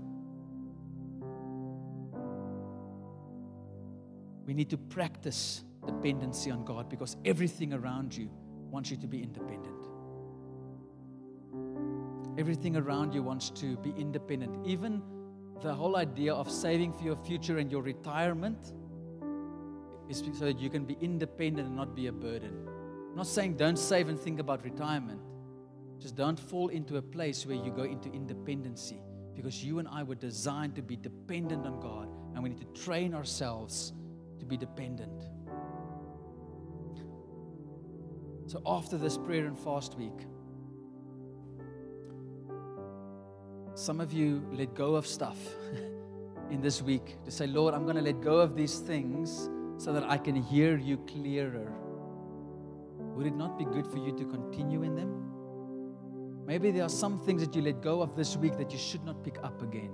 We 4.44 4.54
need 4.54 4.68
to 4.70 4.76
practice 4.76 5.62
dependency 5.86 6.50
on 6.50 6.64
God 6.64 6.88
because 6.88 7.16
everything 7.24 7.72
around 7.72 8.12
you 8.12 8.28
wants 8.72 8.90
you 8.90 8.96
to 8.96 9.06
be 9.06 9.22
independent. 9.22 9.86
Everything 12.36 12.76
around 12.76 13.14
you 13.14 13.22
wants 13.22 13.50
to 13.50 13.76
be 13.76 13.90
independent. 13.96 14.66
Even 14.66 15.00
the 15.62 15.72
whole 15.72 15.96
idea 15.96 16.34
of 16.34 16.50
saving 16.50 16.92
for 16.92 17.04
your 17.04 17.14
future 17.14 17.58
and 17.58 17.70
your 17.70 17.82
retirement 17.82 18.72
is 20.08 20.24
so 20.32 20.46
that 20.46 20.58
you 20.58 20.70
can 20.70 20.84
be 20.84 20.96
independent 21.00 21.68
and 21.68 21.76
not 21.76 21.94
be 21.94 22.08
a 22.08 22.12
burden. 22.12 22.69
I'm 23.10 23.16
not 23.16 23.26
saying 23.26 23.56
don't 23.56 23.78
save 23.78 24.08
and 24.08 24.18
think 24.18 24.40
about 24.40 24.64
retirement. 24.64 25.20
Just 25.98 26.14
don't 26.16 26.38
fall 26.38 26.68
into 26.68 26.96
a 26.96 27.02
place 27.02 27.44
where 27.44 27.56
you 27.56 27.70
go 27.70 27.82
into 27.82 28.10
independency 28.10 29.00
because 29.34 29.64
you 29.64 29.78
and 29.78 29.88
I 29.88 30.02
were 30.02 30.14
designed 30.14 30.76
to 30.76 30.82
be 30.82 30.96
dependent 30.96 31.66
on 31.66 31.80
God 31.80 32.08
and 32.34 32.42
we 32.42 32.50
need 32.50 32.60
to 32.60 32.82
train 32.82 33.14
ourselves 33.14 33.92
to 34.38 34.46
be 34.46 34.56
dependent. 34.56 35.24
So, 38.46 38.62
after 38.66 38.96
this 38.96 39.16
prayer 39.16 39.46
and 39.46 39.58
fast 39.58 39.96
week, 39.96 40.26
some 43.74 44.00
of 44.00 44.12
you 44.12 44.44
let 44.52 44.74
go 44.74 44.94
of 44.94 45.06
stuff 45.06 45.38
in 46.50 46.60
this 46.60 46.82
week 46.82 47.16
to 47.24 47.30
say, 47.30 47.46
Lord, 47.46 47.74
I'm 47.74 47.84
going 47.84 47.96
to 47.96 48.02
let 48.02 48.20
go 48.20 48.38
of 48.38 48.56
these 48.56 48.78
things 48.78 49.48
so 49.78 49.92
that 49.92 50.04
I 50.04 50.18
can 50.18 50.34
hear 50.34 50.76
you 50.76 50.98
clearer. 51.06 51.72
Would 53.14 53.26
it 53.26 53.34
not 53.34 53.58
be 53.58 53.64
good 53.64 53.86
for 53.86 53.98
you 53.98 54.12
to 54.16 54.24
continue 54.24 54.82
in 54.82 54.94
them? 54.94 55.30
Maybe 56.46 56.70
there 56.70 56.84
are 56.84 56.88
some 56.88 57.20
things 57.20 57.44
that 57.44 57.54
you 57.54 57.62
let 57.62 57.80
go 57.80 58.02
of 58.02 58.16
this 58.16 58.36
week 58.36 58.56
that 58.58 58.72
you 58.72 58.78
should 58.78 59.04
not 59.04 59.22
pick 59.22 59.38
up 59.42 59.62
again. 59.62 59.92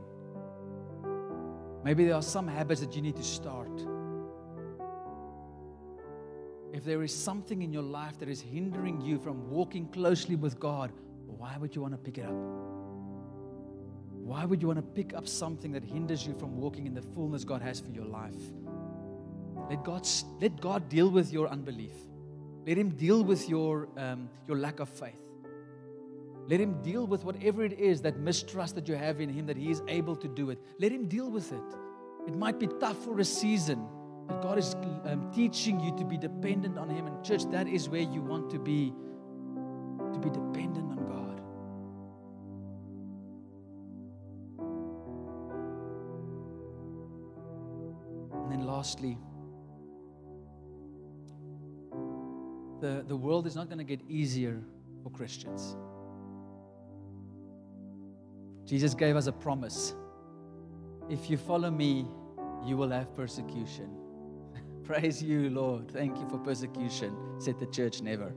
Maybe 1.85 2.05
there 2.05 2.15
are 2.15 2.23
some 2.23 2.49
habits 2.49 2.81
that 2.81 2.97
you 2.97 3.03
need 3.03 3.17
to 3.17 3.23
start. 3.23 3.71
If 6.73 6.85
there 6.85 7.03
is 7.03 7.15
something 7.15 7.63
in 7.63 7.73
your 7.73 7.83
life 7.83 8.19
that 8.19 8.29
is 8.29 8.41
hindering 8.41 9.01
you 9.01 9.19
from 9.19 9.51
walking 9.51 9.89
closely 9.89 10.37
with 10.37 10.59
God, 10.59 10.93
why 11.27 11.57
would 11.59 11.75
you 11.75 11.83
want 11.83 11.95
to 11.95 11.99
pick 11.99 12.19
it 12.19 12.25
up? 12.25 12.35
Why 14.27 14.45
would 14.45 14.61
you 14.61 14.69
want 14.69 14.79
to 14.79 14.83
pick 14.83 15.15
up 15.15 15.29
something 15.29 15.73
that 15.73 15.85
hinders 15.85 16.27
you 16.27 16.35
from 16.35 16.57
walking 16.57 16.87
in 16.87 16.95
the 16.95 17.03
fullness 17.03 17.45
God 17.45 17.63
has 17.63 17.81
for 17.81 17.91
your 17.91 18.05
life? 18.05 18.35
Let 19.71 19.85
God, 19.85 20.07
let 20.41 20.61
God 20.61 20.89
deal 20.89 21.09
with 21.11 21.33
your 21.33 21.49
unbelief. 21.49 21.95
Let 22.67 22.77
Him 22.77 22.91
deal 22.91 23.23
with 23.23 23.49
your, 23.49 23.89
um, 23.97 24.29
your 24.49 24.59
lack 24.59 24.81
of 24.81 24.89
faith. 24.89 25.15
Let 26.49 26.61
Him 26.61 26.83
deal 26.83 27.07
with 27.07 27.25
whatever 27.25 27.65
it 27.65 27.79
is 27.79 28.03
that 28.03 28.19
mistrust 28.19 28.75
that 28.75 28.89
you 28.89 28.97
have 28.97 29.21
in 29.21 29.29
Him, 29.29 29.47
that 29.47 29.57
He 29.57 29.71
is 29.71 29.83
able 29.87 30.17
to 30.17 30.27
do 30.27 30.51
it. 30.51 30.59
Let 30.81 30.91
Him 30.91 31.07
deal 31.07 31.31
with 31.31 31.53
it. 31.53 31.63
It 32.27 32.37
might 32.37 32.59
be 32.59 32.67
tough 32.81 32.99
for 33.05 33.21
a 33.21 33.25
season, 33.25 33.87
but 34.27 34.43
God 34.43 34.59
is 34.59 34.75
um, 35.05 35.31
teaching 35.33 35.79
you 35.79 35.97
to 35.97 36.05
be 36.05 36.19
dependent 36.19 36.77
on 36.77 36.89
Him. 36.89 37.07
And, 37.07 37.25
church, 37.25 37.45
that 37.51 37.69
is 37.69 37.89
where 37.89 38.01
you 38.01 38.21
want 38.21 38.51
to 38.51 38.59
be, 38.59 38.93
to 40.13 40.19
be 40.19 40.31
dependent 40.31 40.91
on 40.91 41.07
God. 41.07 41.41
And 48.43 48.51
then, 48.51 48.67
lastly, 48.67 49.19
the, 52.81 53.05
the 53.07 53.17
world 53.17 53.47
is 53.47 53.55
not 53.55 53.69
going 53.69 53.79
to 53.79 53.85
get 53.85 54.01
easier 54.09 54.63
for 55.03 55.11
Christians. 55.11 55.77
Jesus 58.65 58.95
gave 58.95 59.17
us 59.17 59.29
a 59.29 59.33
promise. 59.33 59.95
If 61.09 61.31
you 61.31 61.37
follow 61.37 61.71
me, 61.71 62.07
you 62.65 62.77
will 62.77 62.91
have 62.91 63.15
persecution. 63.15 63.89
Praise 64.85 65.23
you, 65.23 65.51
Lord. 65.51 65.91
Thank 65.91 66.19
you 66.19 66.29
for 66.29 66.39
persecution, 66.39 67.17
said 67.39 67.59
the 67.59 67.67
church 67.67 68.03
never. 68.03 68.33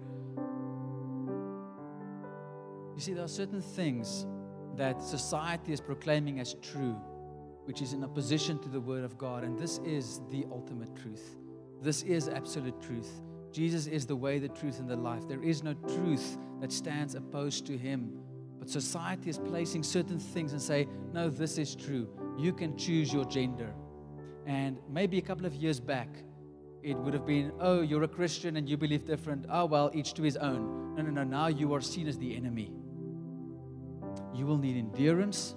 You 2.95 3.01
see, 3.01 3.13
there 3.13 3.23
are 3.23 3.27
certain 3.27 3.61
things 3.61 4.27
that 4.75 5.01
society 5.01 5.73
is 5.73 5.81
proclaiming 5.81 6.39
as 6.39 6.55
true, 6.61 6.95
which 7.65 7.81
is 7.81 7.93
in 7.93 8.03
opposition 8.03 8.59
to 8.59 8.69
the 8.69 8.79
Word 8.79 9.03
of 9.03 9.17
God. 9.17 9.43
And 9.43 9.57
this 9.57 9.79
is 9.79 10.21
the 10.29 10.45
ultimate 10.51 10.95
truth. 10.95 11.37
This 11.81 12.03
is 12.03 12.27
absolute 12.27 12.79
truth. 12.81 13.09
Jesus 13.51 13.87
is 13.87 14.05
the 14.05 14.15
way, 14.15 14.39
the 14.39 14.49
truth, 14.49 14.79
and 14.79 14.89
the 14.89 14.95
life. 14.95 15.27
There 15.27 15.43
is 15.43 15.63
no 15.63 15.73
truth 15.73 16.37
that 16.61 16.71
stands 16.71 17.15
opposed 17.15 17.65
to 17.67 17.77
Him. 17.77 18.11
But 18.59 18.69
society 18.69 19.29
is 19.29 19.37
placing 19.37 19.83
certain 19.83 20.19
things 20.19 20.51
and 20.51 20.61
say, 20.61 20.87
no, 21.13 21.29
this 21.29 21.57
is 21.57 21.75
true. 21.75 22.07
You 22.37 22.53
can 22.53 22.77
choose 22.77 23.11
your 23.13 23.25
gender. 23.25 23.73
And 24.45 24.77
maybe 24.89 25.17
a 25.17 25.21
couple 25.21 25.45
of 25.45 25.55
years 25.55 25.79
back, 25.79 26.09
it 26.83 26.97
would 26.97 27.13
have 27.13 27.25
been, 27.25 27.51
oh, 27.59 27.81
you're 27.81 28.03
a 28.03 28.07
Christian 28.07 28.57
and 28.57 28.67
you 28.67 28.77
believe 28.77 29.05
different. 29.05 29.45
Oh, 29.49 29.65
well, 29.65 29.91
each 29.93 30.13
to 30.15 30.23
his 30.23 30.37
own. 30.37 30.95
No, 30.95 31.03
no, 31.03 31.09
no. 31.09 31.23
Now 31.23 31.47
you 31.47 31.73
are 31.73 31.81
seen 31.81 32.07
as 32.07 32.17
the 32.17 32.35
enemy. 32.35 32.71
You 34.33 34.45
will 34.45 34.57
need 34.57 34.77
endurance. 34.77 35.55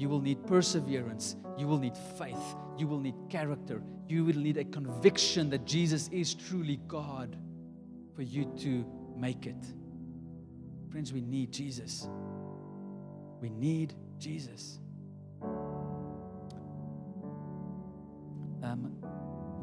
You 0.00 0.08
will 0.08 0.22
need 0.22 0.46
perseverance. 0.46 1.36
You 1.58 1.66
will 1.66 1.76
need 1.76 1.94
faith. 2.18 2.56
You 2.78 2.86
will 2.86 3.00
need 3.00 3.16
character. 3.28 3.82
You 4.08 4.24
will 4.24 4.34
need 4.34 4.56
a 4.56 4.64
conviction 4.64 5.50
that 5.50 5.66
Jesus 5.66 6.08
is 6.08 6.34
truly 6.34 6.80
God 6.88 7.36
for 8.16 8.22
you 8.22 8.50
to 8.60 8.86
make 9.14 9.44
it. 9.44 9.62
Friends, 10.90 11.12
we 11.12 11.20
need 11.20 11.52
Jesus. 11.52 12.08
We 13.42 13.50
need 13.50 13.92
Jesus. 14.18 14.78
Um, 18.62 18.96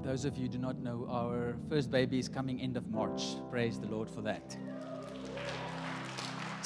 those 0.03 0.23
of 0.23 0.37
you 0.37 0.47
do 0.47 0.59
not 0.59 0.77
know, 0.77 1.07
our 1.09 1.57
first 1.67 1.89
baby 1.89 2.19
is 2.19 2.29
coming 2.29 2.61
end 2.61 2.77
of 2.77 2.87
March. 2.91 3.23
Praise 3.49 3.79
the 3.79 3.87
Lord 3.87 4.07
for 4.07 4.21
that. 4.21 4.55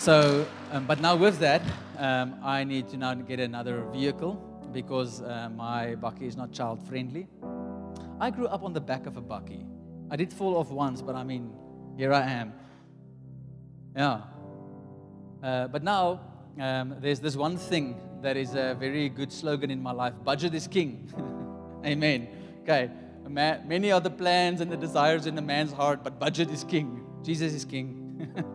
So, 0.01 0.47
um, 0.71 0.87
but 0.87 0.99
now 0.99 1.15
with 1.15 1.37
that, 1.41 1.61
um, 1.99 2.33
I 2.41 2.63
need 2.63 2.89
to 2.89 2.97
now 2.97 3.13
get 3.13 3.39
another 3.39 3.83
vehicle 3.93 4.33
because 4.73 5.21
uh, 5.21 5.47
my 5.55 5.93
bakkie 5.93 6.23
is 6.23 6.35
not 6.35 6.51
child 6.51 6.81
friendly. 6.87 7.27
I 8.19 8.31
grew 8.31 8.47
up 8.47 8.63
on 8.63 8.73
the 8.73 8.81
back 8.81 9.05
of 9.05 9.17
a 9.17 9.21
bakkie. 9.21 9.63
I 10.09 10.15
did 10.15 10.33
fall 10.33 10.57
off 10.57 10.71
once, 10.71 11.03
but 11.03 11.13
I 11.13 11.23
mean, 11.23 11.53
here 11.97 12.13
I 12.13 12.21
am. 12.21 12.51
Yeah. 13.95 14.21
Uh, 15.43 15.67
but 15.67 15.83
now 15.83 16.19
um, 16.59 16.95
there's 16.99 17.19
this 17.19 17.35
one 17.35 17.55
thing 17.55 17.95
that 18.23 18.37
is 18.37 18.55
a 18.55 18.75
very 18.79 19.07
good 19.07 19.31
slogan 19.31 19.69
in 19.69 19.83
my 19.83 19.91
life 19.91 20.15
budget 20.23 20.55
is 20.55 20.65
king. 20.65 21.13
Amen. 21.85 22.27
Okay. 22.63 22.89
many 23.29 23.91
are 23.91 24.01
the 24.01 24.09
plans 24.09 24.61
and 24.61 24.71
the 24.71 24.77
desires 24.77 25.27
in 25.27 25.37
a 25.37 25.43
man's 25.43 25.71
heart, 25.71 26.03
but 26.03 26.17
budget 26.17 26.49
is 26.49 26.63
king. 26.63 27.05
Jesus 27.21 27.53
is 27.53 27.65
king. 27.65 28.47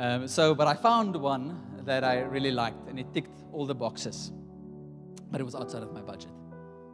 um, 0.00 0.26
so, 0.26 0.54
but 0.54 0.66
I 0.66 0.74
found 0.74 1.14
one 1.14 1.60
that 1.84 2.02
I 2.02 2.20
really 2.20 2.50
liked, 2.50 2.88
and 2.88 2.98
it 2.98 3.12
ticked 3.14 3.44
all 3.52 3.66
the 3.66 3.74
boxes, 3.74 4.32
but 5.30 5.40
it 5.40 5.44
was 5.44 5.54
outside 5.54 5.82
of 5.82 5.92
my 5.92 6.00
budget. 6.00 6.32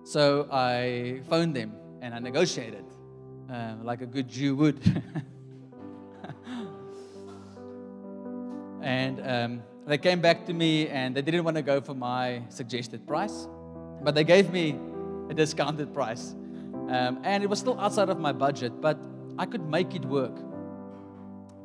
So 0.05 0.47
I 0.53 1.23
phoned 1.29 1.57
them 1.57 1.73
and 2.03 2.15
I 2.15 2.19
negotiated 2.19 2.85
um, 3.49 3.85
like 3.85 4.03
a 4.03 4.07
good 4.07 4.29
Jew 4.29 4.55
would. 4.57 4.79
And 8.87 9.21
um, 9.27 9.63
they 9.85 9.99
came 9.99 10.21
back 10.21 10.47
to 10.47 10.53
me 10.53 10.87
and 10.89 11.13
they 11.13 11.21
didn't 11.21 11.43
want 11.43 11.57
to 11.57 11.63
go 11.63 11.81
for 11.81 11.93
my 11.93 12.43
suggested 12.51 13.05
price, 13.05 13.49
but 14.01 14.15
they 14.15 14.23
gave 14.23 14.53
me 14.53 14.79
a 15.29 15.35
discounted 15.35 15.93
price. 15.93 16.37
Um, 16.89 17.19
and 17.25 17.43
it 17.43 17.51
was 17.51 17.59
still 17.59 17.79
outside 17.81 18.11
of 18.11 18.21
my 18.21 18.31
budget, 18.31 18.81
but 18.81 18.97
I 19.41 19.45
could 19.45 19.69
make 19.69 19.97
it 19.97 20.05
work. 20.05 20.39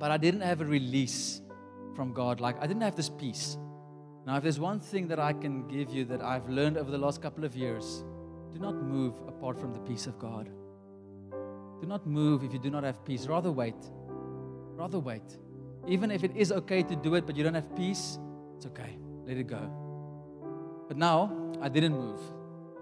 But 0.02 0.10
I 0.10 0.18
didn't 0.18 0.42
have 0.42 0.62
a 0.62 0.66
release 0.66 1.42
from 1.96 2.12
God. 2.12 2.40
Like, 2.42 2.58
I 2.60 2.66
didn't 2.66 2.82
have 2.82 2.96
this 2.96 3.08
peace. 3.08 3.56
Now, 4.26 4.36
if 4.38 4.42
there's 4.42 4.60
one 4.60 4.80
thing 4.80 5.08
that 5.10 5.20
I 5.20 5.32
can 5.32 5.68
give 5.68 5.92
you 5.92 6.06
that 6.06 6.24
I've 6.24 6.50
learned 6.50 6.80
over 6.80 6.90
the 6.90 6.98
last 6.98 7.22
couple 7.22 7.46
of 7.46 7.56
years, 7.56 8.04
do 8.52 8.60
not 8.60 8.74
move 8.74 9.14
apart 9.28 9.60
from 9.60 9.74
the 9.74 9.80
peace 9.82 10.08
of 10.08 10.18
God. 10.18 10.50
Do 11.80 11.86
not 11.86 12.08
move 12.08 12.44
if 12.44 12.52
you 12.52 12.58
do 12.58 12.72
not 12.72 12.84
have 12.84 13.06
peace. 13.06 13.28
Rather 13.28 13.52
wait. 13.52 13.76
Rather 14.76 14.98
wait. 14.98 15.38
Even 15.88 16.10
if 16.10 16.24
it 16.24 16.36
is 16.36 16.52
okay 16.52 16.82
to 16.82 16.96
do 16.96 17.14
it, 17.14 17.28
but 17.28 17.36
you 17.36 17.44
don't 17.44 17.54
have 17.54 17.76
peace, 17.76 18.18
it's 18.56 18.66
okay. 18.66 18.98
Let 19.28 19.38
it 19.38 19.46
go. 19.46 19.70
But 20.88 20.98
now, 20.98 21.32
I 21.62 21.70
didn't 21.70 21.94
move. 21.94 22.20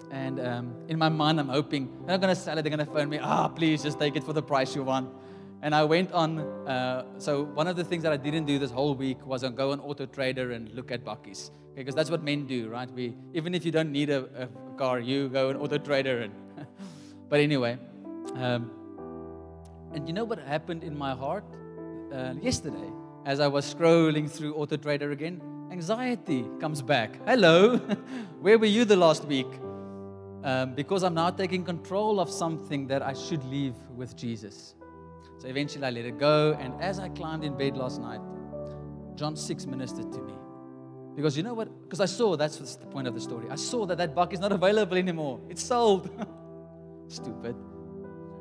And 0.09 0.39
um, 0.39 0.73
in 0.87 0.97
my 0.97 1.09
mind, 1.09 1.37
I'm 1.37 1.49
hoping 1.49 1.89
they're 2.05 2.17
not 2.17 2.21
going 2.21 2.33
to 2.33 2.41
sell 2.41 2.57
it. 2.57 2.61
They're 2.61 2.75
going 2.75 2.85
to 2.85 2.93
phone 2.93 3.09
me. 3.09 3.19
Ah, 3.21 3.49
please 3.49 3.83
just 3.83 3.99
take 3.99 4.15
it 4.15 4.23
for 4.23 4.31
the 4.31 4.41
price 4.41 4.73
you 4.73 4.83
want. 4.83 5.13
And 5.61 5.75
I 5.75 5.83
went 5.83 6.11
on. 6.13 6.39
Uh, 6.39 7.05
so 7.17 7.43
one 7.43 7.67
of 7.67 7.75
the 7.75 7.83
things 7.83 8.03
that 8.03 8.11
I 8.11 8.17
didn't 8.17 8.45
do 8.45 8.59
this 8.59 8.71
whole 8.71 8.95
week 8.95 9.25
was 9.25 9.43
go 9.43 9.71
on 9.71 9.79
Auto 9.79 10.05
Trader 10.05 10.51
and 10.51 10.69
look 10.73 10.91
at 10.91 11.03
bakkies, 11.03 11.51
because 11.75 11.93
okay, 11.93 11.97
that's 11.97 12.09
what 12.09 12.23
men 12.23 12.45
do, 12.45 12.69
right? 12.69 12.89
We 12.91 13.15
even 13.33 13.53
if 13.53 13.65
you 13.65 13.71
don't 13.71 13.91
need 13.91 14.09
a, 14.09 14.23
a 14.43 14.47
car, 14.77 14.99
you 14.99 15.29
go 15.29 15.49
on 15.49 15.57
Auto 15.57 15.77
Trader. 15.77 16.19
And 16.21 16.33
but 17.29 17.39
anyway, 17.39 17.77
um, 18.35 18.71
and 19.93 20.07
you 20.07 20.13
know 20.13 20.23
what 20.23 20.39
happened 20.39 20.83
in 20.83 20.97
my 20.97 21.13
heart? 21.13 21.43
uh, 22.11 22.33
yesterday 22.41 22.91
as 23.25 23.39
I 23.39 23.47
was 23.47 23.73
scrolling 23.73 24.29
through 24.29 24.55
Auto 24.55 24.77
Trader 24.77 25.11
again. 25.11 25.41
Anxiety 25.71 26.45
comes 26.59 26.81
back. 26.81 27.19
Hello, 27.25 27.77
where 28.41 28.57
were 28.57 28.65
you 28.65 28.85
the 28.85 28.95
last 28.95 29.25
week? 29.25 29.47
Um, 30.43 30.73
because 30.73 31.03
I'm 31.03 31.13
now 31.13 31.29
taking 31.29 31.63
control 31.63 32.19
of 32.19 32.29
something 32.29 32.87
that 32.87 33.01
I 33.01 33.13
should 33.13 33.43
leave 33.43 33.75
with 33.95 34.15
Jesus. 34.15 34.73
So 35.37 35.47
eventually 35.47 35.85
I 35.85 35.89
let 35.89 36.05
it 36.05 36.17
go. 36.17 36.57
And 36.59 36.73
as 36.81 36.99
I 36.99 37.09
climbed 37.09 37.43
in 37.43 37.57
bed 37.57 37.77
last 37.77 38.01
night, 38.01 38.21
John 39.15 39.35
6 39.35 39.65
ministered 39.65 40.11
to 40.13 40.21
me. 40.21 40.33
Because 41.15 41.35
you 41.35 41.43
know 41.43 41.53
what? 41.53 41.69
Because 41.83 41.99
I 41.99 42.05
saw, 42.05 42.37
that's 42.37 42.75
the 42.75 42.85
point 42.85 43.07
of 43.07 43.13
the 43.13 43.21
story. 43.21 43.47
I 43.49 43.55
saw 43.55 43.85
that 43.85 43.97
that 43.97 44.15
buck 44.15 44.33
is 44.33 44.39
not 44.39 44.51
available 44.51 44.97
anymore. 44.97 45.39
It's 45.49 45.63
sold. 45.63 46.09
Stupid. 47.07 47.55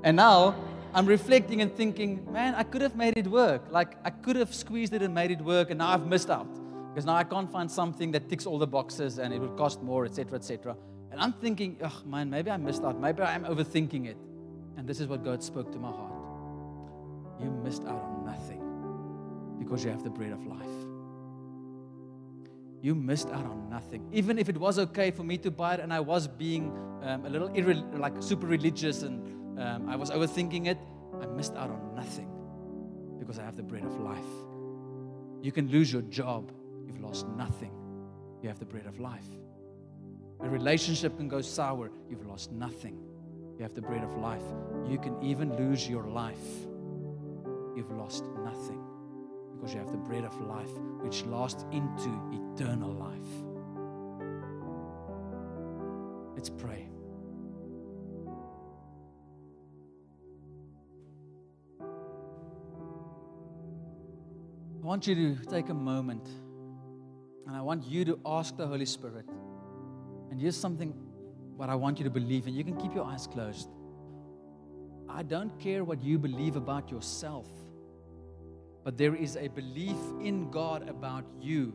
And 0.05 0.17
now 0.17 0.55
I'm 0.95 1.07
reflecting 1.07 1.61
and 1.61 1.75
thinking, 1.75 2.27
man, 2.33 2.55
I 2.55 2.63
could 2.63 2.83
have 2.83 2.97
made 2.97 3.17
it 3.17 3.27
work. 3.27 3.65
Like, 3.71 3.97
I 4.05 4.11
could 4.11 4.37
have 4.37 4.55
squeezed 4.55 4.95
it 4.95 5.03
and 5.03 5.15
made 5.15 5.31
it 5.31 5.41
work, 5.41 5.71
and 5.71 5.79
now 5.79 5.89
I've 5.89 6.07
missed 6.07 6.31
out. 6.31 6.49
Because 6.89 7.05
now 7.05 7.15
I 7.15 7.25
can't 7.25 7.51
find 7.51 7.71
something 7.71 8.13
that 8.13 8.29
ticks 8.29 8.47
all 8.47 8.59
the 8.59 8.67
boxes 8.67 9.19
and 9.19 9.33
it 9.33 9.41
would 9.41 9.57
cost 9.57 9.83
more, 9.83 10.05
etc., 10.05 10.37
etc. 10.37 10.77
And 11.11 11.21
I'm 11.21 11.33
thinking, 11.33 11.79
oh, 11.83 12.03
man, 12.07 12.31
maybe 12.31 12.51
I 12.51 12.57
missed 12.57 12.83
out. 12.83 13.01
Maybe 13.01 13.23
I'm 13.23 13.45
overthinking 13.45 14.07
it. 14.07 14.17
And 14.77 14.87
this 14.87 15.01
is 15.01 15.07
what 15.07 15.25
God 15.25 15.43
spoke 15.43 15.71
to 15.73 15.79
my 15.79 15.91
heart. 15.91 16.18
You 17.41 17.51
missed 17.51 17.85
out 17.85 18.03
on 18.03 18.25
nothing 18.25 18.63
because 19.59 19.85
you 19.85 19.91
have 19.91 20.03
the 20.03 20.11
bread 20.11 20.33
of 20.33 20.47
life. 20.47 20.67
You 22.81 22.95
missed 22.95 23.29
out 23.29 23.45
on 23.45 23.69
nothing. 23.69 24.09
Even 24.13 24.39
if 24.39 24.49
it 24.49 24.57
was 24.57 24.79
okay 24.79 25.11
for 25.11 25.25
me 25.25 25.37
to 25.39 25.51
buy 25.51 25.75
it 25.75 25.81
and 25.81 25.93
I 25.93 26.01
was 26.01 26.29
being 26.29 26.71
um, 27.03 27.27
a 27.27 27.29
little 27.29 27.49
irre- 27.51 27.99
like 27.99 28.15
super 28.21 28.47
religious 28.47 29.03
and 29.03 29.61
um, 29.61 29.89
I 29.89 29.97
was 29.97 30.11
overthinking 30.11 30.67
it, 30.67 30.79
I 31.21 31.27
missed 31.27 31.55
out 31.57 31.71
on 31.71 31.95
nothing 31.97 32.31
because 33.19 33.39
I 33.39 33.45
have 33.45 33.57
the 33.57 33.63
bread 33.63 33.85
of 33.85 33.99
life. 34.01 34.25
You 35.43 35.53
can 35.53 35.69
lose 35.69 35.93
your 35.93 36.03
job, 36.03 36.53
you've 36.87 37.01
lost 37.01 37.27
nothing. 37.29 37.73
You 38.43 38.49
have 38.49 38.61
the 38.61 38.65
bread 38.65 38.87
of 38.87 39.01
life. 39.01 39.27
A 40.41 40.49
relationship 40.49 41.17
can 41.17 41.29
go 41.29 41.41
sour, 41.41 41.91
you've 42.09 42.27
lost 42.27 42.53
nothing. 42.53 42.97
You 43.57 43.65
have 43.65 43.75
the 43.75 43.83
bread 43.83 44.05
of 44.05 44.17
life. 44.17 44.43
You 44.89 44.99
can 44.99 45.21
even 45.21 45.57
lose 45.57 45.89
your 45.89 46.05
life, 46.05 46.37
you've 47.79 47.93
lost 47.93 48.25
nothing 48.45 48.83
because 49.55 49.73
you 49.73 49.79
have 49.79 49.93
the 49.93 49.97
bread 49.97 50.25
of 50.25 50.39
life, 50.41 50.71
which 51.01 51.25
lasts 51.27 51.65
into 51.71 52.11
eternal 52.33 52.93
life. 52.93 53.31
Let's 56.35 56.51
pray. 56.51 56.89
I 61.81 61.85
want 64.91 65.07
you 65.07 65.15
to 65.15 65.37
take 65.47 65.69
a 65.69 65.75
moment 65.75 66.27
and 67.47 67.57
I 67.57 67.61
want 67.61 67.85
you 67.85 68.05
to 68.07 68.19
ask 68.27 68.57
the 68.57 68.67
Holy 68.67 68.87
Spirit. 68.87 69.27
And 70.31 70.41
here's 70.41 70.57
something 70.57 70.91
what 71.57 71.69
I 71.69 71.77
want 71.77 71.99
you 71.99 72.05
to 72.05 72.11
believe 72.11 72.49
in. 72.49 72.55
You 72.55 72.65
can 72.65 72.77
keep 72.77 72.95
your 72.95 73.05
eyes 73.05 73.27
closed. 73.27 73.69
I 75.09 75.23
don't 75.23 75.59
care 75.61 75.85
what 75.85 76.03
you 76.03 76.19
believe 76.19 76.57
about 76.57 76.91
yourself, 76.91 77.47
but 78.89 78.97
there 78.97 79.15
is 79.15 79.37
a 79.37 79.49
belief 79.49 79.99
in 80.19 80.51
God 80.51 80.89
about 80.89 81.27
you 81.39 81.75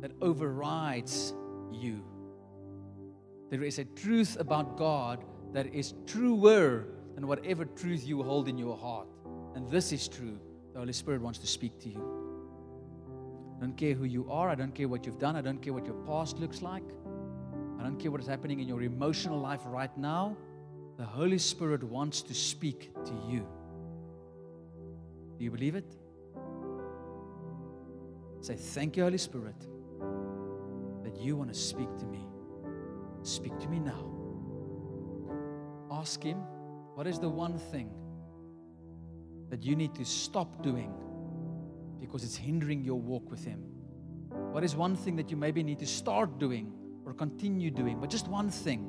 that 0.00 0.10
overrides 0.20 1.32
you. 1.70 2.02
There 3.48 3.62
is 3.62 3.78
a 3.78 3.84
truth 3.84 4.36
about 4.40 4.76
God 4.76 5.22
that 5.52 5.72
is 5.72 5.94
truer 6.04 6.88
than 7.14 7.28
whatever 7.28 7.64
truth 7.64 8.04
you 8.04 8.24
hold 8.24 8.48
in 8.48 8.58
your 8.58 8.76
heart. 8.76 9.06
And 9.54 9.70
this 9.70 9.92
is 9.92 10.08
true. 10.08 10.36
The 10.72 10.80
Holy 10.80 10.92
Spirit 10.92 11.22
wants 11.22 11.38
to 11.38 11.46
speak 11.46 11.78
to 11.82 11.88
you. 11.88 12.02
I 13.58 13.60
don't 13.60 13.76
care 13.76 13.94
who 13.94 14.04
you 14.04 14.28
are. 14.28 14.50
I 14.50 14.56
don't 14.56 14.74
care 14.74 14.88
what 14.88 15.06
you've 15.06 15.20
done. 15.20 15.36
I 15.36 15.42
don't 15.42 15.62
care 15.62 15.72
what 15.72 15.86
your 15.86 16.02
past 16.08 16.40
looks 16.40 16.60
like. 16.60 16.82
I 17.78 17.84
don't 17.84 18.00
care 18.00 18.10
what 18.10 18.20
is 18.20 18.26
happening 18.26 18.58
in 18.58 18.66
your 18.66 18.82
emotional 18.82 19.38
life 19.38 19.60
right 19.66 19.96
now. 19.96 20.36
The 20.98 21.04
Holy 21.04 21.38
Spirit 21.38 21.84
wants 21.84 22.20
to 22.22 22.34
speak 22.34 22.92
to 23.04 23.12
you. 23.28 23.46
Do 25.38 25.44
you 25.44 25.52
believe 25.52 25.76
it? 25.76 26.01
Say, 28.42 28.56
Thank 28.56 28.96
you, 28.96 29.04
Holy 29.04 29.18
Spirit, 29.18 29.60
that 31.04 31.16
you 31.16 31.36
want 31.36 31.52
to 31.52 31.58
speak 31.58 31.96
to 31.98 32.04
me. 32.06 32.26
Speak 33.22 33.56
to 33.60 33.68
me 33.68 33.78
now. 33.78 34.10
Ask 35.92 36.20
Him, 36.24 36.38
what 36.94 37.06
is 37.06 37.20
the 37.20 37.28
one 37.28 37.56
thing 37.56 37.94
that 39.48 39.62
you 39.62 39.76
need 39.76 39.94
to 39.94 40.04
stop 40.04 40.60
doing 40.60 40.92
because 42.00 42.24
it's 42.24 42.34
hindering 42.34 42.82
your 42.82 43.00
walk 43.00 43.30
with 43.30 43.44
Him? 43.44 43.60
What 44.50 44.64
is 44.64 44.74
one 44.74 44.96
thing 44.96 45.14
that 45.16 45.30
you 45.30 45.36
maybe 45.36 45.62
need 45.62 45.78
to 45.78 45.86
start 45.86 46.40
doing 46.40 46.72
or 47.06 47.14
continue 47.14 47.70
doing? 47.70 48.00
But 48.00 48.10
just 48.10 48.26
one 48.26 48.50
thing. 48.50 48.88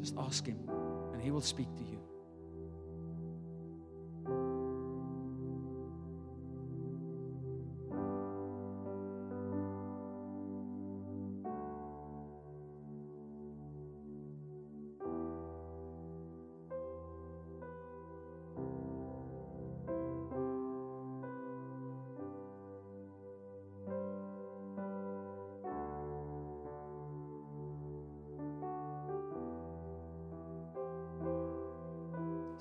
Just 0.00 0.16
ask 0.18 0.44
Him, 0.44 0.58
and 1.12 1.22
He 1.22 1.30
will 1.30 1.40
speak 1.40 1.72
to 1.76 1.84
you. 1.84 1.97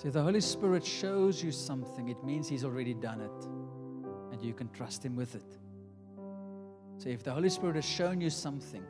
If 0.08 0.14
the 0.14 0.24
Holy 0.24 0.40
Spirit 0.40 0.86
shows 0.86 1.44
you 1.44 1.52
something, 1.52 2.08
it 2.08 2.24
means 2.24 2.48
He's 2.48 2.64
already 2.64 2.94
done 2.94 3.20
it. 3.20 3.46
And 4.32 4.42
you 4.42 4.54
can 4.54 4.70
trust 4.70 5.04
Him 5.04 5.18
with 5.18 5.36
it. 5.36 5.58
So 6.98 7.10
if 7.10 7.26
the 7.26 7.32
Holy 7.34 7.50
Spirit 7.50 7.76
has 7.76 7.84
shown 7.84 8.22
you 8.22 8.30
something, 8.30 8.86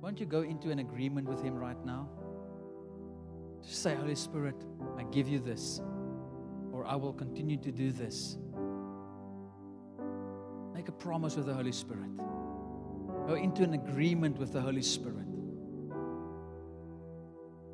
won't 0.00 0.18
you 0.18 0.24
go 0.24 0.40
into 0.40 0.70
an 0.70 0.78
agreement 0.78 1.28
with 1.28 1.42
Him 1.42 1.56
right 1.56 1.76
now? 1.84 2.08
Just 3.62 3.82
say, 3.82 3.94
Holy 3.94 4.14
Spirit, 4.14 4.54
I 4.96 5.02
give 5.02 5.28
you 5.28 5.40
this, 5.40 5.82
or 6.72 6.86
I 6.86 6.94
will 6.94 7.12
continue 7.12 7.58
to 7.58 7.70
do 7.70 7.92
this. 7.92 8.38
Make 10.72 10.88
a 10.88 10.92
promise 10.92 11.36
with 11.36 11.44
the 11.44 11.54
Holy 11.54 11.72
Spirit. 11.72 12.16
Go 13.26 13.34
into 13.34 13.62
an 13.62 13.74
agreement 13.74 14.38
with 14.38 14.54
the 14.54 14.60
Holy 14.62 14.80
Spirit. 14.80 15.26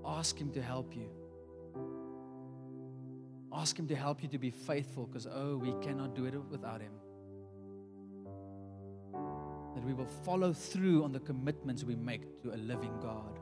Ask 0.04 0.36
Him 0.36 0.50
to 0.50 0.60
help 0.60 0.96
you. 0.96 1.08
Ask 3.56 3.78
Him 3.78 3.88
to 3.88 3.96
help 3.96 4.22
you 4.22 4.28
to 4.28 4.38
be 4.38 4.50
faithful 4.50 5.06
because, 5.06 5.26
oh, 5.26 5.56
we 5.56 5.72
cannot 5.82 6.14
do 6.14 6.26
it 6.26 6.34
without 6.50 6.82
Him. 6.82 6.92
That 9.74 9.82
we 9.82 9.94
will 9.94 10.08
follow 10.24 10.52
through 10.52 11.04
on 11.04 11.12
the 11.12 11.20
commitments 11.20 11.82
we 11.82 11.96
make 11.96 12.42
to 12.42 12.54
a 12.54 12.58
living 12.58 12.92
God. 13.00 13.38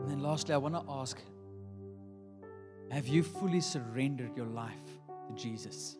And 0.00 0.10
then, 0.10 0.22
lastly, 0.22 0.54
I 0.54 0.58
want 0.58 0.74
to 0.74 0.84
ask 0.88 1.18
Have 2.90 3.06
you 3.06 3.22
fully 3.22 3.60
surrendered 3.60 4.34
your 4.34 4.46
life 4.46 4.72
to 5.28 5.34
Jesus? 5.34 5.98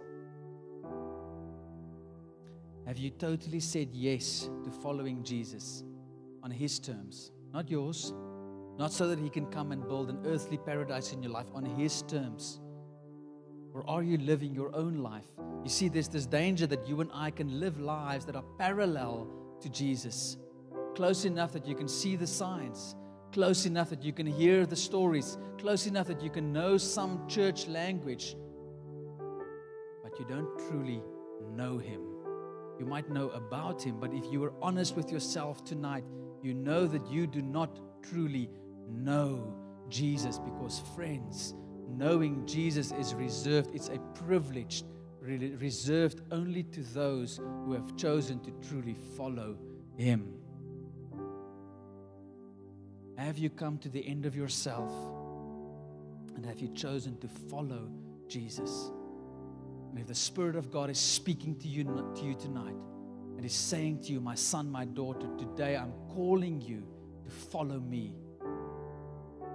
Have 2.86 2.96
you 2.96 3.10
totally 3.10 3.60
said 3.60 3.88
yes 3.92 4.48
to 4.64 4.70
following 4.70 5.22
Jesus 5.22 5.84
on 6.44 6.52
His 6.52 6.78
terms? 6.78 7.32
not 7.54 7.70
yours. 7.70 8.12
Not 8.76 8.92
so 8.92 9.06
that 9.06 9.18
He 9.20 9.30
can 9.30 9.46
come 9.46 9.70
and 9.70 9.86
build 9.86 10.10
an 10.10 10.18
earthly 10.26 10.58
paradise 10.58 11.12
in 11.12 11.22
your 11.22 11.30
life 11.30 11.46
on 11.54 11.64
His 11.64 12.02
terms. 12.02 12.60
Or 13.72 13.88
are 13.88 14.02
you 14.02 14.18
living 14.18 14.52
your 14.52 14.74
own 14.74 14.98
life? 14.98 15.28
You 15.62 15.70
see, 15.70 15.88
there's 15.88 16.08
this 16.08 16.26
danger 16.26 16.66
that 16.66 16.86
you 16.86 17.00
and 17.00 17.10
I 17.14 17.30
can 17.30 17.60
live 17.60 17.80
lives 17.80 18.24
that 18.26 18.34
are 18.34 18.44
parallel 18.58 19.28
to 19.60 19.68
Jesus, 19.68 20.36
close 20.96 21.24
enough 21.24 21.52
that 21.52 21.66
you 21.66 21.76
can 21.76 21.86
see 21.86 22.16
the 22.16 22.26
signs, 22.26 22.96
close 23.32 23.66
enough 23.66 23.90
that 23.90 24.02
you 24.02 24.12
can 24.12 24.26
hear 24.26 24.66
the 24.66 24.76
stories, 24.76 25.38
close 25.58 25.86
enough 25.86 26.08
that 26.08 26.20
you 26.20 26.30
can 26.30 26.52
know 26.52 26.76
some 26.76 27.26
church 27.28 27.68
language, 27.68 28.36
but 30.02 30.18
you 30.18 30.24
don't 30.28 30.58
truly 30.68 31.00
know 31.52 31.78
Him. 31.78 32.00
You 32.80 32.86
might 32.86 33.08
know 33.08 33.28
about 33.30 33.82
Him, 33.82 33.98
but 34.00 34.12
if 34.12 34.24
you 34.32 34.40
were 34.40 34.52
honest 34.60 34.96
with 34.96 35.10
yourself 35.10 35.64
tonight, 35.64 36.04
you 36.44 36.54
know 36.54 36.86
that 36.86 37.06
you 37.08 37.26
do 37.26 37.40
not 37.40 37.80
truly 38.02 38.50
know 38.88 39.56
Jesus 39.88 40.38
because, 40.38 40.82
friends, 40.94 41.54
knowing 41.88 42.46
Jesus 42.46 42.92
is 42.92 43.14
reserved, 43.14 43.70
it's 43.74 43.88
a 43.88 43.98
privilege 44.26 44.84
reserved 45.22 46.20
only 46.32 46.62
to 46.64 46.82
those 46.82 47.40
who 47.64 47.72
have 47.72 47.96
chosen 47.96 48.40
to 48.40 48.50
truly 48.68 48.94
follow 49.16 49.56
Him. 49.96 50.34
Have 53.16 53.38
you 53.38 53.48
come 53.48 53.78
to 53.78 53.88
the 53.88 54.06
end 54.06 54.26
of 54.26 54.36
yourself? 54.36 54.92
And 56.36 56.44
have 56.44 56.58
you 56.58 56.68
chosen 56.74 57.16
to 57.18 57.28
follow 57.28 57.88
Jesus? 58.28 58.90
And 59.90 59.98
if 59.98 60.06
the 60.06 60.14
Spirit 60.14 60.56
of 60.56 60.70
God 60.70 60.90
is 60.90 60.98
speaking 60.98 61.54
to 61.60 61.68
you, 61.68 61.84
to 61.84 62.22
you 62.22 62.34
tonight, 62.34 62.74
is 63.44 63.52
saying 63.52 64.02
to 64.02 64.12
you, 64.12 64.20
My 64.20 64.34
son, 64.34 64.70
my 64.70 64.84
daughter, 64.84 65.26
today 65.38 65.76
I'm 65.76 65.92
calling 66.14 66.60
you 66.60 66.86
to 67.24 67.30
follow 67.30 67.80
me, 67.80 68.14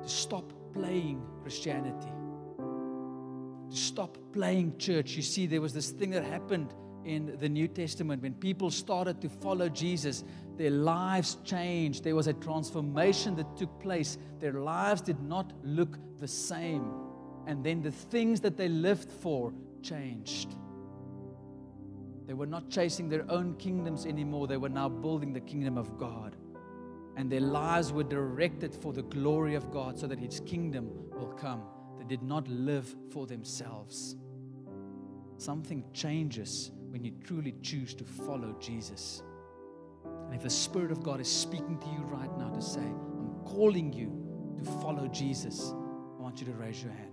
to 0.01 0.09
stop 0.09 0.51
playing 0.73 1.21
Christianity, 1.41 2.11
to 3.69 3.75
stop 3.75 4.17
playing 4.33 4.77
church. 4.77 5.15
You 5.15 5.21
see, 5.21 5.45
there 5.47 5.61
was 5.61 5.73
this 5.73 5.91
thing 5.91 6.11
that 6.11 6.23
happened 6.23 6.73
in 7.05 7.37
the 7.39 7.49
New 7.49 7.67
Testament 7.67 8.21
when 8.21 8.33
people 8.33 8.69
started 8.69 9.21
to 9.21 9.29
follow 9.29 9.69
Jesus, 9.69 10.23
their 10.57 10.71
lives 10.71 11.37
changed. 11.43 12.03
There 12.03 12.15
was 12.15 12.27
a 12.27 12.33
transformation 12.33 13.35
that 13.37 13.57
took 13.57 13.79
place. 13.79 14.17
Their 14.39 14.53
lives 14.53 15.01
did 15.01 15.21
not 15.21 15.53
look 15.63 15.97
the 16.19 16.27
same. 16.27 16.91
And 17.47 17.63
then 17.63 17.81
the 17.81 17.91
things 17.91 18.41
that 18.41 18.57
they 18.57 18.67
lived 18.67 19.11
for 19.11 19.53
changed. 19.81 20.55
They 22.29 22.35
were 22.35 22.45
not 22.45 22.69
chasing 22.69 23.09
their 23.09 23.25
own 23.27 23.55
kingdoms 23.55 24.05
anymore. 24.05 24.45
They 24.45 24.57
were 24.57 24.69
now 24.69 24.87
building 24.87 25.33
the 25.33 25.39
kingdom 25.39 25.79
of 25.79 25.97
God. 25.97 26.35
And 27.15 27.27
their 27.27 27.41
lives 27.41 27.91
were 27.91 28.03
directed 28.03 28.71
for 28.71 28.93
the 28.93 29.01
glory 29.01 29.55
of 29.55 29.71
God 29.71 29.97
so 29.97 30.05
that 30.05 30.19
His 30.19 30.39
kingdom 30.41 30.91
will 31.09 31.33
come. 31.33 31.63
They 31.97 32.03
did 32.03 32.21
not 32.21 32.47
live 32.47 32.95
for 33.11 33.25
themselves. 33.25 34.15
Something 35.37 35.83
changes 35.91 36.69
when 36.91 37.03
you 37.03 37.13
truly 37.23 37.55
choose 37.63 37.95
to 37.95 38.03
follow 38.03 38.55
Jesus. 38.59 39.23
And 40.05 40.35
if 40.35 40.43
the 40.43 40.51
Spirit 40.51 40.91
of 40.91 41.01
God 41.01 41.19
is 41.19 41.27
speaking 41.27 41.79
to 41.79 41.87
you 41.87 42.03
right 42.03 42.37
now 42.37 42.49
to 42.49 42.61
say, 42.61 42.81
I'm 42.81 43.39
calling 43.43 43.91
you 43.91 44.63
to 44.63 44.71
follow 44.83 45.07
Jesus, 45.07 45.73
I 45.73 46.21
want 46.21 46.39
you 46.41 46.45
to 46.45 46.53
raise 46.53 46.83
your 46.83 46.91
hand. 46.91 47.08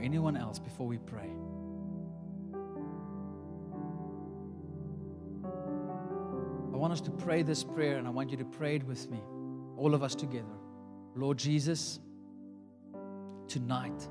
More, 0.00 0.04
anyone 0.04 0.36
else 0.36 0.58
before 0.58 0.86
we 0.86 0.98
pray? 0.98 1.30
I 6.72 6.76
want 6.76 6.92
us 6.92 7.00
to 7.02 7.10
pray 7.10 7.42
this 7.42 7.62
prayer, 7.62 7.98
and 7.98 8.06
I 8.06 8.10
want 8.10 8.30
you 8.30 8.36
to 8.38 8.44
pray 8.44 8.76
it 8.76 8.86
with 8.86 9.10
me, 9.10 9.20
all 9.76 9.94
of 9.94 10.02
us 10.02 10.14
together. 10.14 10.46
Lord 11.14 11.38
Jesus, 11.38 12.00
tonight 13.48 14.08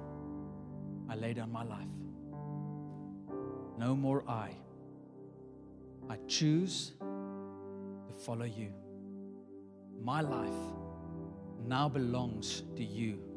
I 1.09 1.15
lay 1.15 1.33
down 1.33 1.51
my 1.51 1.63
life. 1.63 1.87
No 3.77 3.95
more 3.95 4.23
I. 4.27 4.51
I 6.09 6.17
choose 6.27 6.93
to 6.99 8.13
follow 8.25 8.45
you. 8.45 8.71
My 10.01 10.21
life 10.21 10.49
now 11.65 11.89
belongs 11.89 12.63
to 12.75 12.83
you 12.83 13.28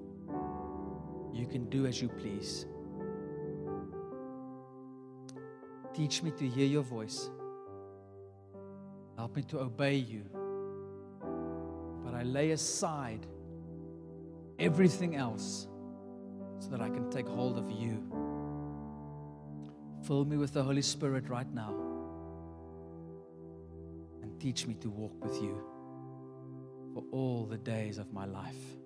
you 1.32 1.46
can 1.46 1.68
do 1.70 1.86
as 1.86 2.00
you 2.00 2.08
please. 2.08 2.66
Teach 5.94 6.22
me 6.22 6.30
to 6.32 6.48
hear 6.48 6.66
your 6.66 6.82
voice. 6.82 7.30
Help 9.16 9.36
me 9.36 9.42
to 9.42 9.60
obey 9.60 9.96
you. 9.96 10.24
But 12.04 12.14
I 12.14 12.22
lay 12.22 12.50
aside 12.50 13.26
everything 14.58 15.16
else 15.16 15.68
so 16.58 16.68
that 16.70 16.80
I 16.80 16.88
can 16.88 17.10
take 17.10 17.26
hold 17.26 17.58
of 17.58 17.70
you. 17.70 18.02
Fill 20.06 20.24
me 20.24 20.36
with 20.36 20.52
the 20.52 20.62
Holy 20.62 20.82
Spirit 20.82 21.28
right 21.28 21.52
now 21.52 21.74
and 24.22 24.40
teach 24.40 24.66
me 24.66 24.74
to 24.74 24.90
walk 24.90 25.22
with 25.22 25.40
you 25.42 25.60
for 26.94 27.04
all 27.12 27.46
the 27.46 27.58
days 27.58 27.98
of 27.98 28.12
my 28.12 28.24
life. 28.24 28.81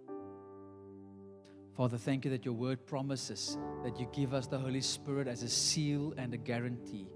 Father, 1.77 1.99
thank 1.99 2.24
you 2.24 2.31
that 2.31 2.43
your 2.43 2.55
word 2.55 2.87
promises 2.87 3.59
that 3.85 4.01
you 4.01 4.09
give 4.11 4.33
us 4.33 4.47
the 4.47 4.59
Holy 4.59 4.81
Spirit 4.81 5.29
as 5.29 5.43
a 5.43 5.49
seal 5.49 6.14
and 6.16 6.33
a 6.33 6.39
guarantee 6.39 7.07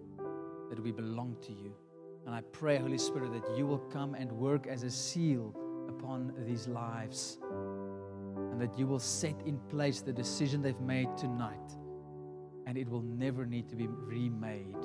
that 0.69 0.79
we 0.79 0.93
belong 0.93 1.35
to 1.41 1.51
you. 1.51 1.75
And 2.27 2.35
I 2.35 2.43
pray, 2.53 2.77
Holy 2.77 2.99
Spirit, 2.99 3.33
that 3.33 3.57
you 3.57 3.67
will 3.67 3.79
come 3.79 4.15
and 4.15 4.31
work 4.31 4.67
as 4.67 4.83
a 4.83 4.91
seal 4.91 5.55
upon 5.89 6.35
these 6.47 6.69
lives 6.69 7.39
and 8.53 8.61
that 8.61 8.79
you 8.79 8.87
will 8.87 8.99
set 8.99 9.41
in 9.47 9.59
place 9.71 10.03
the 10.03 10.13
decision 10.13 10.61
they've 10.61 10.79
made 10.81 11.09
tonight 11.17 11.73
and 12.67 12.77
it 12.77 12.87
will 12.87 13.03
never 13.03 13.47
need 13.47 13.67
to 13.71 13.77
be 13.77 13.87
remade. 13.87 14.77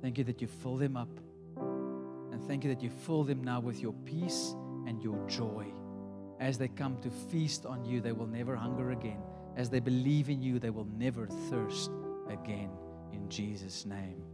Thank 0.00 0.18
you 0.18 0.24
that 0.24 0.42
you 0.42 0.48
fill 0.48 0.76
them 0.76 0.96
up. 0.96 1.20
And 1.56 2.42
thank 2.48 2.64
you 2.64 2.74
that 2.74 2.82
you 2.82 2.90
fill 2.90 3.22
them 3.22 3.44
now 3.44 3.60
with 3.60 3.80
your 3.80 3.92
peace 4.04 4.56
and 4.88 5.00
your 5.00 5.24
joy. 5.28 5.72
As 6.42 6.58
they 6.58 6.66
come 6.66 7.00
to 7.02 7.08
feast 7.08 7.66
on 7.66 7.84
you, 7.84 8.00
they 8.00 8.10
will 8.10 8.26
never 8.26 8.56
hunger 8.56 8.90
again. 8.90 9.22
As 9.56 9.70
they 9.70 9.78
believe 9.78 10.28
in 10.28 10.42
you, 10.42 10.58
they 10.58 10.70
will 10.70 10.88
never 10.98 11.28
thirst 11.28 11.92
again. 12.28 12.68
In 13.12 13.28
Jesus' 13.28 13.86
name. 13.86 14.24